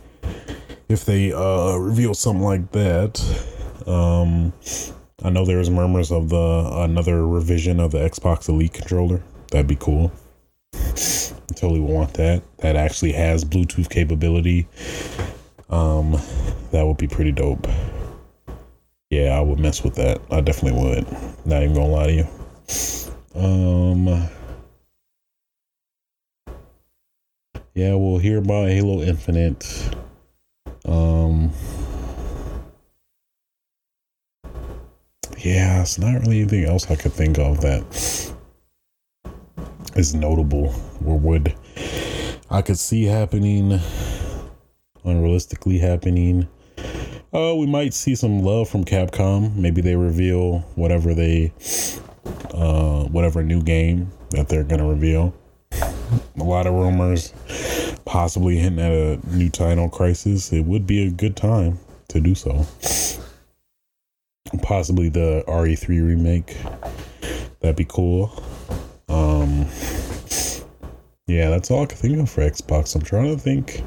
if 0.87 1.05
they 1.05 1.31
uh, 1.33 1.75
reveal 1.77 2.13
something 2.13 2.43
like 2.43 2.71
that. 2.71 3.21
Um, 3.87 4.53
I 5.23 5.29
know 5.29 5.45
there's 5.45 5.69
murmurs 5.69 6.11
of 6.11 6.29
the 6.29 6.69
another 6.73 7.25
revision 7.25 7.79
of 7.79 7.91
the 7.91 7.99
Xbox 7.99 8.49
Elite 8.49 8.73
controller. 8.73 9.21
That'd 9.51 9.67
be 9.67 9.75
cool. 9.75 10.11
I 10.73 11.53
totally 11.55 11.79
want 11.79 12.13
that. 12.15 12.43
That 12.57 12.75
actually 12.75 13.13
has 13.13 13.45
Bluetooth 13.45 13.89
capability. 13.89 14.67
Um, 15.69 16.19
that 16.71 16.85
would 16.85 16.97
be 16.97 17.07
pretty 17.07 17.31
dope. 17.31 17.67
Yeah, 19.09 19.37
I 19.37 19.41
would 19.41 19.59
mess 19.59 19.83
with 19.83 19.95
that. 19.95 20.21
I 20.29 20.41
definitely 20.41 20.81
would. 20.81 21.45
Not 21.45 21.63
even 21.63 21.75
gonna 21.75 21.87
lie 21.87 22.07
to 22.07 22.13
you. 22.13 23.41
Um. 23.41 24.29
Yeah, 27.73 27.95
we'll 27.95 28.19
hear 28.19 28.37
about 28.37 28.69
Halo 28.69 29.01
Infinite 29.01 29.95
um, 30.87 31.51
yeah, 35.39 35.81
it's 35.81 35.97
not 35.97 36.21
really 36.21 36.41
anything 36.41 36.65
else 36.65 36.89
I 36.89 36.95
could 36.95 37.13
think 37.13 37.37
of 37.37 37.61
that 37.61 37.83
is 39.95 40.13
notable 40.13 40.73
or 41.05 41.17
would 41.17 41.55
I 42.49 42.61
could 42.61 42.77
see 42.77 43.05
happening, 43.05 43.79
unrealistically 45.03 45.79
happening. 45.79 46.47
Uh, 47.33 47.55
we 47.55 47.65
might 47.65 47.93
see 47.93 48.15
some 48.15 48.43
love 48.43 48.69
from 48.69 48.85
Capcom. 48.85 49.55
Maybe 49.55 49.81
they 49.81 49.95
reveal 49.95 50.59
whatever 50.75 51.13
they, 51.13 51.51
uh, 52.53 53.05
whatever 53.05 53.43
new 53.43 53.61
game 53.61 54.11
that 54.29 54.47
they're 54.47 54.63
gonna 54.63 54.87
reveal. 54.87 55.33
A 56.39 56.43
lot 56.43 56.67
of 56.67 56.73
rumors, 56.73 57.33
possibly 58.05 58.57
hinting 58.57 58.85
at 58.85 58.91
a 58.91 59.35
new 59.35 59.49
Dino 59.49 59.89
Crisis. 59.89 60.53
It 60.53 60.65
would 60.65 60.87
be 60.87 61.05
a 61.05 61.11
good 61.11 61.35
time 61.35 61.79
to 62.09 62.19
do 62.19 62.35
so. 62.35 62.65
Possibly 64.61 65.09
the 65.09 65.43
RE3 65.47 65.87
remake. 65.87 66.55
That'd 67.59 67.75
be 67.75 67.85
cool. 67.85 68.31
Um, 69.09 69.67
yeah, 71.27 71.49
that's 71.49 71.71
all 71.71 71.83
I 71.83 71.87
can 71.87 71.97
think 71.97 72.19
of 72.19 72.29
for 72.29 72.41
Xbox. 72.41 72.95
I'm 72.95 73.01
trying 73.01 73.35
to 73.35 73.41
think 73.41 73.81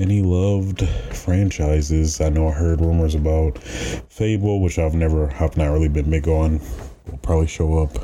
any 0.00 0.22
loved 0.22 0.86
franchises. 1.14 2.20
I 2.20 2.30
know 2.30 2.48
I 2.48 2.52
heard 2.52 2.80
rumors 2.80 3.14
about 3.14 3.58
Fable, 3.58 4.60
which 4.60 4.78
I've 4.78 4.94
never, 4.94 5.28
have 5.28 5.56
not 5.56 5.66
really 5.66 5.88
been 5.88 6.10
big 6.10 6.26
on. 6.26 6.60
Will 7.06 7.18
probably 7.18 7.46
show 7.46 7.78
up. 7.78 7.96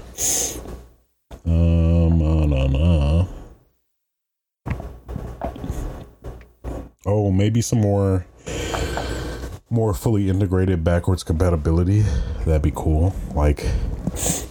Um, 1.44 2.22
uh, 2.22 2.46
nah, 2.46 2.66
nah. 2.66 3.26
Oh, 7.06 7.30
maybe 7.30 7.60
some 7.62 7.80
more 7.80 8.26
more 9.70 9.94
fully 9.94 10.28
integrated 10.28 10.82
backwards 10.82 11.22
compatibility. 11.22 12.00
That'd 12.44 12.62
be 12.62 12.72
cool. 12.74 13.14
Like 13.32 13.64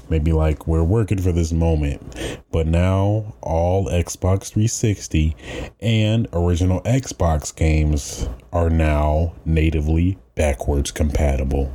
maybe 0.10 0.32
like 0.32 0.66
we're 0.66 0.84
working 0.84 1.22
for 1.22 1.34
this 1.34 1.52
moment, 1.52 2.40
but 2.52 2.66
now 2.66 3.36
all 3.42 3.88
Xbox 3.88 4.54
360 4.54 5.36
and 5.82 6.28
original 6.32 6.82
Xbox 6.84 7.54
games 7.54 8.30
are 8.54 8.70
now 8.70 9.34
natively 9.44 10.18
backwards 10.36 10.92
compatible. 10.92 11.74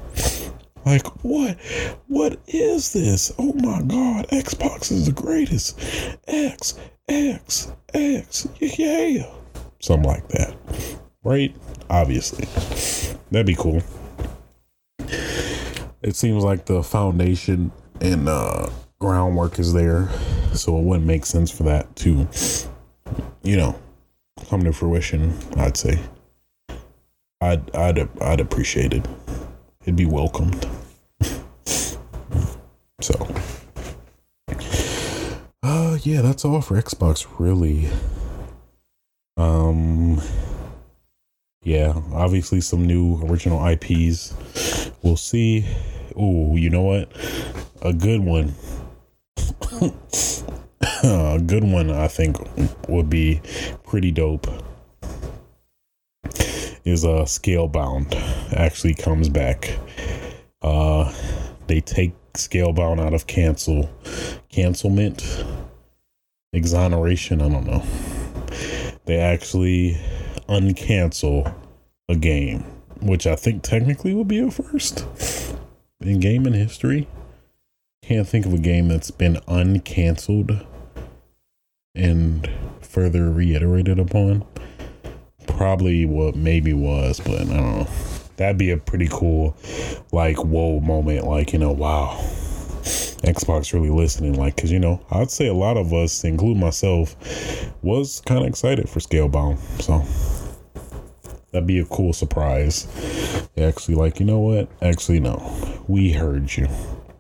Like 0.86 1.06
what? 1.22 1.58
What 2.08 2.40
is 2.46 2.94
this? 2.94 3.32
Oh 3.38 3.52
my 3.52 3.82
god, 3.82 4.28
Xbox 4.28 4.90
is 4.90 5.04
the 5.04 5.12
greatest. 5.12 5.78
X 6.26 6.78
X 7.06 7.70
X 7.92 8.48
yeah. 8.58 9.30
Something 9.80 10.08
like 10.08 10.28
that. 10.28 10.54
Right? 11.24 11.54
Obviously. 11.88 12.46
That'd 13.30 13.46
be 13.46 13.54
cool. 13.54 13.82
It 16.02 16.16
seems 16.16 16.42
like 16.42 16.64
the 16.66 16.82
foundation 16.82 17.72
and 18.00 18.28
uh, 18.28 18.70
groundwork 18.98 19.58
is 19.58 19.72
there, 19.72 20.08
so 20.54 20.78
it 20.78 20.84
wouldn't 20.84 21.06
make 21.06 21.26
sense 21.26 21.50
for 21.50 21.64
that 21.64 21.94
to, 21.96 22.26
you 23.42 23.56
know, 23.56 23.78
come 24.48 24.64
to 24.64 24.72
fruition. 24.72 25.36
I'd 25.56 25.76
say. 25.76 25.98
I'd 27.42 27.74
I'd 27.74 28.08
I'd 28.20 28.40
appreciate 28.40 28.92
it. 28.92 29.06
It'd 29.82 29.96
be 29.96 30.06
welcomed. 30.06 30.66
so. 33.00 33.34
Uh 35.62 35.98
yeah, 36.02 36.20
that's 36.22 36.44
all 36.44 36.60
for 36.60 36.80
Xbox 36.80 37.26
really. 37.38 37.88
Um 39.40 40.20
yeah, 41.62 41.94
obviously 42.12 42.60
some 42.60 42.86
new 42.86 43.22
original 43.24 43.66
IPs. 43.66 44.34
We'll 45.02 45.16
see. 45.16 45.66
Oh, 46.14 46.56
you 46.56 46.68
know 46.68 46.82
what? 46.82 47.10
A 47.80 47.94
good 47.94 48.20
one. 48.20 48.54
a 51.02 51.40
good 51.46 51.64
one 51.64 51.90
I 51.90 52.06
think 52.08 52.36
would 52.86 53.08
be 53.08 53.40
pretty 53.84 54.10
dope. 54.10 54.46
Is 56.84 57.04
a 57.04 57.10
uh, 57.10 57.24
Scalebound 57.24 58.14
actually 58.52 58.94
comes 58.94 59.30
back. 59.30 59.78
Uh 60.60 61.10
they 61.66 61.80
take 61.80 62.12
Scalebound 62.34 63.00
out 63.00 63.14
of 63.14 63.26
cancel 63.26 63.88
cancelment 64.50 65.44
exoneration, 66.52 67.40
I 67.40 67.48
don't 67.48 67.66
know. 67.66 67.82
They 69.10 69.18
actually 69.18 69.98
uncancel 70.48 71.52
a 72.08 72.14
game, 72.14 72.60
which 73.02 73.26
I 73.26 73.34
think 73.34 73.64
technically 73.64 74.14
would 74.14 74.28
be 74.28 74.38
a 74.38 74.52
first 74.52 75.04
in 76.00 76.20
gaming 76.20 76.52
history. 76.52 77.08
Can't 78.04 78.28
think 78.28 78.46
of 78.46 78.54
a 78.54 78.58
game 78.58 78.86
that's 78.86 79.10
been 79.10 79.34
uncanceled 79.48 80.64
and 81.92 82.48
further 82.82 83.32
reiterated 83.32 83.98
upon. 83.98 84.46
Probably 85.44 86.06
what 86.06 86.36
maybe 86.36 86.72
was, 86.72 87.18
but 87.18 87.32
I 87.32 87.44
don't 87.46 87.48
know. 87.48 87.88
That'd 88.36 88.58
be 88.58 88.70
a 88.70 88.76
pretty 88.76 89.08
cool, 89.10 89.56
like, 90.12 90.36
whoa 90.36 90.78
moment. 90.78 91.26
Like, 91.26 91.52
you 91.52 91.58
know, 91.58 91.72
wow. 91.72 92.24
Xbox 93.22 93.72
really 93.72 93.90
listening. 93.90 94.34
Like, 94.34 94.56
because, 94.56 94.72
you 94.72 94.78
know, 94.78 95.04
I'd 95.10 95.30
say 95.30 95.46
a 95.46 95.54
lot 95.54 95.76
of 95.76 95.92
us, 95.92 96.24
include 96.24 96.56
myself, 96.56 97.16
was 97.82 98.22
kind 98.26 98.42
of 98.42 98.48
excited 98.48 98.88
for 98.88 99.00
Scalebound. 99.00 99.58
So 99.82 100.04
That'd 101.52 101.66
be 101.66 101.80
a 101.80 101.84
cool 101.84 102.12
surprise. 102.12 102.86
Actually, 103.56 103.96
like, 103.96 104.20
you 104.20 104.26
know 104.26 104.38
what? 104.38 104.68
Actually, 104.82 105.18
no. 105.18 105.42
We 105.88 106.12
heard 106.12 106.56
you. 106.56 106.68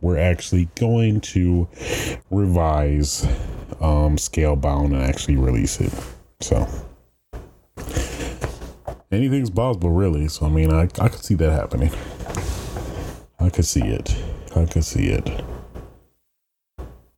We're 0.00 0.18
actually 0.18 0.68
going 0.76 1.20
to 1.22 1.68
revise 2.30 3.24
um, 3.80 4.16
Scalebound 4.16 4.92
and 4.92 5.02
actually 5.02 5.36
release 5.36 5.80
it. 5.80 5.92
So, 6.40 6.68
anything's 9.10 9.50
possible, 9.50 9.90
really. 9.90 10.28
So, 10.28 10.46
I 10.46 10.48
mean, 10.48 10.72
I, 10.72 10.82
I 10.82 11.08
could 11.08 11.24
see 11.24 11.34
that 11.34 11.50
happening. 11.50 11.90
I 13.40 13.50
could 13.50 13.66
see 13.66 13.82
it. 13.82 14.14
I 14.56 14.66
could 14.66 14.84
see 14.84 15.08
it. 15.08 15.44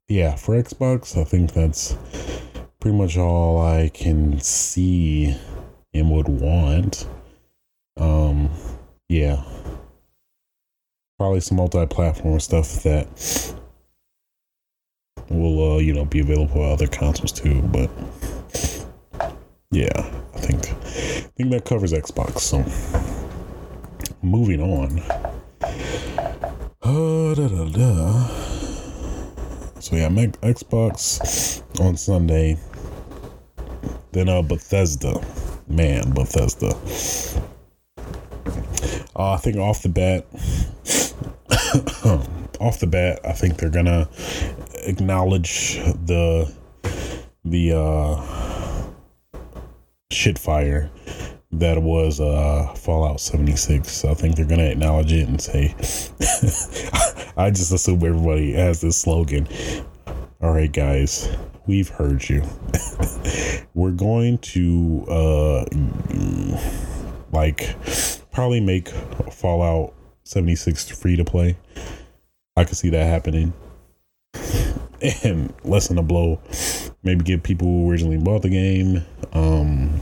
Yeah, 0.09 0.37
for 0.37 0.55
Xbox, 0.55 1.17
I 1.19 1.25
think 1.25 1.53
that's 1.53 1.97
pretty 2.81 2.97
much 2.97 3.17
all 3.17 3.61
I 3.61 3.91
can 3.95 4.41
see 4.41 5.35
and 5.95 6.11
would 6.11 6.29
want. 6.29 7.07
Um, 7.97 8.51
yeah, 9.09 9.43
probably 11.19 11.41
some 11.41 11.57
multi-platform 11.57 12.41
stuff 12.41 12.83
that 12.83 13.07
will, 15.31 15.77
uh, 15.77 15.79
you 15.79 15.95
know, 15.95 16.05
be 16.05 16.21
available 16.21 16.63
on 16.63 16.73
other 16.73 16.87
consoles 16.87 17.33
too. 17.33 17.63
But 17.63 17.91
yeah, 19.71 19.89
I 20.35 20.39
think 20.39 20.69
I 20.69 21.31
think 21.37 21.51
that 21.53 21.65
covers 21.65 21.93
Xbox. 21.93 22.41
So 22.41 22.65
moving 24.23 24.61
on. 24.61 25.42
Uh, 26.85 27.35
da, 27.35 27.49
da, 27.49 27.65
da. 27.67 28.27
So 29.79 29.97
yeah, 29.97 30.09
Xbox 30.09 31.63
on 31.81 31.97
Sunday. 31.97 32.59
Then 34.11 34.29
uh, 34.29 34.43
Bethesda 34.43 35.21
man, 35.69 36.11
Bethesda. 36.11 36.75
Uh, 39.15 39.33
I 39.33 39.37
think 39.37 39.57
off 39.57 39.83
the 39.83 39.89
bat, 39.89 40.27
off 42.61 42.81
the 42.81 42.87
bat, 42.87 43.21
I 43.25 43.33
think 43.33 43.59
they're 43.59 43.71
gonna 43.71 44.09
acknowledge 44.85 45.77
the 46.05 46.53
the 47.45 47.73
uh, 47.73 48.89
shit 50.11 50.39
fire 50.39 50.91
that 51.53 51.83
was 51.83 52.21
uh, 52.21 52.73
Fallout 52.77 53.21
76. 53.21 54.05
I 54.05 54.15
think 54.15 54.37
they're 54.37 54.47
gonna 54.47 54.65
acknowledge 54.65 55.13
it 55.13 55.29
and 55.29 55.41
say, 55.41 55.75
I 57.37 57.51
just 57.51 57.73
assume 57.73 58.05
everybody 58.05 58.53
has 58.53 58.81
this 58.81 58.97
slogan. 58.97 59.47
All 60.41 60.53
right, 60.53 60.73
guys, 60.73 61.29
we've 61.67 61.89
heard 61.89 62.29
you. 62.29 62.43
We're 63.75 63.93
going 63.93 64.39
to 64.39 65.05
uh 65.09 65.65
like 67.33 67.77
probably 68.33 68.61
make 68.61 68.89
Fallout 69.31 69.95
76 70.25 70.89
free 70.91 71.17
to 71.17 71.25
play. 71.25 71.57
I 72.57 72.65
could 72.65 72.77
see 72.77 72.91
that 72.91 73.07
happening. 73.07 73.53
and 75.25 75.53
lessen 75.65 75.97
the 75.97 76.03
blow. 76.03 76.41
Maybe 77.03 77.25
give 77.25 77.43
people 77.43 77.67
who 77.67 77.91
originally 77.91 78.19
bought 78.19 78.43
the 78.43 78.49
game 78.49 79.05
um 79.33 80.01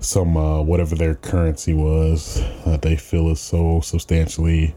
some 0.00 0.36
uh 0.36 0.60
whatever 0.62 0.94
their 0.94 1.14
currency 1.14 1.74
was 1.74 2.42
that 2.64 2.82
they 2.82 2.96
feel 2.96 3.28
is 3.28 3.40
so 3.40 3.80
substantially 3.80 4.74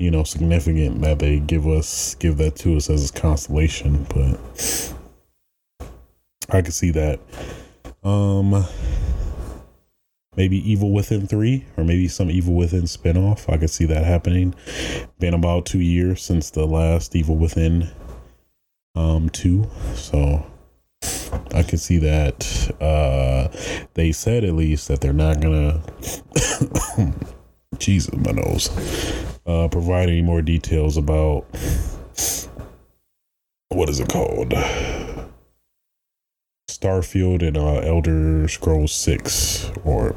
you 0.00 0.10
know, 0.10 0.24
significant 0.24 1.02
that 1.02 1.18
they 1.18 1.38
give 1.38 1.66
us 1.66 2.14
give 2.14 2.38
that 2.38 2.56
to 2.56 2.74
us 2.74 2.88
as 2.88 3.10
a 3.10 3.12
constellation, 3.12 4.06
but 4.08 4.94
I 6.48 6.62
could 6.62 6.72
see 6.72 6.90
that. 6.92 7.20
Um 8.02 8.64
maybe 10.36 10.56
Evil 10.70 10.90
Within 10.90 11.26
3 11.26 11.66
or 11.76 11.84
maybe 11.84 12.08
some 12.08 12.30
Evil 12.30 12.54
Within 12.54 12.84
spinoff. 12.84 13.52
I 13.52 13.58
could 13.58 13.68
see 13.68 13.84
that 13.84 14.06
happening. 14.06 14.54
Been 15.18 15.34
about 15.34 15.66
2 15.66 15.80
years 15.80 16.22
since 16.22 16.48
the 16.48 16.66
last 16.66 17.14
Evil 17.14 17.36
Within 17.36 17.90
um 18.94 19.28
too. 19.28 19.68
So 19.94 20.46
I 21.52 21.62
can 21.62 21.78
see 21.78 21.98
that. 21.98 22.76
Uh, 22.80 23.48
they 23.94 24.12
said 24.12 24.44
at 24.44 24.54
least 24.54 24.88
that 24.88 25.00
they're 25.00 25.12
not 25.12 25.40
gonna. 25.40 25.82
Jesus, 27.78 28.14
my 28.14 28.32
nose. 28.32 28.68
Uh, 29.46 29.68
provide 29.68 30.08
any 30.08 30.22
more 30.22 30.42
details 30.42 30.96
about 30.96 31.46
what 33.68 33.88
is 33.88 34.00
it 34.00 34.08
called? 34.08 34.50
Starfield 36.68 37.46
and 37.46 37.56
uh, 37.56 37.80
Elder 37.80 38.48
Scrolls 38.48 38.92
Six 38.92 39.70
or 39.84 40.14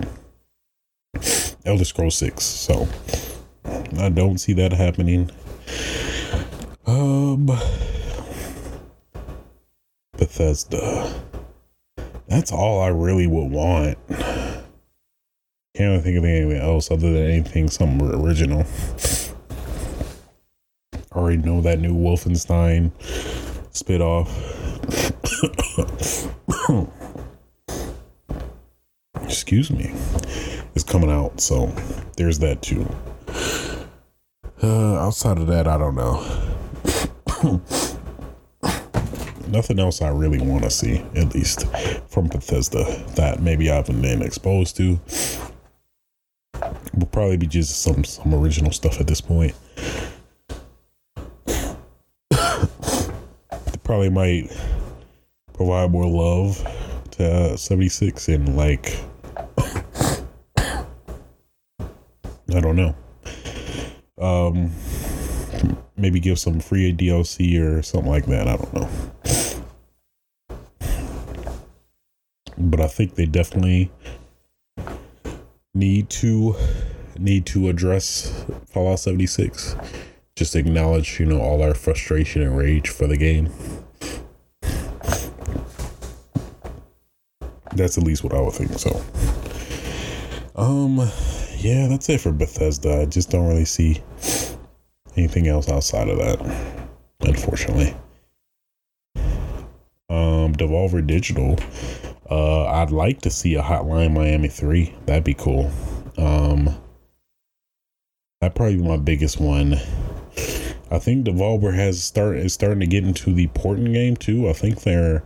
Elder 1.66 1.86
Scrolls 1.86 2.16
Six. 2.16 2.44
So 2.44 2.88
I 3.98 4.10
don't 4.10 4.38
see 4.38 4.54
that 4.54 4.74
happening. 4.74 5.32
Um, 6.86 7.48
Bethesda. 10.18 11.14
That's 12.28 12.52
all 12.52 12.82
I 12.82 12.88
really 12.88 13.28
would 13.28 13.52
want. 13.52 13.98
Can't 15.76 15.90
really 15.90 16.02
think 16.02 16.18
of 16.18 16.26
anything 16.26 16.58
else 16.58 16.92
other 16.92 17.12
than 17.12 17.24
anything 17.30 17.68
something 17.70 18.14
original. 18.14 18.66
Already 21.12 21.38
know 21.38 21.62
that 21.62 21.80
new 21.80 21.94
Wolfenstein 21.94 22.92
spit 23.72 24.02
off. 24.02 24.30
Excuse 29.24 29.72
me. 29.72 29.94
Is 30.76 30.84
coming 30.84 31.12
out, 31.12 31.40
so 31.40 31.68
there's 32.18 32.40
that 32.40 32.64
too. 32.64 32.88
Uh, 34.62 34.96
outside 34.96 35.38
of 35.38 35.48
that, 35.48 35.68
I 35.68 35.78
don't 35.78 35.96
know. 35.96 36.24
Nothing 39.54 39.80
else 39.80 40.02
I 40.02 40.10
really 40.10 40.42
want 40.42 40.64
to 40.64 40.72
see, 40.72 40.98
at 41.16 41.36
least 41.36 41.68
from 42.08 42.26
Bethesda, 42.26 42.86
that 43.14 43.40
maybe 43.40 43.70
I 43.70 43.76
haven't 43.76 44.02
been 44.02 44.24
exposed 44.24 44.76
to. 44.78 45.00
Will 46.96 47.06
probably 47.12 47.38
be 47.38 47.46
just 47.46 47.84
some 47.84 48.04
some 48.04 48.34
original 48.34 48.72
stuff 48.72 49.00
at 49.00 49.06
this 49.06 49.22
point. 49.22 49.54
probably 53.84 54.10
might 54.10 54.52
provide 55.54 55.92
more 55.92 56.08
love 56.08 56.58
to 57.12 57.54
uh, 57.54 57.56
76 57.56 58.28
and 58.30 58.58
like 58.58 58.98
I 60.58 60.86
don't 62.48 62.76
know. 62.76 62.96
Um 64.18 64.72
maybe 65.96 66.20
give 66.20 66.40
some 66.40 66.60
free 66.60 66.92
DLC 66.92 67.62
or 67.62 67.84
something 67.84 68.10
like 68.10 68.26
that. 68.26 68.48
I 68.48 68.58
don't 68.58 68.74
know. 68.74 68.90
But 72.58 72.80
I 72.82 72.88
think 72.88 73.16
they 73.16 73.26
definitely 73.26 73.92
need 75.74 76.10
to 76.10 76.56
need 77.18 77.46
to 77.48 77.70
address 77.70 78.46
Fallout 78.68 79.00
76. 79.00 79.76
Just 80.36 80.56
acknowledge, 80.56 81.20
you 81.20 81.26
know, 81.26 81.40
all 81.40 81.62
our 81.62 81.74
frustration 81.74 82.42
and 82.42 82.58
rage 82.58 82.90
for 82.90 83.08
the 83.08 83.18
game. 83.18 83.52
That's 87.76 87.98
at 87.98 88.04
least 88.04 88.24
what 88.24 88.34
I 88.34 88.42
would 88.42 88.54
think 88.54 88.78
so. 88.78 89.04
Um 90.56 90.98
yeah, 91.58 91.88
that's 91.88 92.10
it 92.10 92.20
for 92.20 92.32
Bethesda. 92.32 93.02
I 93.02 93.06
just 93.06 93.30
don't 93.30 93.48
really 93.48 93.66
see 93.66 94.02
anything 95.16 95.48
else 95.48 95.70
outside 95.70 96.10
of 96.10 96.18
that, 96.18 96.42
unfortunately. 97.22 97.96
Um, 100.10 100.54
Devolver 100.54 101.06
Digital. 101.06 101.58
Uh, 102.30 102.66
I'd 102.66 102.92
like 102.92 103.22
to 103.22 103.30
see 103.30 103.56
a 103.56 103.62
Hotline 103.62 104.14
Miami 104.14 104.48
3. 104.48 104.96
That'd 105.06 105.24
be 105.24 105.34
cool. 105.34 105.72
Um, 106.18 106.76
that'd 108.40 108.56
probably 108.56 108.78
be 108.78 108.84
my 108.84 108.98
biggest 108.98 109.40
one. 109.40 109.74
I 110.92 111.00
think 111.00 111.26
Devolver 111.26 111.74
has 111.74 112.04
start 112.04 112.38
is 112.38 112.54
starting 112.54 112.80
to 112.82 112.88
get 112.88 113.04
into 113.04 113.34
the 113.34 113.48
porting 113.48 113.94
game 113.94 114.16
too. 114.16 114.48
I 114.48 114.54
think 114.54 114.82
they're 114.82 115.24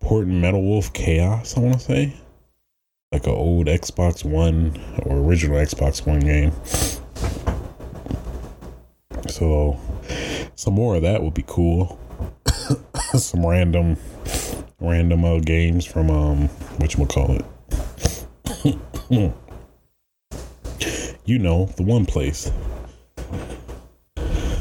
porting 0.00 0.40
Metal 0.40 0.62
Wolf 0.62 0.92
Chaos, 0.92 1.56
I 1.56 1.60
want 1.60 1.74
to 1.74 1.80
say. 1.80 2.16
Like 3.12 3.26
an 3.26 3.34
old 3.34 3.66
Xbox 3.66 4.24
One 4.24 4.80
or 5.04 5.18
original 5.18 5.58
Xbox 5.58 6.06
One 6.06 6.20
game. 6.20 6.52
So 9.28 9.78
some 10.54 10.74
more 10.74 10.96
of 10.96 11.02
that 11.02 11.22
would 11.22 11.34
be 11.34 11.44
cool. 11.46 11.98
some 13.14 13.44
random 13.44 13.96
random 14.84 15.24
uh, 15.24 15.38
games 15.40 15.84
from 15.84 16.10
um 16.10 16.48
which 16.78 16.96
we'll 16.96 17.06
call 17.06 17.32
it. 17.32 17.44
you 21.24 21.38
know, 21.38 21.66
the 21.76 21.82
one 21.82 22.06
place. 22.06 22.50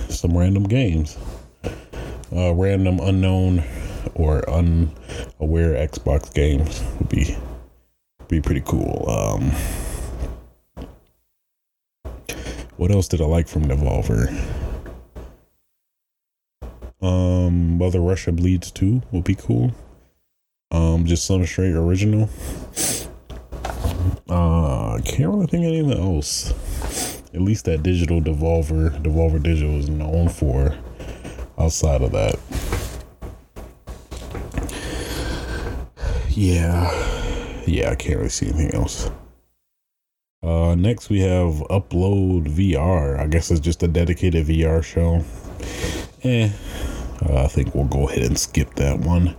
Some 0.09 0.37
random 0.37 0.63
games. 0.63 1.17
Uh 2.31 2.53
random 2.53 2.99
unknown 2.99 3.63
or 4.15 4.49
unaware 4.49 5.87
Xbox 5.87 6.33
games 6.33 6.83
would 6.99 7.09
be 7.09 7.37
be 8.27 8.41
pretty 8.41 8.61
cool. 8.65 9.09
Um 9.09 9.51
what 12.77 12.91
else 12.91 13.07
did 13.07 13.21
I 13.21 13.25
like 13.25 13.47
from 13.47 13.65
Devolver? 13.65 14.33
Um, 17.03 17.77
Mother 17.77 17.99
Russia 17.99 18.31
Bleeds 18.31 18.71
2 18.71 19.01
would 19.11 19.25
be 19.25 19.35
cool. 19.35 19.73
Um, 20.73 21.05
just 21.05 21.25
some 21.25 21.45
straight 21.45 21.75
original. 21.75 22.27
Uh, 24.27 24.95
I 24.95 25.01
can't 25.05 25.29
really 25.29 25.45
think 25.45 25.65
of 25.65 25.71
anything 25.71 25.93
else. 25.93 26.51
At 27.33 27.41
least 27.41 27.65
that 27.65 27.83
digital 27.83 28.19
Devolver, 28.19 28.89
Devolver 29.03 29.41
Digital 29.41 29.77
is 29.77 29.89
known 29.89 30.29
for 30.29 30.75
outside 31.59 32.01
of 32.01 32.11
that. 32.11 32.39
Yeah. 36.29 36.89
Yeah, 37.67 37.91
I 37.91 37.95
can't 37.95 38.17
really 38.17 38.29
see 38.29 38.47
anything 38.47 38.73
else. 38.73 39.11
Uh, 40.41 40.75
next 40.75 41.09
we 41.09 41.21
have 41.21 41.53
Upload 41.69 42.47
VR. 42.49 43.19
I 43.19 43.27
guess 43.27 43.51
it's 43.51 43.59
just 43.59 43.83
a 43.83 43.87
dedicated 43.87 44.47
VR 44.47 44.83
show. 44.83 45.23
Eh, 46.23 46.49
uh, 47.21 47.43
I 47.43 47.47
think 47.47 47.73
we'll 47.75 47.85
go 47.85 48.09
ahead 48.09 48.23
and 48.23 48.37
skip 48.37 48.73
that 48.75 48.99
one. 48.99 49.35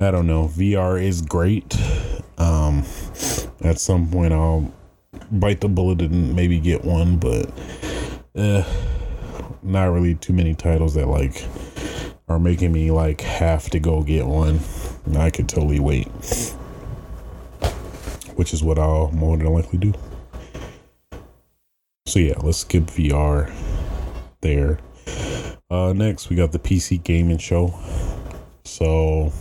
I 0.00 0.12
don't 0.12 0.28
know. 0.28 0.46
VR 0.46 1.02
is 1.02 1.22
great. 1.22 1.76
Um, 2.38 2.84
at 3.60 3.80
some 3.80 4.08
point, 4.08 4.32
I'll 4.32 4.72
bite 5.32 5.60
the 5.60 5.68
bullet 5.68 6.00
and 6.02 6.36
maybe 6.36 6.60
get 6.60 6.84
one, 6.84 7.16
but 7.16 7.50
uh, 8.36 8.62
not 9.62 9.86
really 9.86 10.14
too 10.14 10.32
many 10.32 10.54
titles 10.54 10.94
that 10.94 11.08
like 11.08 11.44
are 12.28 12.38
making 12.38 12.70
me 12.70 12.92
like 12.92 13.22
have 13.22 13.70
to 13.70 13.80
go 13.80 14.04
get 14.04 14.26
one. 14.26 14.60
I 15.16 15.30
could 15.30 15.48
totally 15.48 15.80
wait, 15.80 16.06
which 18.36 18.54
is 18.54 18.62
what 18.62 18.78
I'll 18.78 19.10
more 19.10 19.36
than 19.36 19.46
likely 19.46 19.78
do. 19.80 19.94
So 22.06 22.20
yeah, 22.20 22.38
let's 22.42 22.58
skip 22.58 22.84
VR 22.84 23.52
there. 24.42 24.78
Uh, 25.68 25.92
next, 25.92 26.30
we 26.30 26.36
got 26.36 26.52
the 26.52 26.58
PC 26.60 27.02
gaming 27.02 27.38
show. 27.38 27.74
So, 28.78 29.32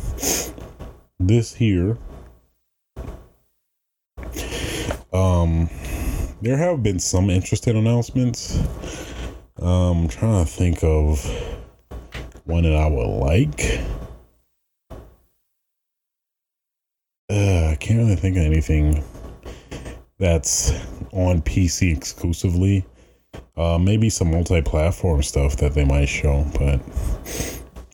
this 1.20 1.54
here, 1.54 1.96
um, 5.14 5.70
there 6.42 6.58
have 6.58 6.82
been 6.82 6.98
some 6.98 7.30
interesting 7.30 7.78
announcements. 7.78 8.58
Um, 9.62 10.06
I'm 10.06 10.08
trying 10.08 10.44
to 10.44 10.52
think 10.52 10.84
of 10.84 11.24
one 12.46 12.64
that 12.64 12.74
I 12.74 12.88
would 12.88 13.06
like. 13.06 13.80
Uh, 17.30 17.68
I 17.70 17.78
can't 17.80 18.00
really 18.00 18.16
think 18.16 18.38
of 18.38 18.44
anything 18.44 19.04
that's 20.18 20.72
on 21.12 21.44
PC 21.44 21.96
exclusively. 21.96 22.88
Uh, 23.56 23.78
maybe 23.78 24.10
some 24.10 24.32
multi-platform 24.32 25.22
stuff 25.22 25.58
that 25.58 25.76
they 25.76 25.86
might 25.86 26.10
show, 26.10 26.44
but 26.58 26.80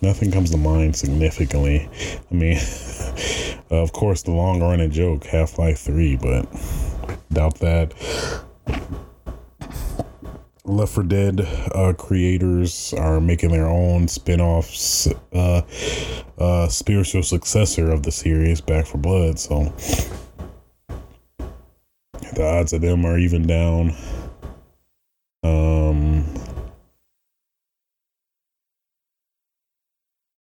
nothing 0.03 0.31
comes 0.31 0.51
to 0.51 0.57
mind 0.57 0.95
significantly. 0.95 1.89
I 2.29 2.33
mean, 2.33 2.57
of 3.69 3.93
course, 3.93 4.21
the 4.21 4.31
long-running 4.31 4.91
joke, 4.91 5.23
Half-Life 5.25 5.79
Three, 5.79 6.17
but 6.17 6.45
doubt 7.31 7.59
that. 7.59 7.93
Left 10.65 10.93
4 10.93 11.03
Dead 11.03 11.41
uh, 11.75 11.93
creators 11.97 12.93
are 12.93 13.19
making 13.19 13.51
their 13.51 13.67
own 13.67 14.07
spin-offs, 14.07 15.07
uh, 15.33 15.61
uh, 16.37 16.67
spiritual 16.69 17.23
successor 17.23 17.91
of 17.91 18.03
the 18.03 18.11
series, 18.11 18.61
Back 18.61 18.85
4 18.85 19.01
Blood. 19.01 19.39
So 19.39 19.73
the 22.35 22.45
odds 22.45 22.71
of 22.71 22.81
them 22.81 23.05
are 23.05 23.17
even 23.17 23.45
down. 23.45 23.93
Um, 25.43 26.42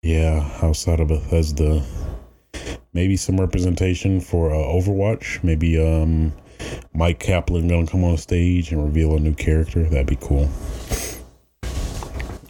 yeah, 0.03 0.59
outside 0.63 1.01
of 1.01 1.09
Bethesda. 1.09 1.83
Maybe 2.93 3.17
some 3.17 3.41
representation 3.41 4.21
for 4.21 4.51
uh, 4.51 4.57
Overwatch. 4.57 5.43
Maybe 5.45 5.79
um, 5.81 6.33
Mike 6.95 7.19
Kaplan 7.19 7.69
gonna 7.69 7.87
come 7.87 8.05
on 8.05 8.17
stage 8.17 8.73
and 8.73 8.83
reveal 8.83 9.17
a 9.17 9.21
new 9.21 9.35
character. 9.35 9.85
That'd 9.85 10.07
be 10.07 10.17
cool. 10.21 10.49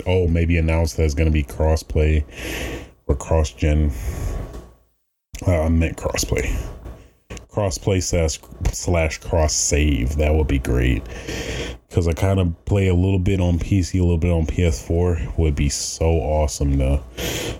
Oh, 0.07 0.27
maybe 0.27 0.57
announce 0.57 0.95
that 0.95 1.05
it's 1.05 1.15
gonna 1.15 1.31
be 1.31 1.45
crossplay 1.45 2.25
or 3.07 3.17
cross 3.17 3.53
gen. 3.53 3.93
Uh, 5.47 5.63
I 5.63 5.69
meant 5.69 5.97
crossplay. 5.97 6.55
Crossplay 7.59 8.01
slash 8.01 8.39
slash 8.73 9.19
cross 9.19 9.53
save. 9.53 10.15
That 10.19 10.33
would 10.33 10.47
be 10.47 10.61
great 10.61 11.03
because 11.89 12.07
I 12.07 12.13
kind 12.13 12.39
of 12.39 12.65
play 12.67 12.87
a 12.87 12.95
little 12.95 13.19
bit 13.19 13.41
on 13.41 13.59
PC, 13.59 13.99
a 13.99 14.03
little 14.03 14.17
bit 14.17 14.31
on 14.31 14.47
PS4. 14.47 15.37
Would 15.37 15.57
be 15.57 15.69
so 15.69 16.07
awesome 16.07 16.79
to 16.79 17.03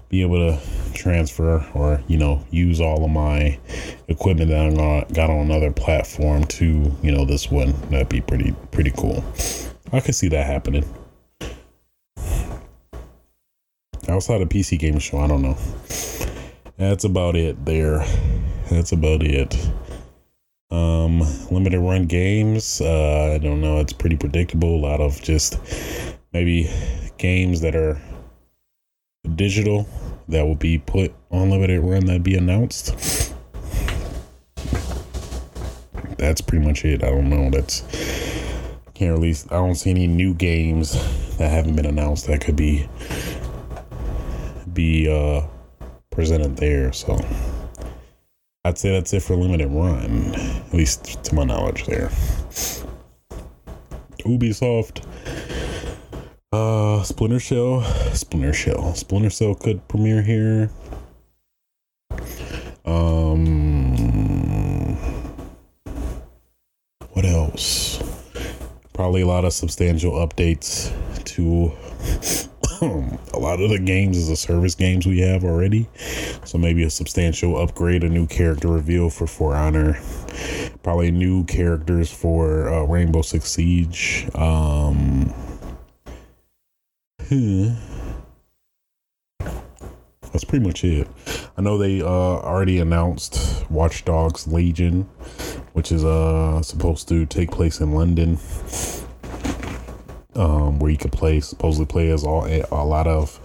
be 0.09 0.23
able 0.23 0.37
to 0.37 0.61
transfer 0.95 1.67
or 1.75 2.01
you 2.07 2.17
know 2.17 2.45
use 2.53 2.81
all 2.81 3.05
of 3.05 3.11
my 3.11 3.59
equipment 4.07 4.51
that 4.51 4.79
I 4.79 5.13
got 5.13 5.31
on 5.31 5.39
another 5.41 5.73
platform 5.73 6.45
to 6.45 6.97
you 7.03 7.11
know 7.11 7.25
this 7.25 7.51
one. 7.51 7.73
That'd 7.91 8.09
be 8.09 8.21
pretty 8.21 8.55
pretty 8.71 8.93
cool. 8.93 9.25
I 9.93 9.99
could 9.99 10.15
see 10.15 10.29
that 10.29 10.47
happening. 10.47 10.85
Outside 14.09 14.43
of 14.43 14.49
PC 14.49 14.79
Game 14.79 15.01
Show, 15.01 15.19
I 15.19 15.27
don't 15.27 15.43
know. 15.43 15.59
That's 16.77 17.03
about 17.03 17.35
it 17.35 17.65
there. 17.65 18.07
That's 18.71 18.93
about 18.93 19.25
it. 19.25 19.57
Um, 20.71 21.21
limited 21.51 21.81
run 21.81 22.07
games. 22.07 22.81
Uh, 22.81 23.33
I 23.35 23.39
don't 23.39 23.61
know. 23.61 23.79
It's 23.79 23.93
pretty 23.93 24.17
predictable. 24.17 24.77
A 24.77 24.83
lot 24.83 25.01
of 25.01 25.21
just 25.23 25.59
maybe 26.33 26.71
games 27.17 27.63
that 27.63 27.75
are 27.75 28.01
digital 29.35 29.89
that 30.29 30.43
will 30.43 30.55
be 30.55 30.79
put 30.79 31.15
on 31.31 31.51
limited 31.51 31.81
run 31.81 32.05
that 32.07 32.23
be 32.23 32.35
announced. 32.35 33.35
That's 36.19 36.41
pretty 36.41 36.67
much 36.67 36.85
it. 36.85 37.03
I 37.03 37.11
don't 37.11 37.31
know. 37.31 37.49
That's 37.51 37.83
can't 38.95 39.13
release. 39.13 39.47
I 39.47 39.55
don't 39.55 39.77
see 39.77 39.91
any 39.91 40.07
new 40.07 40.35
games 40.35 40.93
that 41.39 41.51
haven't 41.51 41.77
been 41.77 41.87
announced 41.87 42.27
that 42.27 42.41
could 42.41 42.57
be 42.57 42.89
be 44.73 45.09
uh 45.09 45.47
presented 46.11 46.57
there. 46.57 46.93
So. 46.93 47.17
I'd 48.69 48.77
say 48.77 48.91
that's 48.91 49.15
it 49.15 49.23
for 49.23 49.35
limited 49.35 49.69
run, 49.69 50.35
at 50.35 50.75
least 50.75 51.25
to 51.25 51.35
my 51.35 51.43
knowledge 51.43 51.87
there. 51.87 52.11
Ubisoft, 54.27 55.07
uh, 56.53 57.03
Splinter 57.03 57.41
Cell, 57.41 57.81
Splinter 58.13 58.53
Cell, 58.53 58.95
Splinter 58.95 59.31
Cell 59.31 59.55
could 59.55 59.89
premiere 59.89 60.21
here. 60.21 60.71
Um, 62.85 63.97
what 67.13 67.25
else? 67.25 68.03
Probably 68.93 69.23
a 69.23 69.27
lot 69.27 69.47
of 69.47 69.55
substantial 69.55 70.13
updates 70.13 70.93
to 71.25 71.73
a 72.83 73.39
lot 73.39 73.61
of 73.61 73.71
the 73.71 73.79
games 73.79 74.17
as 74.17 74.29
a 74.29 74.37
service 74.37 74.75
games 74.75 75.07
we 75.07 75.21
have 75.21 75.45
already. 75.45 75.89
So 76.45 76.59
maybe 76.59 76.85
a 76.85 76.91
substantial 76.91 77.61
upgrade, 77.61 78.05
a 78.05 78.09
new 78.09 78.27
character 78.27 78.69
reveal 78.69 79.11
for 79.11 79.27
For 79.27 79.55
Honor, 79.55 79.99
probably 80.83 81.11
new 81.11 81.45
characters 81.45 82.11
for 82.11 82.69
uh, 82.69 82.85
Rainbow 82.85 83.23
Six 83.23 83.51
Siege. 83.51 84.29
Um, 84.35 85.33
hmm. 87.27 87.75
That's 90.33 90.45
pretty 90.45 90.65
much 90.65 90.85
it. 90.85 91.09
I 91.57 91.63
know 91.63 91.79
they 91.79 92.01
uh, 92.01 92.07
already 92.07 92.79
announced 92.79 93.69
Watch 93.71 94.05
Dogs 94.05 94.47
Legion, 94.47 95.03
which 95.73 95.91
is 95.91 96.05
uh, 96.05 96.63
supposed 96.63 97.09
to 97.09 97.27
take 97.27 97.51
place 97.51 97.81
in 97.81 97.93
London 97.93 98.39
um, 100.39 100.79
where 100.79 100.91
you 100.91 100.97
could 100.97 101.13
play 101.13 101.41
supposedly 101.41 101.87
play 101.87 102.11
as 102.11 102.25
all 102.25 102.47
a 102.47 102.85
lot 102.85 103.07
of 103.07 103.41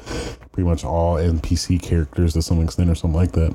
pretty 0.51 0.69
much 0.69 0.85
all 0.85 1.15
NPC 1.15 1.81
characters 1.81 2.33
to 2.33 2.41
some 2.41 2.61
extent 2.61 2.89
or 2.89 2.95
something 2.95 3.17
like 3.17 3.31
that. 3.31 3.53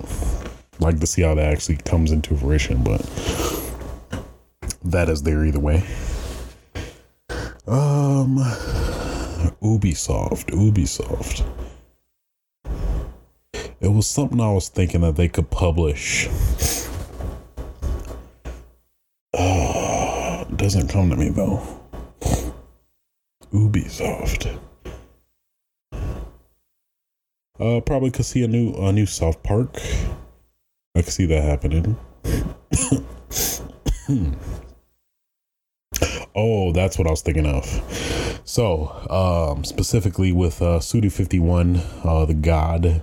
Like 0.80 0.98
to 1.00 1.06
see 1.06 1.22
how 1.22 1.34
that 1.34 1.52
actually 1.52 1.76
comes 1.76 2.12
into 2.12 2.36
fruition, 2.36 2.82
but 2.82 3.00
that 4.84 5.08
is 5.08 5.22
there 5.22 5.44
either 5.44 5.60
way. 5.60 5.84
Um, 7.66 8.38
Ubisoft, 9.62 10.46
Ubisoft. 10.50 11.44
It 13.80 13.88
was 13.88 14.08
something 14.08 14.40
I 14.40 14.52
was 14.52 14.68
thinking 14.68 15.02
that 15.02 15.16
they 15.16 15.28
could 15.28 15.50
publish. 15.50 16.28
Uh, 19.34 20.44
doesn't 20.44 20.88
come 20.88 21.10
to 21.10 21.16
me 21.16 21.28
though. 21.28 21.77
Ubisoft. 23.52 24.58
Uh, 27.58 27.80
probably 27.80 28.10
could 28.10 28.24
see 28.24 28.44
a 28.44 28.48
new 28.48 28.72
a 28.74 28.92
new 28.92 29.06
South 29.06 29.42
Park. 29.42 29.80
I 30.94 31.02
could 31.02 31.12
see 31.12 31.26
that 31.26 31.42
happening. 31.42 31.96
oh, 36.34 36.72
that's 36.72 36.98
what 36.98 37.06
I 37.06 37.10
was 37.10 37.22
thinking 37.22 37.46
of. 37.46 37.64
So, 38.44 38.88
um, 39.10 39.64
specifically 39.64 40.32
with 40.32 40.62
uh, 40.62 40.80
Suda 40.80 41.10
51, 41.10 41.76
uh, 42.04 42.24
the 42.24 42.34
god, 42.34 43.02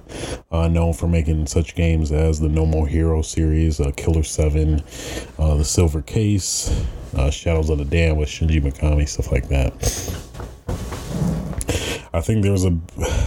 uh, 0.51 0.67
known 0.67 0.93
for 0.93 1.07
making 1.07 1.47
such 1.47 1.75
games 1.75 2.11
as 2.11 2.39
the 2.39 2.49
No 2.49 2.65
More 2.65 2.87
Hero 2.87 3.21
series, 3.21 3.79
uh, 3.79 3.91
Killer 3.95 4.23
7, 4.23 4.81
uh, 5.37 5.55
The 5.55 5.65
Silver 5.65 6.01
Case, 6.01 6.69
uh, 7.15 7.29
Shadows 7.29 7.69
of 7.69 7.77
the 7.77 7.85
Damned 7.85 8.17
with 8.17 8.29
Shinji 8.29 8.61
Mikami, 8.61 9.07
stuff 9.07 9.31
like 9.31 9.47
that. 9.49 9.73
I 12.13 12.21
think 12.21 12.43
there 12.43 12.53
was 12.53 12.63
a 12.63 12.77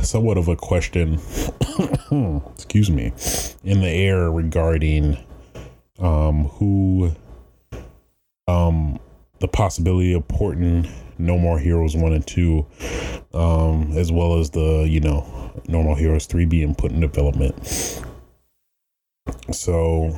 somewhat 0.03 0.39
of 0.39 0.49
a 0.49 0.57
question, 0.57 1.21
excuse 2.55 2.91
me, 2.91 3.13
in 3.63 3.83
the 3.83 3.89
air 3.89 4.31
regarding 4.31 5.19
um, 5.99 6.45
who, 6.45 7.13
um, 8.47 8.99
the 9.41 9.49
possibility 9.49 10.13
of 10.13 10.27
porting 10.29 10.89
No 11.19 11.39
More 11.39 11.59
Heroes 11.59 11.97
1 11.97 12.13
and 12.13 12.27
2, 12.27 12.67
um, 13.35 13.93
as 13.97 14.11
well 14.11 14.39
as 14.39 14.51
the, 14.51 14.87
you 14.89 15.01
know, 15.01 15.53
No 15.69 15.83
More 15.83 15.97
Heroes 15.97 16.27
3 16.27 16.45
being 16.45 16.75
put 16.75 16.93
in 16.93 17.01
development. 17.01 18.03
So, 19.53 20.11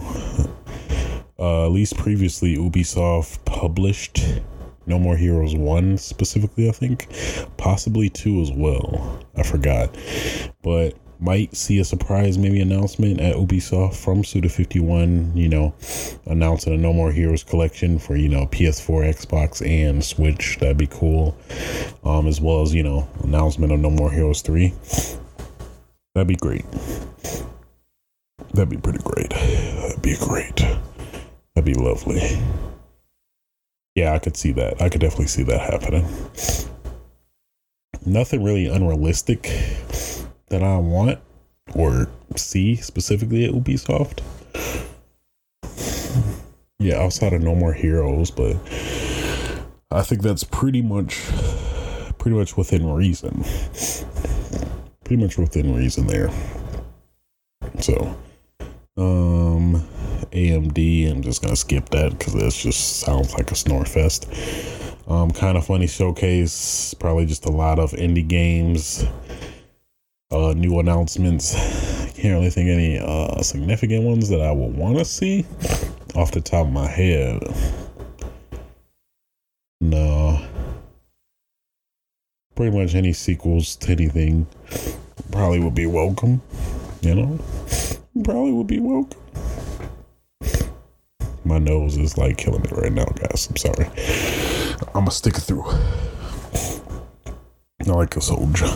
uh, 1.39 1.67
at 1.67 1.73
least 1.73 1.97
previously, 1.97 2.57
Ubisoft 2.57 3.45
published 3.45 4.41
no 4.87 4.99
More 4.99 5.17
Heroes 5.17 5.55
1 5.55 5.99
specifically, 5.99 6.69
I 6.69 6.73
think. 6.73 7.07
Possibly 7.57 8.09
2 8.09 8.41
as 8.41 8.51
well. 8.51 9.21
I 9.37 9.43
forgot. 9.43 9.95
But 10.63 10.95
might 11.21 11.55
see 11.55 11.79
a 11.79 11.85
surprise 11.85 12.39
maybe 12.39 12.61
announcement 12.61 13.21
at 13.21 13.37
Ubisoft 13.37 13.95
from 13.95 14.23
Suda51, 14.23 15.37
you 15.37 15.49
know, 15.49 15.75
announcing 16.27 16.73
a 16.73 16.77
No 16.77 16.93
More 16.93 17.13
Heroes 17.13 17.45
collection 17.45 17.99
for, 17.99 18.17
you 18.17 18.29
know, 18.29 18.47
PS4, 18.47 19.15
Xbox, 19.15 19.67
and 19.67 20.03
Switch. 20.03 20.59
That'd 20.59 20.79
be 20.79 20.87
cool. 20.87 21.37
Um, 22.05 22.27
as 22.27 22.41
well 22.41 22.63
as, 22.63 22.75
you 22.75 22.83
know, 22.83 23.09
announcement 23.23 23.73
of 23.73 23.81
No 23.81 23.91
More 23.91 24.11
Heroes 24.11 24.41
3. 24.43 24.73
That'd 26.15 26.29
be 26.29 26.37
great. 26.37 26.65
That'd 28.55 28.71
be 28.71 28.79
pretty 28.79 29.01
great. 29.03 29.31
That'd 29.31 30.03
be 30.03 30.17
great. 30.17 30.57
That'd 30.57 31.65
be 31.65 31.75
lovely. 31.75 32.21
Yeah, 33.95 34.15
I 34.15 34.19
could 34.19 34.37
see 34.37 34.53
that. 34.53 34.81
I 34.81 34.89
could 34.89 35.01
definitely 35.01 35.27
see 35.27 35.43
that 35.45 35.61
happening. 35.61 36.07
Nothing 38.07 38.43
really 38.43 38.67
unrealistic 38.67 39.45
that 40.51 40.63
I 40.63 40.77
want 40.77 41.19
or 41.75 42.09
see 42.37 42.77
specifically 42.77 43.45
at 43.45 43.53
Ubisoft. 43.53 44.21
Yeah, 46.79 47.03
outside 47.03 47.33
of 47.33 47.43
No 47.43 47.55
More 47.55 47.73
Heroes, 47.73 48.31
but 48.31 48.57
I 49.91 50.03
think 50.03 50.23
that's 50.23 50.45
pretty 50.45 50.83
much 50.83 51.21
pretty 52.19 52.37
much 52.37 52.57
within 52.57 52.93
reason. 52.93 53.45
Pretty 55.05 55.23
much 55.23 55.39
within 55.39 55.75
reason 55.75 56.07
there. 56.07 56.31
So, 57.81 58.17
um 58.97 59.87
AMD. 60.33 61.11
I'm 61.11 61.23
just 61.23 61.43
gonna 61.43 61.57
skip 61.57 61.89
that 61.91 62.19
because 62.19 62.35
it 62.35 62.51
just 62.53 63.01
sounds 63.01 63.35
like 63.35 63.51
a 63.51 63.55
snore 63.55 63.85
fest. 63.85 64.29
Um, 65.07 65.31
kind 65.33 65.59
of 65.59 65.67
funny 65.67 65.87
showcase. 65.87 66.95
Probably 66.95 67.27
just 67.27 67.47
a 67.47 67.51
lot 67.51 67.79
of 67.79 67.91
indie 67.93 68.27
games. 68.27 69.05
Uh, 70.33 70.55
new 70.57 70.79
announcements. 70.79 71.55
Can't 72.15 72.35
really 72.35 72.51
think 72.51 72.69
any 72.69 72.99
uh, 72.99 73.43
significant 73.43 74.05
ones 74.05 74.29
that 74.29 74.41
I 74.41 74.53
would 74.53 74.77
want 74.77 74.99
to 74.99 75.05
see 75.05 75.45
off 76.15 76.31
the 76.31 76.41
top 76.41 76.67
of 76.67 76.73
my 76.73 76.87
head. 76.87 77.43
No. 79.81 80.41
Pretty 82.55 82.77
much 82.77 82.95
any 82.95 83.13
sequels 83.13 83.75
to 83.77 83.91
anything 83.91 84.47
probably 85.33 85.59
would 85.61 85.75
be 85.75 85.87
welcome. 85.87 86.43
you 87.01 87.15
know, 87.15 87.39
probably 88.23 88.53
would 88.53 88.67
be 88.67 88.79
welcome. 88.79 89.21
My 91.45 91.59
nose 91.59 91.97
is 91.97 92.17
like 92.17 92.37
killing 92.37 92.63
me 92.63 92.69
right 92.71 92.93
now, 92.93 93.07
guys. 93.07 93.49
I'm 93.49 93.57
sorry. 93.57 93.87
I'm 94.89 94.93
gonna 94.93 95.11
stick 95.11 95.37
it 95.37 95.41
through. 95.41 95.65
I 97.81 97.91
like 97.91 98.17
a 98.17 98.21
soldier. 98.21 98.69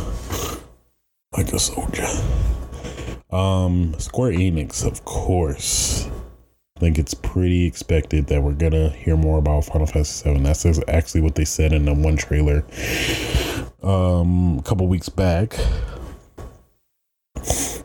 Like 1.36 1.52
a 1.52 1.58
soldier. 1.58 2.06
Um, 3.30 3.94
Square 3.98 4.32
Enix, 4.32 4.86
of 4.86 5.04
course. 5.04 6.08
I 6.76 6.80
think 6.80 6.98
it's 6.98 7.14
pretty 7.14 7.66
expected 7.66 8.28
that 8.28 8.42
we're 8.42 8.52
gonna 8.52 8.90
hear 8.90 9.16
more 9.16 9.38
about 9.38 9.64
Final 9.64 9.86
Fantasy 9.86 10.32
VII. 10.32 10.42
That's 10.42 10.64
actually 10.86 11.22
what 11.22 11.34
they 11.34 11.44
said 11.44 11.72
in 11.72 11.84
the 11.84 11.94
one 11.94 12.16
trailer 12.16 12.64
um, 13.82 14.58
a 14.58 14.62
couple 14.62 14.86
weeks 14.86 15.08
back. 15.08 15.56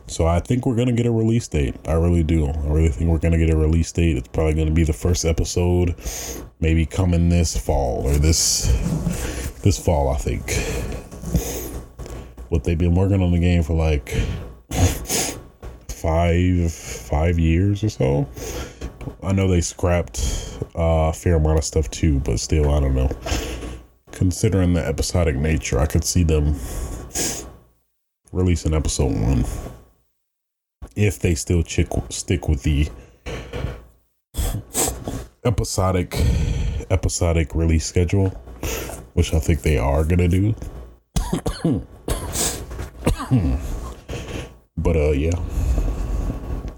So 0.06 0.26
I 0.26 0.40
think 0.40 0.66
we're 0.66 0.76
gonna 0.76 0.92
get 0.92 1.06
a 1.06 1.10
release 1.10 1.46
date. 1.48 1.76
I 1.86 1.92
really 1.92 2.22
do. 2.22 2.46
I 2.46 2.66
really 2.66 2.88
think 2.88 3.10
we're 3.10 3.18
gonna 3.18 3.38
get 3.38 3.50
a 3.50 3.56
release 3.56 3.90
date. 3.92 4.16
It's 4.16 4.28
probably 4.28 4.54
gonna 4.54 4.70
be 4.70 4.84
the 4.84 4.92
first 4.92 5.24
episode, 5.24 5.94
maybe 6.60 6.84
coming 6.84 7.28
this 7.28 7.56
fall 7.56 8.06
or 8.06 8.14
this 8.14 8.66
this 9.62 9.78
fall. 9.78 10.08
I 10.08 10.16
think. 10.16 10.99
What 12.50 12.64
they've 12.64 12.76
been 12.76 12.94
working 12.94 13.22
on 13.22 13.32
the 13.32 13.38
game 13.38 13.62
for 13.62 13.74
like 13.74 14.14
five 15.88 16.72
five 16.72 17.38
years 17.38 17.82
or 17.82 17.88
so. 17.88 18.28
I 19.22 19.32
know 19.32 19.48
they 19.48 19.60
scrapped 19.60 20.58
uh, 20.76 21.08
a 21.08 21.12
fair 21.12 21.36
amount 21.36 21.58
of 21.58 21.64
stuff 21.64 21.90
too, 21.90 22.20
but 22.20 22.38
still, 22.38 22.70
I 22.70 22.80
don't 22.80 22.94
know. 22.94 23.10
Considering 24.12 24.74
the 24.74 24.86
episodic 24.86 25.36
nature, 25.36 25.78
I 25.78 25.86
could 25.86 26.04
see 26.04 26.24
them 26.24 26.56
releasing 28.32 28.74
episode 28.74 29.12
one 29.12 29.44
if 30.96 31.18
they 31.18 31.34
still 31.34 31.62
chick, 31.62 31.88
stick 32.10 32.48
with 32.48 32.62
the 32.62 32.88
episodic 35.44 36.16
episodic 36.90 37.54
release 37.54 37.86
schedule, 37.86 38.28
which 39.14 39.32
I 39.32 39.38
think 39.38 39.62
they 39.62 39.78
are 39.78 40.04
gonna 40.04 40.28
do. 40.28 40.54
but 44.76 44.96
uh, 44.96 45.10
yeah, 45.12 45.38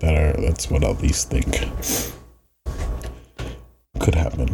that 0.01 0.15
are 0.15 0.41
that's 0.41 0.71
what 0.71 0.85
at 0.85 1.01
least 1.01 1.31
think 1.31 1.69
could 3.99 4.15
happen. 4.15 4.49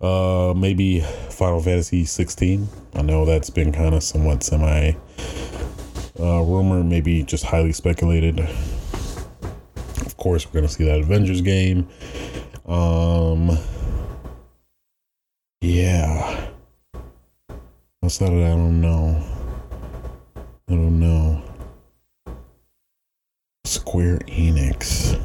Uh, 0.00 0.52
maybe 0.54 1.00
Final 1.30 1.60
Fantasy 1.60 2.04
16. 2.04 2.68
I 2.94 3.02
know 3.02 3.24
that's 3.24 3.50
been 3.50 3.72
kind 3.72 3.94
of 3.94 4.02
somewhat 4.02 4.42
semi 4.42 4.92
uh, 6.20 6.42
rumor, 6.42 6.82
maybe 6.84 7.22
just 7.22 7.44
highly 7.44 7.72
speculated. 7.72 8.40
Of 8.40 10.16
course, 10.16 10.46
we're 10.46 10.60
gonna 10.60 10.68
see 10.68 10.84
that 10.84 11.00
Avengers 11.00 11.40
game. 11.40 11.88
Um, 12.66 13.56
yeah. 15.60 16.35
Of 18.06 18.18
that, 18.18 18.30
I 18.30 18.50
don't 18.50 18.80
know. 18.80 19.20
I 20.36 20.72
don't 20.72 21.00
know. 21.00 21.42
Square 23.64 24.18
Enix. 24.28 25.20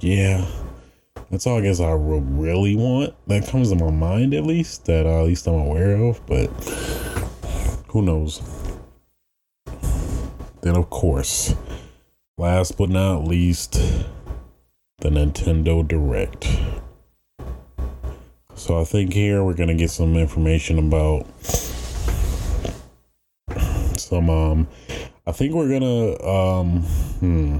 Yeah. 0.00 0.44
That's 1.30 1.46
all 1.46 1.58
I 1.58 1.60
guess 1.60 1.78
I 1.78 1.92
really 1.92 2.74
want. 2.74 3.14
That 3.28 3.46
comes 3.46 3.68
to 3.68 3.76
my 3.76 3.92
mind 3.92 4.34
at 4.34 4.42
least, 4.42 4.86
that 4.86 5.06
uh, 5.06 5.20
at 5.20 5.26
least 5.26 5.46
I'm 5.46 5.54
aware 5.54 5.94
of, 5.94 6.26
but 6.26 6.48
who 7.90 8.02
knows. 8.02 8.42
Then, 10.62 10.76
of 10.76 10.90
course, 10.90 11.54
last 12.36 12.76
but 12.76 12.90
not 12.90 13.28
least, 13.28 13.74
the 14.98 15.08
Nintendo 15.08 15.86
Direct. 15.86 16.48
So 18.60 18.78
I 18.78 18.84
think 18.84 19.14
here 19.14 19.42
we're 19.42 19.54
gonna 19.54 19.74
get 19.74 19.90
some 19.90 20.18
information 20.18 20.78
about 20.78 21.26
some 23.98 24.28
um 24.28 24.68
I 25.26 25.32
think 25.32 25.54
we're 25.54 25.70
gonna 25.70 26.22
um 26.22 26.82
hmm 27.20 27.56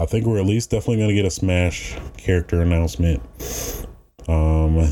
I 0.00 0.06
think 0.06 0.24
we're 0.24 0.38
at 0.38 0.46
least 0.46 0.70
definitely 0.70 0.98
gonna 0.98 1.14
get 1.14 1.24
a 1.24 1.32
Smash 1.32 1.96
character 2.16 2.62
announcement. 2.62 3.20
Um 4.28 4.88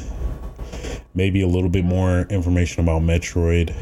maybe 1.14 1.43
a 1.43 1.49
little 1.49 1.70
bit 1.70 1.85
more 1.85 2.22
information 2.22 2.83
about 2.83 3.03
Metroid. 3.03 3.72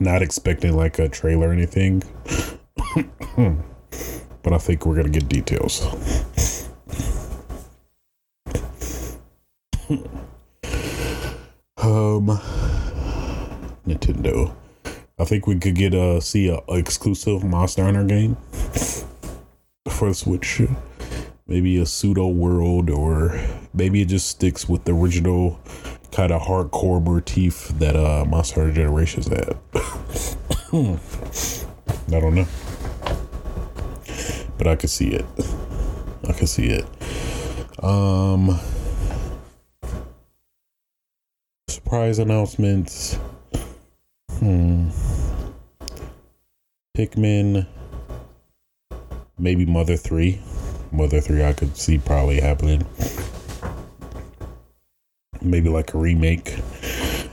Not 0.00 0.20
expecting 0.20 0.76
like 0.76 0.98
a 0.98 1.08
trailer 1.08 1.50
or 1.50 1.52
anything. 1.52 2.02
but 4.42 4.52
I 4.52 4.58
think 4.58 4.84
we're 4.84 4.96
gonna 4.96 5.10
get 5.10 5.28
details. 5.28 5.86
Um 11.94 12.26
Nintendo. 13.86 14.52
I 15.18 15.24
think 15.24 15.46
we 15.46 15.58
could 15.58 15.76
get 15.76 15.94
a 15.94 16.20
see 16.20 16.48
a, 16.48 16.58
a 16.68 16.74
exclusive 16.74 17.44
Monster 17.44 17.84
Hunter 17.84 18.04
game 18.04 18.36
for 19.88 20.08
the 20.08 20.14
Switch. 20.14 20.62
Maybe 21.46 21.78
a 21.78 21.86
pseudo 21.86 22.26
world, 22.28 22.88
or 22.90 23.38
maybe 23.74 24.00
it 24.00 24.08
just 24.08 24.28
sticks 24.28 24.68
with 24.68 24.84
the 24.84 24.92
original 24.92 25.60
kind 26.10 26.32
of 26.32 26.42
hardcore 26.42 27.04
motif 27.04 27.68
that 27.78 27.94
uh 27.96 28.24
Monster 28.26 28.62
Hunter 28.62 28.74
Generations 28.74 29.28
had. 29.28 29.56
I 32.12 32.20
don't 32.20 32.34
know, 32.34 32.46
but 34.58 34.66
I 34.66 34.74
could 34.76 34.90
see 34.90 35.08
it. 35.10 35.24
I 36.26 36.32
could 36.32 36.48
see 36.48 36.66
it. 36.66 36.86
Um, 37.84 38.58
surprise 41.94 42.18
announcements. 42.18 43.14
Hmm. 44.40 44.88
Pikmin. 46.98 47.68
Maybe 49.38 49.64
Mother 49.64 49.96
3. 49.96 50.40
Mother 50.90 51.20
3 51.20 51.44
I 51.44 51.52
could 51.52 51.76
see 51.76 51.98
probably 51.98 52.40
happening. 52.40 52.84
Maybe 55.40 55.68
like 55.68 55.94
a 55.94 55.98
remake 55.98 56.58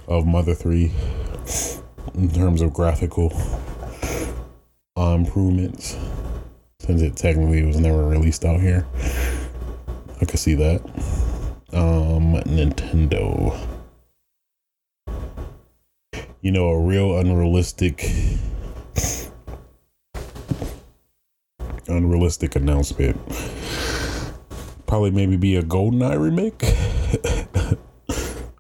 of 0.08 0.28
Mother 0.28 0.54
3 0.54 0.92
in 2.14 2.30
terms 2.30 2.62
of 2.62 2.72
graphical 2.72 3.34
uh, 4.96 5.16
improvements. 5.16 5.98
Since 6.82 7.02
it 7.02 7.16
technically 7.16 7.64
was 7.64 7.80
never 7.80 8.08
released 8.08 8.46
out 8.46 8.60
here. 8.60 8.86
I 10.22 10.26
could 10.26 10.40
see 10.40 10.54
that. 10.54 10.86
Um, 11.74 12.36
Nintendo 12.46 13.71
you 16.42 16.52
know, 16.52 16.70
a 16.70 16.80
real 16.80 17.18
unrealistic 17.18 18.10
unrealistic 21.88 22.56
announcement. 22.56 23.20
Probably 24.88 25.12
maybe 25.12 25.38
be 25.38 25.56
a 25.56 25.62
GoldenEye 25.62 26.20
remake 26.20 26.64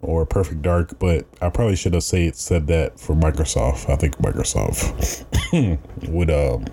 or 0.01 0.25
Perfect 0.25 0.61
Dark, 0.61 0.99
but 0.99 1.25
I 1.41 1.49
probably 1.49 1.75
should 1.75 1.93
have 1.93 2.03
say 2.03 2.31
said 2.31 2.67
that 2.67 2.99
for 2.99 3.15
Microsoft. 3.15 3.89
I 3.89 3.95
think 3.95 4.17
Microsoft 4.17 5.25
would 6.09 6.29
um 6.29 6.65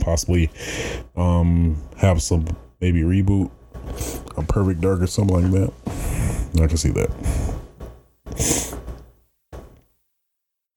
possibly 0.00 0.50
um 1.16 1.80
have 1.96 2.22
some 2.22 2.46
maybe 2.80 3.02
reboot 3.02 3.50
a 4.36 4.42
Perfect 4.42 4.80
Dark 4.80 5.00
or 5.02 5.06
something 5.06 5.50
like 5.50 5.52
that. 5.52 5.72
I 6.62 6.66
can 6.66 6.76
see 6.76 6.90
that. 6.90 8.71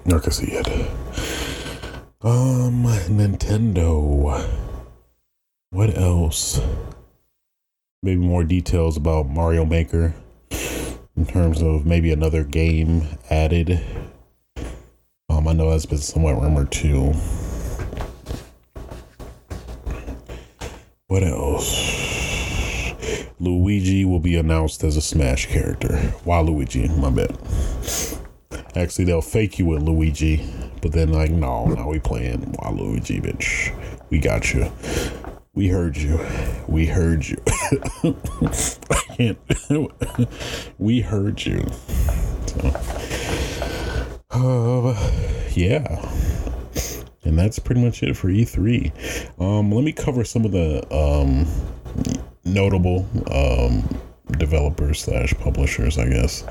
I 0.08 0.20
can 0.20 0.32
see 0.32 0.52
it. 0.52 0.68
Um, 2.22 2.84
Nintendo. 3.10 4.48
What 5.72 5.98
else? 5.98 6.62
Maybe 8.04 8.22
more 8.22 8.44
details 8.44 8.98
about 8.98 9.28
Mario 9.28 9.66
Maker 9.66 10.14
in 11.18 11.26
terms 11.26 11.62
of 11.62 11.86
maybe 11.86 12.12
another 12.12 12.44
game 12.44 13.08
added. 13.30 13.84
Um, 15.28 15.48
I 15.48 15.54
know 15.54 15.72
that's 15.72 15.88
been 15.88 15.98
somewhat 15.98 16.40
rumored 16.40 16.72
too. 16.72 17.14
What 21.08 21.24
else? 21.24 22.06
Luigi 23.40 24.06
will 24.06 24.20
be 24.20 24.36
announced 24.36 24.84
as 24.84 24.98
a 24.98 25.02
Smash 25.02 25.48
character. 25.48 25.90
Waluigi, 26.26 26.96
my 26.98 27.10
bad. 27.10 27.36
Actually, 28.76 29.06
they'll 29.06 29.22
fake 29.22 29.58
you 29.58 29.66
with 29.66 29.82
Luigi, 29.84 30.46
but 30.82 30.92
then 30.92 31.14
like, 31.14 31.32
no, 31.32 31.66
now 31.68 31.90
we 31.90 32.00
playing 32.00 32.42
Waluigi, 32.60 33.22
bitch. 33.22 33.74
We 34.10 34.20
got 34.20 34.54
you. 34.54 34.72
We 35.54 35.70
heard 35.70 35.96
you. 35.96 36.20
We 36.68 36.86
heard 36.86 37.26
you. 37.26 37.38
I 37.48 39.02
can't. 39.16 39.38
we 40.78 41.00
heard 41.00 41.46
you. 41.46 41.66
So, 42.48 42.74
uh, 44.32 45.12
yeah. 45.52 46.06
And 47.24 47.40
that's 47.40 47.58
pretty 47.60 47.82
much 47.82 48.04
it 48.04 48.18
for 48.18 48.28
E3. 48.28 49.42
Um, 49.42 49.72
let 49.72 49.86
me 49.86 49.94
cover 49.94 50.26
some 50.26 50.44
of 50.44 50.52
the 50.52 50.86
um, 50.94 51.48
notable 52.44 53.08
um, 53.32 53.88
developers 54.38 55.02
slash 55.02 55.34
publishers, 55.36 55.98
I 55.98 56.10
guess. 56.10 56.44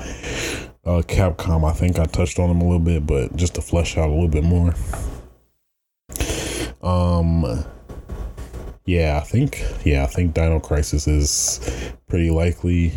Uh, 0.85 1.01
Capcom, 1.01 1.67
I 1.67 1.73
think 1.73 1.97
I 1.97 2.05
touched 2.05 2.37
on 2.37 2.47
them 2.47 2.61
a 2.61 2.63
little 2.63 2.79
bit, 2.79 3.07
but 3.07 3.35
just 3.35 3.55
to 3.55 3.61
flesh 3.61 3.97
out 3.97 4.07
a 4.07 4.13
little 4.13 4.27
bit 4.27 4.43
more. 4.43 4.75
Um, 6.83 7.65
yeah, 8.85 9.19
I 9.19 9.25
think 9.25 9.63
yeah, 9.83 10.03
I 10.03 10.05
think 10.05 10.35
Dino 10.35 10.59
Crisis 10.59 11.07
is 11.07 11.91
pretty 12.07 12.29
likely 12.29 12.93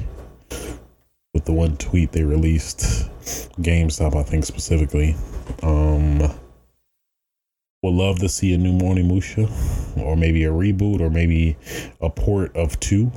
with 1.33 1.47
the 1.47 1.53
one 1.53 1.79
tweet 1.79 2.13
they 2.13 2.25
released. 2.25 3.09
GameStop, 3.61 4.15
I 4.15 4.23
think 4.23 4.45
specifically. 4.45 5.17
Um, 5.63 6.19
would 7.83 7.95
love 7.95 8.19
to 8.19 8.29
see 8.29 8.53
a 8.53 8.59
new 8.59 8.79
Onimusha, 8.79 9.49
or 9.97 10.15
maybe 10.15 10.45
a 10.45 10.51
reboot, 10.51 11.01
or 11.01 11.09
maybe 11.09 11.57
a 12.03 12.11
port 12.11 12.55
of 12.55 12.79
two. 12.81 13.11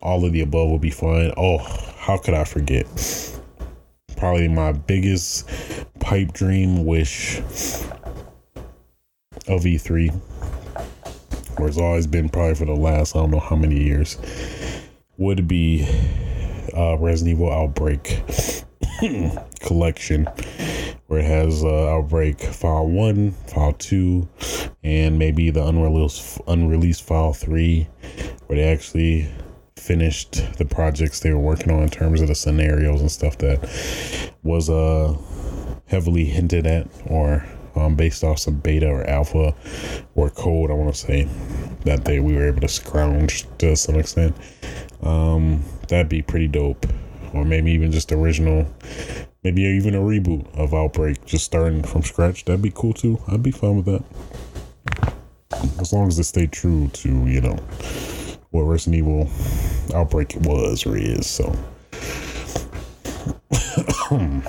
All 0.00 0.24
of 0.24 0.32
the 0.32 0.40
above 0.40 0.70
would 0.70 0.80
be 0.80 0.90
fine. 0.90 1.32
Oh, 1.36 1.58
how 1.98 2.16
could 2.16 2.34
I 2.34 2.44
forget? 2.44 2.86
Probably 4.22 4.46
my 4.46 4.70
biggest 4.70 5.50
pipe 5.98 6.32
dream 6.32 6.84
wish 6.84 7.38
of 9.48 9.64
E3 9.64 10.14
or 11.58 11.66
it's 11.66 11.76
always 11.76 12.06
been 12.06 12.28
probably 12.28 12.54
for 12.54 12.64
the 12.66 12.72
last 12.72 13.16
I 13.16 13.18
don't 13.18 13.32
know 13.32 13.40
how 13.40 13.56
many 13.56 13.82
years, 13.82 14.16
would 15.16 15.48
be 15.48 15.88
uh, 16.72 16.98
Resident 16.98 17.36
Evil 17.36 17.52
Outbreak 17.52 18.22
collection, 19.60 20.26
where 21.08 21.18
it 21.18 21.24
has 21.24 21.64
uh, 21.64 21.88
Outbreak 21.88 22.40
File 22.40 22.86
One, 22.86 23.32
File 23.48 23.72
Two, 23.72 24.28
and 24.84 25.18
maybe 25.18 25.50
the 25.50 25.66
unreleased 25.66 26.40
unreleased 26.46 27.02
File 27.02 27.32
Three, 27.32 27.88
where 28.46 28.56
they 28.56 28.68
actually 28.68 29.28
finished 29.82 30.56
the 30.58 30.64
projects 30.64 31.20
they 31.20 31.32
were 31.32 31.40
working 31.40 31.72
on 31.72 31.82
in 31.82 31.90
terms 31.90 32.20
of 32.20 32.28
the 32.28 32.34
scenarios 32.34 33.00
and 33.00 33.10
stuff 33.10 33.36
that 33.38 33.58
was 34.42 34.70
uh 34.70 35.16
heavily 35.86 36.24
hinted 36.24 36.66
at 36.66 36.86
or 37.06 37.44
um, 37.74 37.96
based 37.96 38.22
off 38.24 38.38
some 38.38 38.56
beta 38.56 38.88
or 38.88 39.04
alpha 39.08 39.54
or 40.14 40.30
code. 40.30 40.70
I 40.70 40.74
want 40.74 40.94
to 40.94 41.00
say 41.00 41.28
that 41.84 42.04
they 42.04 42.20
we 42.20 42.34
were 42.34 42.46
able 42.46 42.60
to 42.60 42.68
scrounge 42.68 43.46
to 43.58 43.76
some 43.76 43.96
extent. 43.96 44.36
Um, 45.02 45.62
that'd 45.88 46.08
be 46.08 46.22
pretty 46.22 46.48
dope, 46.48 46.86
or 47.34 47.44
maybe 47.44 47.72
even 47.72 47.90
just 47.90 48.12
original, 48.12 48.66
maybe 49.42 49.62
even 49.62 49.94
a 49.94 50.00
reboot 50.00 50.46
of 50.56 50.74
Outbreak, 50.74 51.24
just 51.24 51.44
starting 51.44 51.82
from 51.82 52.02
scratch. 52.02 52.44
That'd 52.44 52.62
be 52.62 52.72
cool 52.74 52.92
too. 52.92 53.20
I'd 53.28 53.42
be 53.42 53.50
fine 53.50 53.82
with 53.82 53.86
that, 53.86 54.04
as 55.80 55.92
long 55.92 56.08
as 56.08 56.16
they 56.16 56.22
stay 56.22 56.46
true 56.46 56.88
to 56.88 57.08
you 57.26 57.40
know 57.40 57.58
what 58.52 58.62
Resident 58.62 58.96
Evil 58.96 59.28
Outbreak 59.94 60.36
was 60.40 60.86
or 60.86 60.96
is. 60.96 61.26
So. 61.26 61.56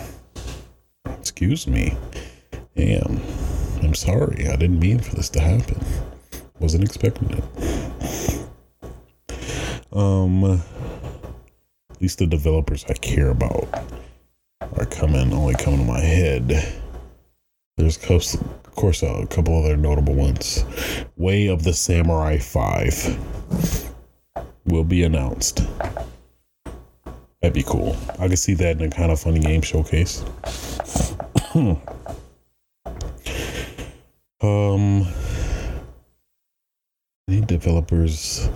Excuse 1.20 1.68
me. 1.68 1.98
Damn. 2.76 3.22
I'm 3.82 3.96
sorry. 3.96 4.48
I 4.48 4.58
didn't 4.58 4.80
mean 4.80 5.00
for 5.00 5.16
this 5.16 5.30
to 5.30 5.40
happen. 5.40 5.82
Wasn't 6.60 6.84
expecting 6.84 7.32
it. 7.32 7.44
Um, 9.92 10.44
at 11.92 12.02
least 12.02 12.20
the 12.20 12.28
developers 12.28 12.84
I 12.90 12.94
care 12.94 13.30
about 13.30 13.68
are 14.78 14.86
coming, 14.86 15.32
only 15.34 15.56
coming 15.56 15.80
to 15.80 15.86
my 15.86 16.00
head. 16.00 16.48
There's, 17.78 17.98
of 17.98 18.04
course, 18.76 19.02
a 19.04 19.28
couple 19.28 19.64
other 19.64 19.78
notable 19.78 20.14
ones. 20.14 20.66
Way 21.16 21.48
of 21.48 21.64
the 21.64 21.74
Samurai 21.74 22.38
5 22.38 23.93
will 24.66 24.84
be 24.84 25.04
announced. 25.04 25.62
That'd 27.42 27.54
be 27.54 27.64
cool. 27.64 27.96
I 28.20 28.28
could 28.28 28.40
see 28.40 28.54
that 28.56 28.80
in 28.80 28.84
a 28.84 28.90
kind 28.90 29.12
of 29.12 29.20
funny 29.20 29.40
game 29.40 29.62
showcase. 29.62 30.24
Um, 34.44 35.08
any 37.30 37.40
developers? 37.40 38.50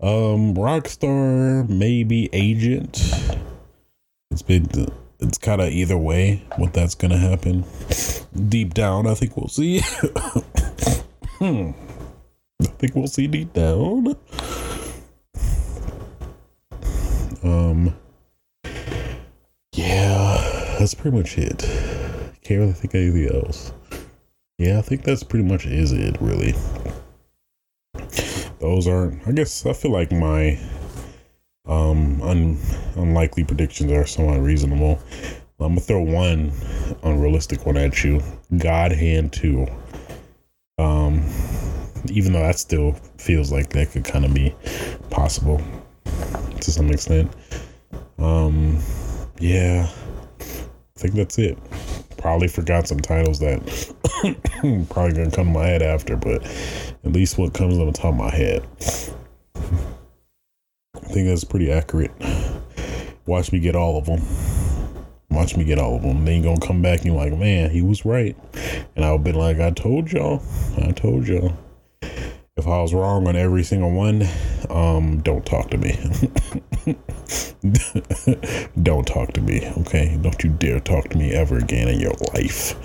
Um, 0.00 0.54
Rockstar, 0.54 1.68
maybe 1.68 2.30
Agent. 2.32 2.98
It's 4.30 4.40
been, 4.40 4.66
it's 5.20 5.36
kind 5.36 5.60
of 5.60 5.68
either 5.68 5.98
way 5.98 6.42
what 6.56 6.72
that's 6.72 6.94
gonna 6.94 7.18
happen. 7.18 7.66
Deep 8.48 8.72
down, 8.72 9.06
I 9.06 9.12
think 9.12 9.36
we'll 9.36 9.48
see. 9.48 9.80
hmm. 11.40 11.72
I 12.62 12.66
think 12.78 12.94
we'll 12.94 13.06
see 13.06 13.26
deep 13.26 13.52
down. 13.52 14.16
Um, 17.44 17.94
yeah, 19.74 20.76
that's 20.78 20.94
pretty 20.94 21.14
much 21.14 21.36
it. 21.36 21.58
Can't 22.42 22.60
really 22.60 22.72
think 22.72 22.94
of 22.94 23.00
anything 23.02 23.44
else. 23.44 23.72
Yeah, 24.56 24.78
I 24.78 24.82
think 24.82 25.04
that's 25.04 25.22
pretty 25.22 25.44
much 25.44 25.66
is 25.66 25.92
it, 25.92 26.16
really. 26.22 26.54
Those 28.60 28.88
aren't. 28.88 29.26
I 29.28 29.32
guess, 29.32 29.66
I 29.66 29.74
feel 29.74 29.92
like 29.92 30.10
my 30.10 30.58
um 31.66 32.20
un, 32.22 32.58
unlikely 32.96 33.44
predictions 33.44 33.92
are 33.92 34.06
somewhat 34.06 34.40
reasonable. 34.40 34.98
I'm 35.60 35.74
gonna 35.74 35.80
throw 35.80 36.00
one 36.00 36.52
unrealistic 37.02 37.66
one 37.66 37.76
at 37.76 38.02
you. 38.02 38.22
God 38.56 38.92
Hand 38.92 39.34
2. 39.34 39.66
Um, 40.78 41.22
even 42.10 42.32
though 42.32 42.40
that 42.40 42.58
still 42.58 42.92
feels 43.18 43.52
like 43.52 43.70
that 43.70 43.90
could 43.90 44.04
kind 44.04 44.24
of 44.24 44.32
be 44.32 44.54
possible 45.10 45.60
to 46.64 46.72
some 46.72 46.90
extent. 46.90 47.32
Um, 48.18 48.78
yeah, 49.38 49.88
I 50.40 50.98
think 50.98 51.14
that's 51.14 51.38
it 51.38 51.58
probably 52.24 52.48
forgot 52.48 52.88
some 52.88 52.98
titles 53.00 53.38
that 53.38 53.60
probably 54.88 55.12
gonna 55.12 55.30
come 55.30 55.48
to 55.48 55.52
my 55.52 55.66
head 55.66 55.82
after, 55.82 56.16
but 56.16 56.42
at 57.04 57.12
least 57.12 57.36
what 57.36 57.52
comes 57.52 57.76
on 57.76 57.84
the 57.84 57.92
top 57.92 58.14
of 58.14 58.16
my 58.16 58.30
head. 58.30 58.66
I 60.96 61.06
think 61.12 61.28
that's 61.28 61.44
pretty 61.44 61.70
accurate. 61.70 62.12
Watch 63.26 63.52
me 63.52 63.58
get 63.60 63.76
all 63.76 63.98
of 63.98 64.06
them. 64.06 64.22
Watch 65.28 65.54
me 65.54 65.64
get 65.64 65.78
all 65.78 65.96
of 65.96 66.02
them. 66.02 66.24
Then 66.24 66.36
you 66.38 66.42
gonna 66.44 66.66
come 66.66 66.80
back 66.80 67.00
and 67.00 67.08
you're 67.08 67.16
like, 67.16 67.34
man, 67.34 67.68
he 67.68 67.82
was 67.82 68.06
right. 68.06 68.34
And 68.96 69.04
I'll 69.04 69.18
be 69.18 69.32
like, 69.32 69.60
I 69.60 69.68
told 69.72 70.10
y'all. 70.10 70.42
I 70.78 70.92
told 70.92 71.28
y'all. 71.28 71.54
If 72.56 72.68
I 72.68 72.80
was 72.80 72.94
wrong 72.94 73.26
on 73.26 73.34
every 73.34 73.64
single 73.64 73.90
one, 73.90 74.22
um, 74.70 75.20
don't 75.22 75.44
talk 75.44 75.70
to 75.70 75.76
me. 75.76 75.98
don't 78.82 79.06
talk 79.06 79.32
to 79.32 79.40
me, 79.40 79.68
okay? 79.78 80.16
Don't 80.22 80.44
you 80.44 80.50
dare 80.50 80.78
talk 80.78 81.08
to 81.08 81.18
me 81.18 81.32
ever 81.32 81.58
again 81.58 81.88
in 81.88 81.98
your 81.98 82.14
life. 82.32 82.76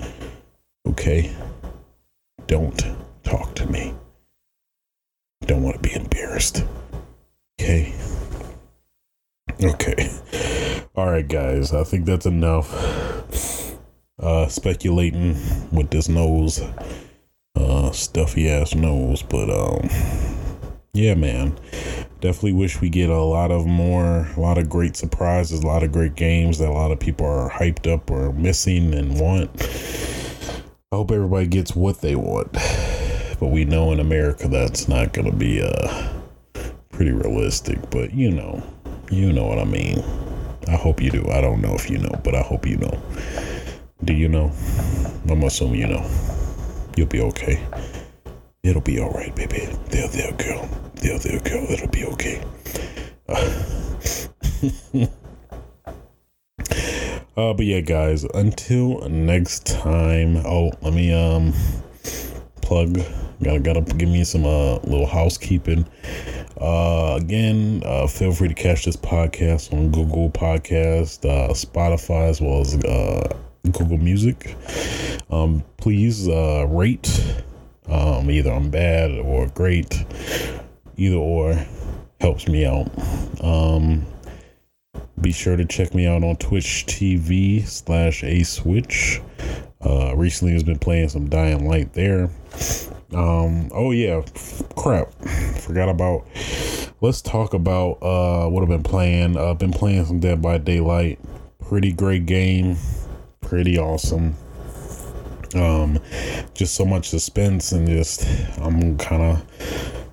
Okay? 0.88 1.32
Don't 2.48 2.84
talk 3.22 3.54
to 3.54 3.66
me. 3.66 3.94
Don't 5.42 5.62
want 5.62 5.80
to 5.80 5.88
be 5.88 5.94
embarrassed. 5.94 6.64
Okay? 7.60 7.94
Okay. 9.62 10.10
All 10.96 11.06
right, 11.06 11.28
guys. 11.28 11.72
I 11.72 11.84
think 11.84 12.06
that's 12.06 12.26
enough 12.26 12.74
uh 14.18 14.48
speculating 14.48 15.36
with 15.70 15.90
this 15.90 16.08
nose 16.08 16.60
uh 17.56 17.90
stuffy 17.92 18.48
ass 18.48 18.74
nose, 18.74 19.22
but 19.22 19.50
um 19.50 19.88
yeah, 20.92 21.14
man 21.14 21.56
definitely 22.20 22.52
wish 22.52 22.80
we 22.80 22.88
get 22.90 23.08
a 23.08 23.22
lot 23.22 23.50
of 23.50 23.66
more, 23.66 24.28
a 24.36 24.40
lot 24.40 24.58
of 24.58 24.68
great 24.68 24.96
surprises, 24.96 25.62
a 25.62 25.66
lot 25.66 25.82
of 25.82 25.90
great 25.90 26.14
games 26.14 26.58
that 26.58 26.68
a 26.68 26.72
lot 26.72 26.90
of 26.90 27.00
people 27.00 27.26
are 27.26 27.50
hyped 27.50 27.90
up 27.90 28.10
or 28.10 28.32
missing 28.34 28.94
and 28.94 29.18
want. 29.18 29.50
I 30.92 30.96
hope 30.96 31.10
everybody 31.10 31.46
gets 31.46 31.74
what 31.74 32.00
they 32.00 32.14
want, 32.14 32.52
but 33.40 33.46
we 33.46 33.64
know 33.64 33.92
in 33.92 34.00
America 34.00 34.48
that's 34.48 34.88
not 34.88 35.14
to 35.14 35.32
be 35.32 35.62
uh 35.62 36.12
pretty 36.90 37.12
realistic. 37.12 37.78
But 37.90 38.12
you 38.12 38.30
know, 38.30 38.62
you 39.10 39.32
know 39.32 39.46
what 39.46 39.58
I 39.58 39.64
mean. 39.64 40.04
I 40.68 40.76
hope 40.76 41.00
you 41.00 41.10
do. 41.10 41.26
I 41.30 41.40
don't 41.40 41.62
know 41.62 41.74
if 41.74 41.88
you 41.88 41.98
know, 41.98 42.20
but 42.22 42.34
I 42.34 42.42
hope 42.42 42.66
you 42.66 42.76
know. 42.76 43.02
Do 44.04 44.12
you 44.12 44.28
know? 44.28 44.52
I'm 45.28 45.42
assuming 45.42 45.80
you 45.80 45.86
know. 45.86 46.39
You'll 46.96 47.06
be 47.06 47.20
okay. 47.20 47.62
It'll 48.62 48.82
be 48.82 49.00
all 49.00 49.10
right, 49.10 49.34
baby. 49.34 49.68
There, 49.88 50.08
there, 50.08 50.32
girl. 50.32 50.68
There, 50.96 51.18
there, 51.18 51.40
girl. 51.40 51.66
It'll 51.70 51.88
be 51.88 52.04
okay. 52.06 52.44
Uh, 57.36 57.54
but 57.54 57.64
yeah, 57.64 57.80
guys. 57.80 58.24
Until 58.34 59.08
next 59.08 59.66
time. 59.66 60.36
Oh, 60.44 60.72
let 60.82 60.92
me 60.92 61.10
um 61.14 61.54
plug. 62.60 62.98
Gotta 63.42 63.60
gotta 63.60 63.80
give 63.80 64.10
me 64.10 64.24
some 64.24 64.44
uh 64.44 64.74
little 64.80 65.06
housekeeping. 65.06 65.86
Uh, 66.60 67.16
again, 67.18 67.82
uh, 67.86 68.06
feel 68.06 68.32
free 68.32 68.48
to 68.48 68.54
catch 68.54 68.84
this 68.84 68.96
podcast 68.96 69.72
on 69.72 69.90
Google 69.90 70.28
Podcast, 70.28 71.24
uh, 71.24 71.54
Spotify, 71.54 72.28
as 72.28 72.42
well 72.42 72.60
as 72.60 72.74
uh, 72.84 73.34
Google 73.64 73.98
Music. 73.98 74.56
Um, 75.30 75.62
please 75.76 76.28
uh, 76.28 76.66
rate 76.68 77.42
um, 77.90 78.30
either 78.30 78.52
on 78.52 78.70
bad 78.70 79.10
or 79.10 79.48
great. 79.48 80.04
Either 80.96 81.16
or 81.16 81.58
helps 82.20 82.46
me 82.46 82.66
out. 82.66 82.90
Um, 83.42 84.06
be 85.20 85.32
sure 85.32 85.56
to 85.56 85.64
check 85.64 85.94
me 85.94 86.06
out 86.06 86.22
on 86.22 86.36
Twitch 86.36 86.84
TV 86.86 87.66
slash 87.66 88.22
A 88.24 88.42
Switch. 88.42 89.20
Uh, 89.84 90.14
recently 90.14 90.52
has 90.52 90.62
been 90.62 90.78
playing 90.78 91.08
some 91.08 91.28
Dying 91.28 91.68
Light 91.68 91.92
there. 91.94 92.30
Um, 93.12 93.70
oh 93.72 93.90
yeah, 93.90 94.22
crap, 94.76 95.12
forgot 95.60 95.88
about. 95.88 96.26
Let's 97.00 97.22
talk 97.22 97.54
about 97.54 98.02
uh 98.02 98.48
what 98.48 98.62
I've 98.62 98.68
been 98.68 98.82
playing. 98.82 99.36
I've 99.36 99.42
uh, 99.42 99.54
been 99.54 99.72
playing 99.72 100.04
some 100.04 100.20
Dead 100.20 100.40
by 100.42 100.58
Daylight. 100.58 101.18
Pretty 101.60 101.92
great 101.92 102.26
game, 102.26 102.76
pretty 103.50 103.76
awesome. 103.76 104.36
Um, 105.56 105.98
just 106.54 106.76
so 106.76 106.84
much 106.84 107.08
suspense 107.08 107.72
and 107.72 107.88
just 107.88 108.24
I'm 108.60 108.96
kind 108.96 109.22
of 109.22 110.06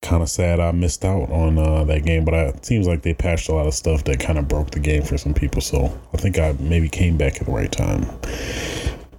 kind 0.00 0.22
of 0.22 0.30
sad 0.30 0.60
I 0.60 0.70
missed 0.70 1.04
out 1.04 1.28
on 1.30 1.58
uh, 1.58 1.82
that 1.84 2.04
game, 2.04 2.24
but 2.24 2.34
I, 2.34 2.42
it 2.46 2.64
seems 2.64 2.86
like 2.86 3.02
they 3.02 3.14
patched 3.14 3.48
a 3.48 3.52
lot 3.52 3.66
of 3.66 3.74
stuff 3.74 4.04
that 4.04 4.20
kind 4.20 4.38
of 4.38 4.46
broke 4.46 4.70
the 4.70 4.78
game 4.78 5.02
for 5.02 5.18
some 5.18 5.34
people. 5.34 5.60
So 5.60 5.86
I 6.14 6.18
think 6.18 6.38
I 6.38 6.54
maybe 6.60 6.88
came 6.88 7.16
back 7.16 7.40
at 7.40 7.46
the 7.46 7.52
right 7.52 7.70
time. 7.70 8.06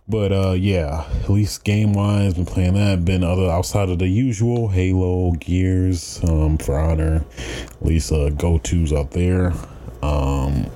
But 0.08 0.32
uh, 0.32 0.52
yeah, 0.52 1.06
at 1.24 1.30
least 1.30 1.66
game 1.66 1.92
wise, 1.92 2.36
been 2.36 2.46
playing 2.46 2.76
that. 2.76 3.04
Been 3.04 3.26
other 3.26 3.50
outside 3.50 3.90
of 3.90 4.00
the 4.00 4.08
usual 4.08 4.70
Halo, 4.70 5.32
Gears, 5.34 6.22
um, 6.24 6.58
For 6.58 6.80
Honor, 6.80 7.26
at 7.70 7.86
least 7.86 8.10
uh, 8.14 8.30
go 8.30 8.58
tos 8.60 8.94
out 8.94 9.12
there. 9.12 9.52
Um, 10.02 10.70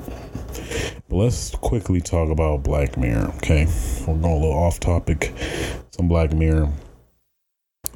but 1.09 1.15
let's 1.15 1.51
quickly 1.51 2.01
talk 2.01 2.29
about 2.29 2.63
Black 2.63 2.97
Mirror. 2.97 3.33
Okay, 3.37 3.67
we're 4.07 4.17
going 4.17 4.23
a 4.23 4.35
little 4.35 4.51
off 4.51 4.79
topic. 4.79 5.33
Some 5.91 6.07
Black 6.07 6.33
Mirror. 6.33 6.71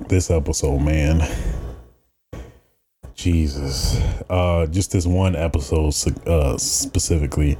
This 0.07 0.31
episode, 0.31 0.79
man 0.79 1.27
Jesus. 3.21 4.01
Uh, 4.29 4.65
just 4.65 4.91
this 4.91 5.05
one 5.05 5.35
episode 5.35 5.93
uh, 6.27 6.57
specifically. 6.57 7.55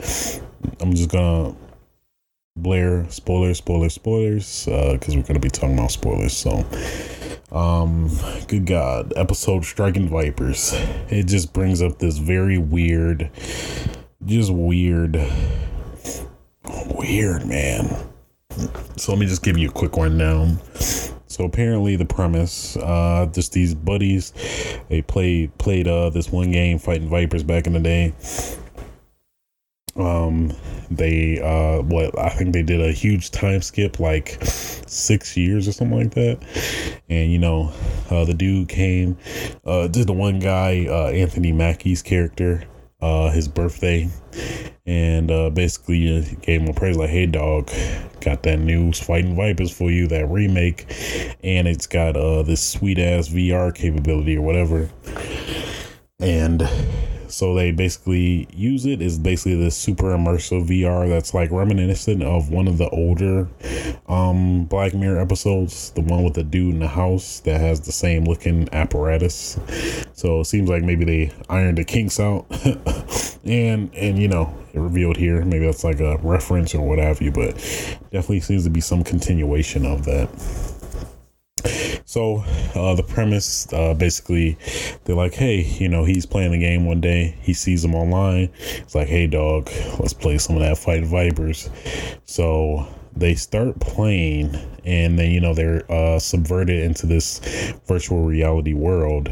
I'm 0.80 0.94
just 0.94 1.10
gonna 1.10 1.56
Blair 2.58 3.08
spoilers, 3.10 3.60
spoilers, 3.60 3.94
spoilers, 3.94 4.66
because 4.66 5.14
uh, 5.14 5.18
we're 5.18 5.24
gonna 5.24 5.40
be 5.40 5.50
talking 5.50 5.78
about 5.78 5.92
spoilers. 5.92 6.36
So, 6.36 6.66
um, 7.52 8.10
good 8.48 8.66
God, 8.66 9.14
episode 9.16 9.64
striking 9.64 10.10
vipers. 10.10 10.74
It 11.10 11.28
just 11.28 11.54
brings 11.54 11.82
up 11.82 12.00
this 12.00 12.18
very 12.18 12.58
weird, 12.58 13.30
just 14.26 14.52
weird, 14.52 15.16
weird 16.96 17.46
man. 17.46 18.08
So 18.98 19.14
let 19.14 19.20
me 19.20 19.26
just 19.26 19.44
give 19.44 19.58
you 19.58 19.70
a 19.70 19.72
quick 19.72 19.96
rundown. 19.96 20.60
So 21.28 21.46
apparently 21.46 21.96
the 21.96 22.06
premise, 22.06 22.76
uh, 22.78 23.28
just 23.32 23.54
these 23.54 23.74
buddies, 23.74 24.34
they 24.90 25.02
played 25.02 25.58
played 25.58 25.88
uh 25.88 26.10
this 26.10 26.32
one 26.32 26.52
game 26.52 26.78
fighting 26.78 27.10
vipers 27.10 27.44
back 27.44 27.68
in 27.68 27.74
the 27.74 27.80
day. 27.80 28.14
Um, 29.96 30.54
they 30.90 31.40
uh, 31.42 31.82
what 31.84 32.18
I 32.20 32.30
think 32.30 32.54
they 32.54 32.64
did 32.64 32.82
a 32.82 32.92
huge 32.92 33.32
time 33.32 33.62
skip, 33.62 34.00
like 34.00 34.38
six 34.44 35.36
years 35.38 35.68
or 35.68 35.72
something 35.72 35.98
like 35.98 36.14
that. 36.16 36.40
And 37.10 37.32
you 37.32 37.40
know, 37.40 37.74
uh, 38.10 38.26
the 38.26 38.34
dude 38.34 38.70
came, 38.70 39.18
uh, 39.66 39.88
did 39.88 40.08
the 40.08 40.14
one 40.14 40.40
guy, 40.40 40.86
uh, 40.88 41.10
Anthony 41.10 41.54
Mackie's 41.54 42.02
character, 42.02 42.64
uh, 43.02 43.30
his 43.32 43.48
birthday, 43.48 44.10
and 44.86 45.32
uh, 45.32 45.50
basically 45.50 46.24
gave 46.42 46.62
him 46.62 46.68
a 46.68 46.74
praise 46.74 46.98
like, 46.98 47.10
"Hey, 47.10 47.26
dog, 47.26 47.70
got 48.22 48.44
that 48.44 48.60
new 48.60 48.92
Fighting 48.92 49.36
Vipers 49.36 49.72
for 49.72 49.90
you, 49.90 50.08
that 50.08 50.28
remake, 50.30 50.86
and 51.44 51.68
it's 51.68 51.88
got 51.88 52.16
uh 52.16 52.44
this 52.44 52.64
sweet 52.64 53.00
ass 53.00 53.30
VR 53.30 53.74
capability 53.74 54.38
or 54.38 54.42
whatever." 54.42 54.90
And 56.20 56.62
so 57.32 57.56
they 57.56 57.72
basically 57.72 58.48
use 58.54 58.86
it 58.86 59.02
is 59.02 59.18
basically 59.18 59.56
this 59.56 59.76
super 59.76 60.16
immersive 60.16 60.68
VR 60.68 61.08
that's 61.08 61.34
like 61.34 61.52
reminiscent 61.52 62.24
of 62.24 62.50
one 62.50 62.68
of 62.68 62.78
the 62.78 62.90
older 62.90 63.48
um 64.08 64.66
Black 64.66 64.94
Mirror 64.94 65.20
episodes, 65.20 65.92
the 65.92 66.02
one 66.02 66.24
with 66.24 66.34
the 66.34 66.44
dude 66.44 66.76
in 66.76 66.80
the 66.80 66.88
house 66.88 67.40
that 67.42 67.60
has 67.60 67.82
the 67.82 67.92
same 67.92 68.26
looking 68.26 68.70
apparatus. 68.74 69.60
So 70.14 70.42
it 70.42 70.46
seems 70.46 70.70
like 70.70 70.84
maybe 70.84 71.06
they 71.06 71.32
ironed 71.50 71.78
the 71.78 71.84
kinks 71.84 72.20
out 72.20 72.46
and 73.46 73.94
and 73.96 74.20
you 74.20 74.28
know 74.28 74.54
it 74.74 74.80
revealed 74.80 75.18
here 75.18 75.44
maybe 75.44 75.66
that's 75.66 75.84
like 75.84 76.00
a 76.00 76.18
reference 76.18 76.76
or 76.76 76.88
what 76.88 77.00
have 77.00 77.22
you 77.22 77.32
but 77.32 77.54
definitely 78.12 78.40
seems 78.40 78.64
to 78.64 78.70
be 78.70 78.82
some 78.82 79.04
continuation 79.04 79.86
of 79.86 80.06
that 80.06 80.30
so 82.12 82.44
uh, 82.76 82.94
the 82.94 83.04
premise, 83.04 83.72
uh, 83.72 83.94
basically, 83.94 84.58
they're 85.06 85.16
like, 85.16 85.34
hey, 85.34 85.62
you 85.62 85.88
know, 85.88 86.04
he's 86.04 86.26
playing 86.26 86.52
the 86.52 86.58
game 86.58 86.86
one 86.86 87.00
day. 87.00 87.38
He 87.40 87.54
sees 87.54 87.84
them 87.84 87.96
online. 87.96 88.50
It's 88.80 88.94
like, 88.94 89.08
hey, 89.08 89.28
dog, 89.28 89.70
let's 89.98 90.12
play 90.12 90.38
some 90.38 90.58
of 90.58 90.62
that 90.62 90.78
Fight 90.78 91.06
Vipers. 91.06 91.70
So 92.26 92.86
they 93.16 93.36
start 93.36 93.80
playing, 93.80 94.54
and 94.84 95.18
then 95.18 95.32
you 95.32 95.40
know 95.40 95.54
they're 95.54 95.90
uh, 95.90 96.20
subverted 96.20 96.84
into 96.84 97.06
this 97.06 97.40
virtual 97.88 98.26
reality 98.26 98.74
world, 98.74 99.30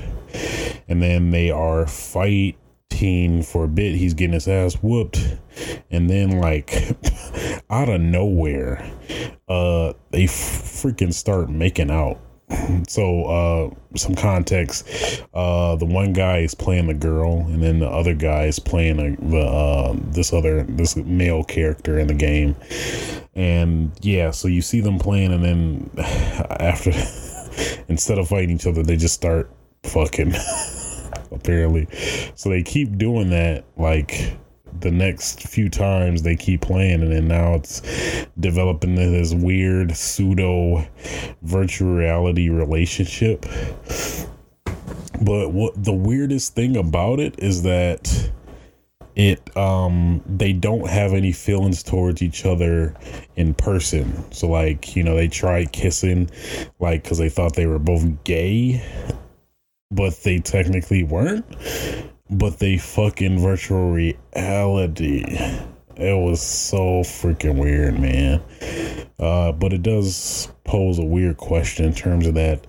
and 0.88 1.02
then 1.02 1.32
they 1.32 1.52
are 1.52 1.86
fighting 1.86 3.44
for 3.44 3.66
a 3.66 3.68
bit. 3.68 3.96
He's 3.96 4.14
getting 4.14 4.36
his 4.36 4.48
ass 4.48 4.76
whooped, 4.76 5.38
and 5.92 6.10
then 6.10 6.40
like 6.40 6.74
out 7.70 7.90
of 7.90 8.00
nowhere, 8.00 8.90
uh, 9.50 9.92
they 10.12 10.24
freaking 10.24 11.14
start 11.14 11.50
making 11.50 11.92
out 11.92 12.22
so 12.88 13.26
uh 13.26 13.70
some 13.96 14.16
context. 14.16 14.88
Uh 15.34 15.76
the 15.76 15.86
one 15.86 16.14
guy 16.14 16.40
is 16.40 16.56
playing 16.56 16.88
the 16.88 16.94
girl 16.94 17.40
and 17.40 17.62
then 17.62 17.80
the 17.80 17.90
other 17.90 18.14
guy 18.14 18.46
is 18.46 18.60
playing 18.60 19.00
a, 19.00 19.16
the 19.30 19.42
uh 19.42 19.94
this 20.12 20.34
other 20.34 20.64
this 20.64 20.96
male 20.96 21.44
character 21.44 22.00
in 22.00 22.08
the 22.08 22.14
game. 22.14 22.56
And 23.36 23.92
yeah 24.02 24.32
so 24.32 24.48
you 24.48 24.62
see 24.62 24.82
them 24.82 25.00
playing 25.00 25.34
and 25.34 25.44
then 25.44 25.90
after 26.60 26.92
instead 27.88 28.18
of 28.18 28.28
fighting 28.30 28.52
each 28.52 28.68
other 28.68 28.84
they 28.84 28.98
just 28.98 29.16
start 29.16 29.52
fucking 29.84 30.34
apparently. 31.32 31.88
So 32.36 32.50
they 32.50 32.64
keep 32.64 32.98
doing 32.98 33.30
that 33.30 33.66
like 33.78 34.38
the 34.80 34.92
next 34.92 35.48
few 35.48 35.70
times 35.70 36.22
they 36.22 36.36
keep 36.36 36.62
playing 36.62 37.02
and 37.02 37.12
then 37.12 37.28
now 37.28 37.54
it's 37.56 37.82
developing 38.40 38.96
this 38.96 39.34
weird 39.34 39.96
pseudo 39.96 40.86
virtual 41.42 41.96
reality 41.96 42.50
relationship. 42.50 43.46
But 45.22 45.52
what 45.52 45.82
the 45.82 45.94
weirdest 45.94 46.56
thing 46.56 46.78
about 46.78 47.20
it 47.20 47.40
is 47.40 47.64
that 47.64 48.32
it 49.16 49.58
um 49.58 50.22
they 50.26 50.54
don't 50.54 50.88
have 50.88 51.14
any 51.14 51.34
feelings 51.34 51.84
towards 51.84 52.22
each 52.22 52.46
other 52.46 52.96
in 53.36 53.54
person. 53.54 54.32
So 54.32 54.48
like 54.48 54.96
you 54.96 55.04
know 55.04 55.16
they 55.16 55.28
tried 55.28 55.72
kissing 55.74 56.30
like 56.80 57.04
because 57.04 57.18
they 57.18 57.30
thought 57.30 57.56
they 57.56 57.68
were 57.68 57.80
both 57.80 58.06
gay 58.24 58.82
but 59.92 60.16
they 60.24 60.40
technically 60.40 61.04
weren't 61.04 61.46
but 62.30 62.60
they 62.60 62.78
fucking 62.78 63.40
virtual 63.40 63.92
reality. 63.92 65.24
It 65.96 66.18
was 66.18 66.42
so 66.42 67.02
freaking 67.02 67.60
weird, 67.60 68.00
man. 68.00 68.42
Uh, 69.20 69.52
but 69.52 69.74
it 69.74 69.84
does 69.84 70.50
pose 70.64 70.98
a 70.98 71.04
weird 71.04 71.38
question 71.38 71.86
in 71.86 71.94
terms 71.94 72.26
of 72.26 72.36
that. 72.36 72.66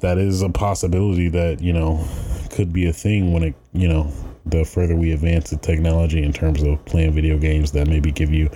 That 0.00 0.18
is 0.18 0.42
a 0.42 0.48
possibility 0.48 1.28
that 1.30 1.60
you 1.60 1.72
know 1.72 2.06
could 2.50 2.72
be 2.72 2.86
a 2.86 2.92
thing 2.92 3.32
when 3.32 3.42
it 3.42 3.54
you 3.72 3.88
know 3.88 4.12
the 4.46 4.64
further 4.64 4.96
we 4.96 5.12
advance 5.12 5.50
the 5.50 5.56
technology 5.56 6.22
in 6.22 6.32
terms 6.32 6.62
of 6.62 6.84
playing 6.84 7.12
video 7.12 7.38
games 7.38 7.72
that 7.72 7.88
maybe 7.88 8.10
give 8.12 8.32
you 8.32 8.48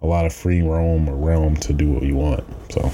a 0.00 0.06
lot 0.06 0.26
of 0.26 0.32
free 0.32 0.62
roam 0.62 1.08
or 1.08 1.16
realm 1.16 1.56
to 1.56 1.72
do 1.72 1.90
what 1.90 2.02
you 2.02 2.16
want. 2.16 2.44
So 2.70 2.90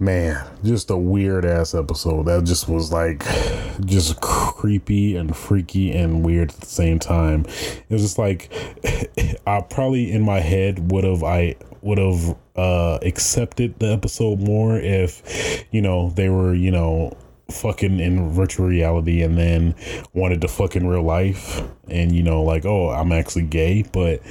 man, 0.00 0.42
just 0.64 0.90
a 0.90 0.96
weird 0.96 1.44
ass 1.44 1.74
episode. 1.74 2.24
That 2.24 2.44
just 2.44 2.68
was 2.68 2.90
like 2.90 3.22
just 3.84 4.20
creepy 4.20 5.16
and 5.16 5.36
freaky 5.36 5.92
and 5.92 6.24
weird 6.24 6.50
at 6.50 6.56
the 6.56 6.66
same 6.66 6.98
time. 6.98 7.44
It 7.44 7.90
was 7.90 8.02
just 8.02 8.18
like 8.18 8.50
I 9.46 9.60
probably 9.60 10.10
in 10.10 10.22
my 10.22 10.40
head 10.40 10.90
would 10.90 11.04
have 11.04 11.22
I 11.22 11.56
would 11.82 11.98
have 11.98 12.36
uh 12.56 12.98
accepted 13.02 13.78
the 13.78 13.92
episode 13.92 14.40
more 14.40 14.78
if 14.78 15.64
you 15.70 15.82
know 15.82 16.10
they 16.10 16.28
were, 16.28 16.54
you 16.54 16.70
know, 16.70 17.16
fucking 17.50 18.00
in 18.00 18.30
virtual 18.30 18.66
reality 18.66 19.22
and 19.22 19.36
then 19.36 19.74
wanted 20.14 20.40
to 20.40 20.48
fuck 20.48 20.76
in 20.76 20.86
real 20.86 21.02
life 21.02 21.60
and 21.88 22.12
you 22.12 22.22
know 22.22 22.42
like 22.42 22.64
oh 22.64 22.90
I'm 22.90 23.10
actually 23.10 23.42
gay 23.42 23.82
but 23.92 24.22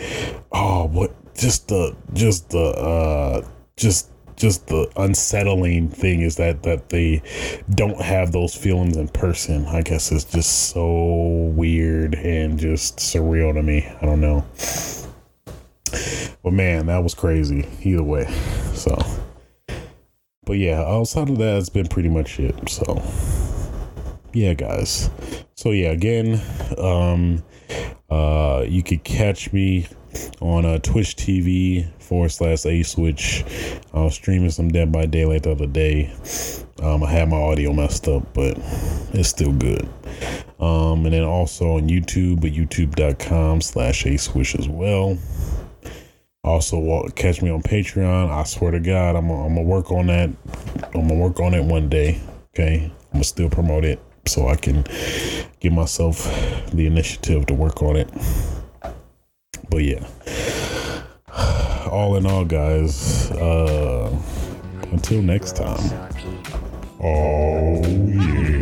oh 0.54 0.86
what 0.88 1.14
just 1.36 1.68
the 1.68 1.96
just 2.14 2.50
the 2.50 2.60
uh 2.60 3.48
just 3.76 4.10
just 4.40 4.68
the 4.68 4.90
unsettling 4.96 5.90
thing 5.90 6.22
is 6.22 6.38
that 6.38 6.64
that 6.64 6.90
they 6.90 7.22
don't 7.70 8.02
have 8.02 8.32
those 8.32 8.56
feelings 8.56 8.98
in 8.98 9.10
person. 9.10 9.66
I 9.68 9.82
guess 9.82 10.12
it's 10.12 10.24
just 10.24 10.70
so 10.70 11.52
weird 11.56 12.16
and 12.16 12.58
just 12.58 12.98
surreal 12.98 13.54
to 13.54 13.62
me. 13.62 13.86
I 14.02 14.06
don't 14.06 14.22
know. 14.22 14.46
But 16.42 16.54
man, 16.54 16.88
that 16.88 17.04
was 17.04 17.14
crazy. 17.14 17.68
Either 17.84 18.04
way. 18.04 18.26
So 18.74 18.98
but 20.50 20.58
yeah, 20.58 20.82
outside 20.82 21.30
of 21.30 21.38
that, 21.38 21.60
it's 21.60 21.70
been 21.70 21.88
pretty 21.88 22.10
much 22.10 22.40
it. 22.40 22.56
So 22.68 23.04
yeah, 24.34 24.56
guys. 24.56 25.12
So 25.54 25.70
yeah, 25.70 25.90
again, 25.90 26.42
um, 26.80 27.44
uh, 28.10 28.66
you 28.68 28.82
could 28.82 29.04
catch 29.04 29.54
me 29.54 29.88
on 30.42 30.66
uh, 30.66 30.80
Twitch 30.80 31.16
TV 31.16 31.88
forward 32.02 32.30
slash 32.30 32.66
A 32.66 32.84
Switch. 32.84 33.44
I 33.94 34.02
was 34.02 34.16
streaming 34.16 34.52
some 34.52 34.70
Dead 34.70 34.92
by 34.92 35.06
Daylight 35.06 35.44
the 35.44 35.52
other 35.52 35.68
day. 35.68 36.14
Um, 36.82 37.04
I 37.04 37.12
had 37.12 37.30
my 37.30 37.38
audio 37.38 37.74
messed 37.74 38.08
up, 38.08 38.34
but 38.34 38.58
it's 39.14 39.30
still 39.30 39.52
good. 39.52 39.88
Um, 40.60 41.06
and 41.06 41.14
then 41.14 41.24
also 41.24 41.74
on 41.74 41.88
YouTube 41.88 42.46
at 42.46 42.54
youtube.com 42.54 43.62
slash 43.62 44.06
A 44.06 44.18
Switch 44.18 44.56
as 44.56 44.68
well. 44.68 45.18
Also, 46.44 47.08
catch 47.16 47.42
me 47.42 47.50
on 47.50 47.62
Patreon. 47.62 48.30
I 48.30 48.44
swear 48.44 48.72
to 48.72 48.80
God, 48.80 49.16
I'm 49.16 49.28
gonna 49.28 49.62
work 49.62 49.92
on 49.92 50.08
that. 50.08 50.30
I'm 50.94 51.08
gonna 51.08 51.16
work 51.16 51.40
on 51.40 51.54
it 51.54 51.64
one 51.64 51.90
day. 51.90 52.20
Okay, 52.54 52.86
I'm 52.86 53.12
gonna 53.12 53.24
still 53.24 53.50
promote 53.50 53.84
it 53.84 54.00
so 54.26 54.48
I 54.48 54.56
can 54.56 54.84
give 55.60 55.74
myself 55.74 56.24
the 56.72 56.86
initiative 56.86 57.46
to 57.48 57.54
work 57.54 57.84
on 57.84 57.98
it. 57.98 58.10
But 59.70 59.84
yeah, 59.84 60.04
all 61.92 62.16
in 62.18 62.26
all, 62.26 62.46
guys. 62.46 63.30
Uh, 63.32 64.12
until 64.92 65.22
next 65.22 65.56
time. 65.56 66.10
Oh 67.02 67.82
yeah. 67.86 68.59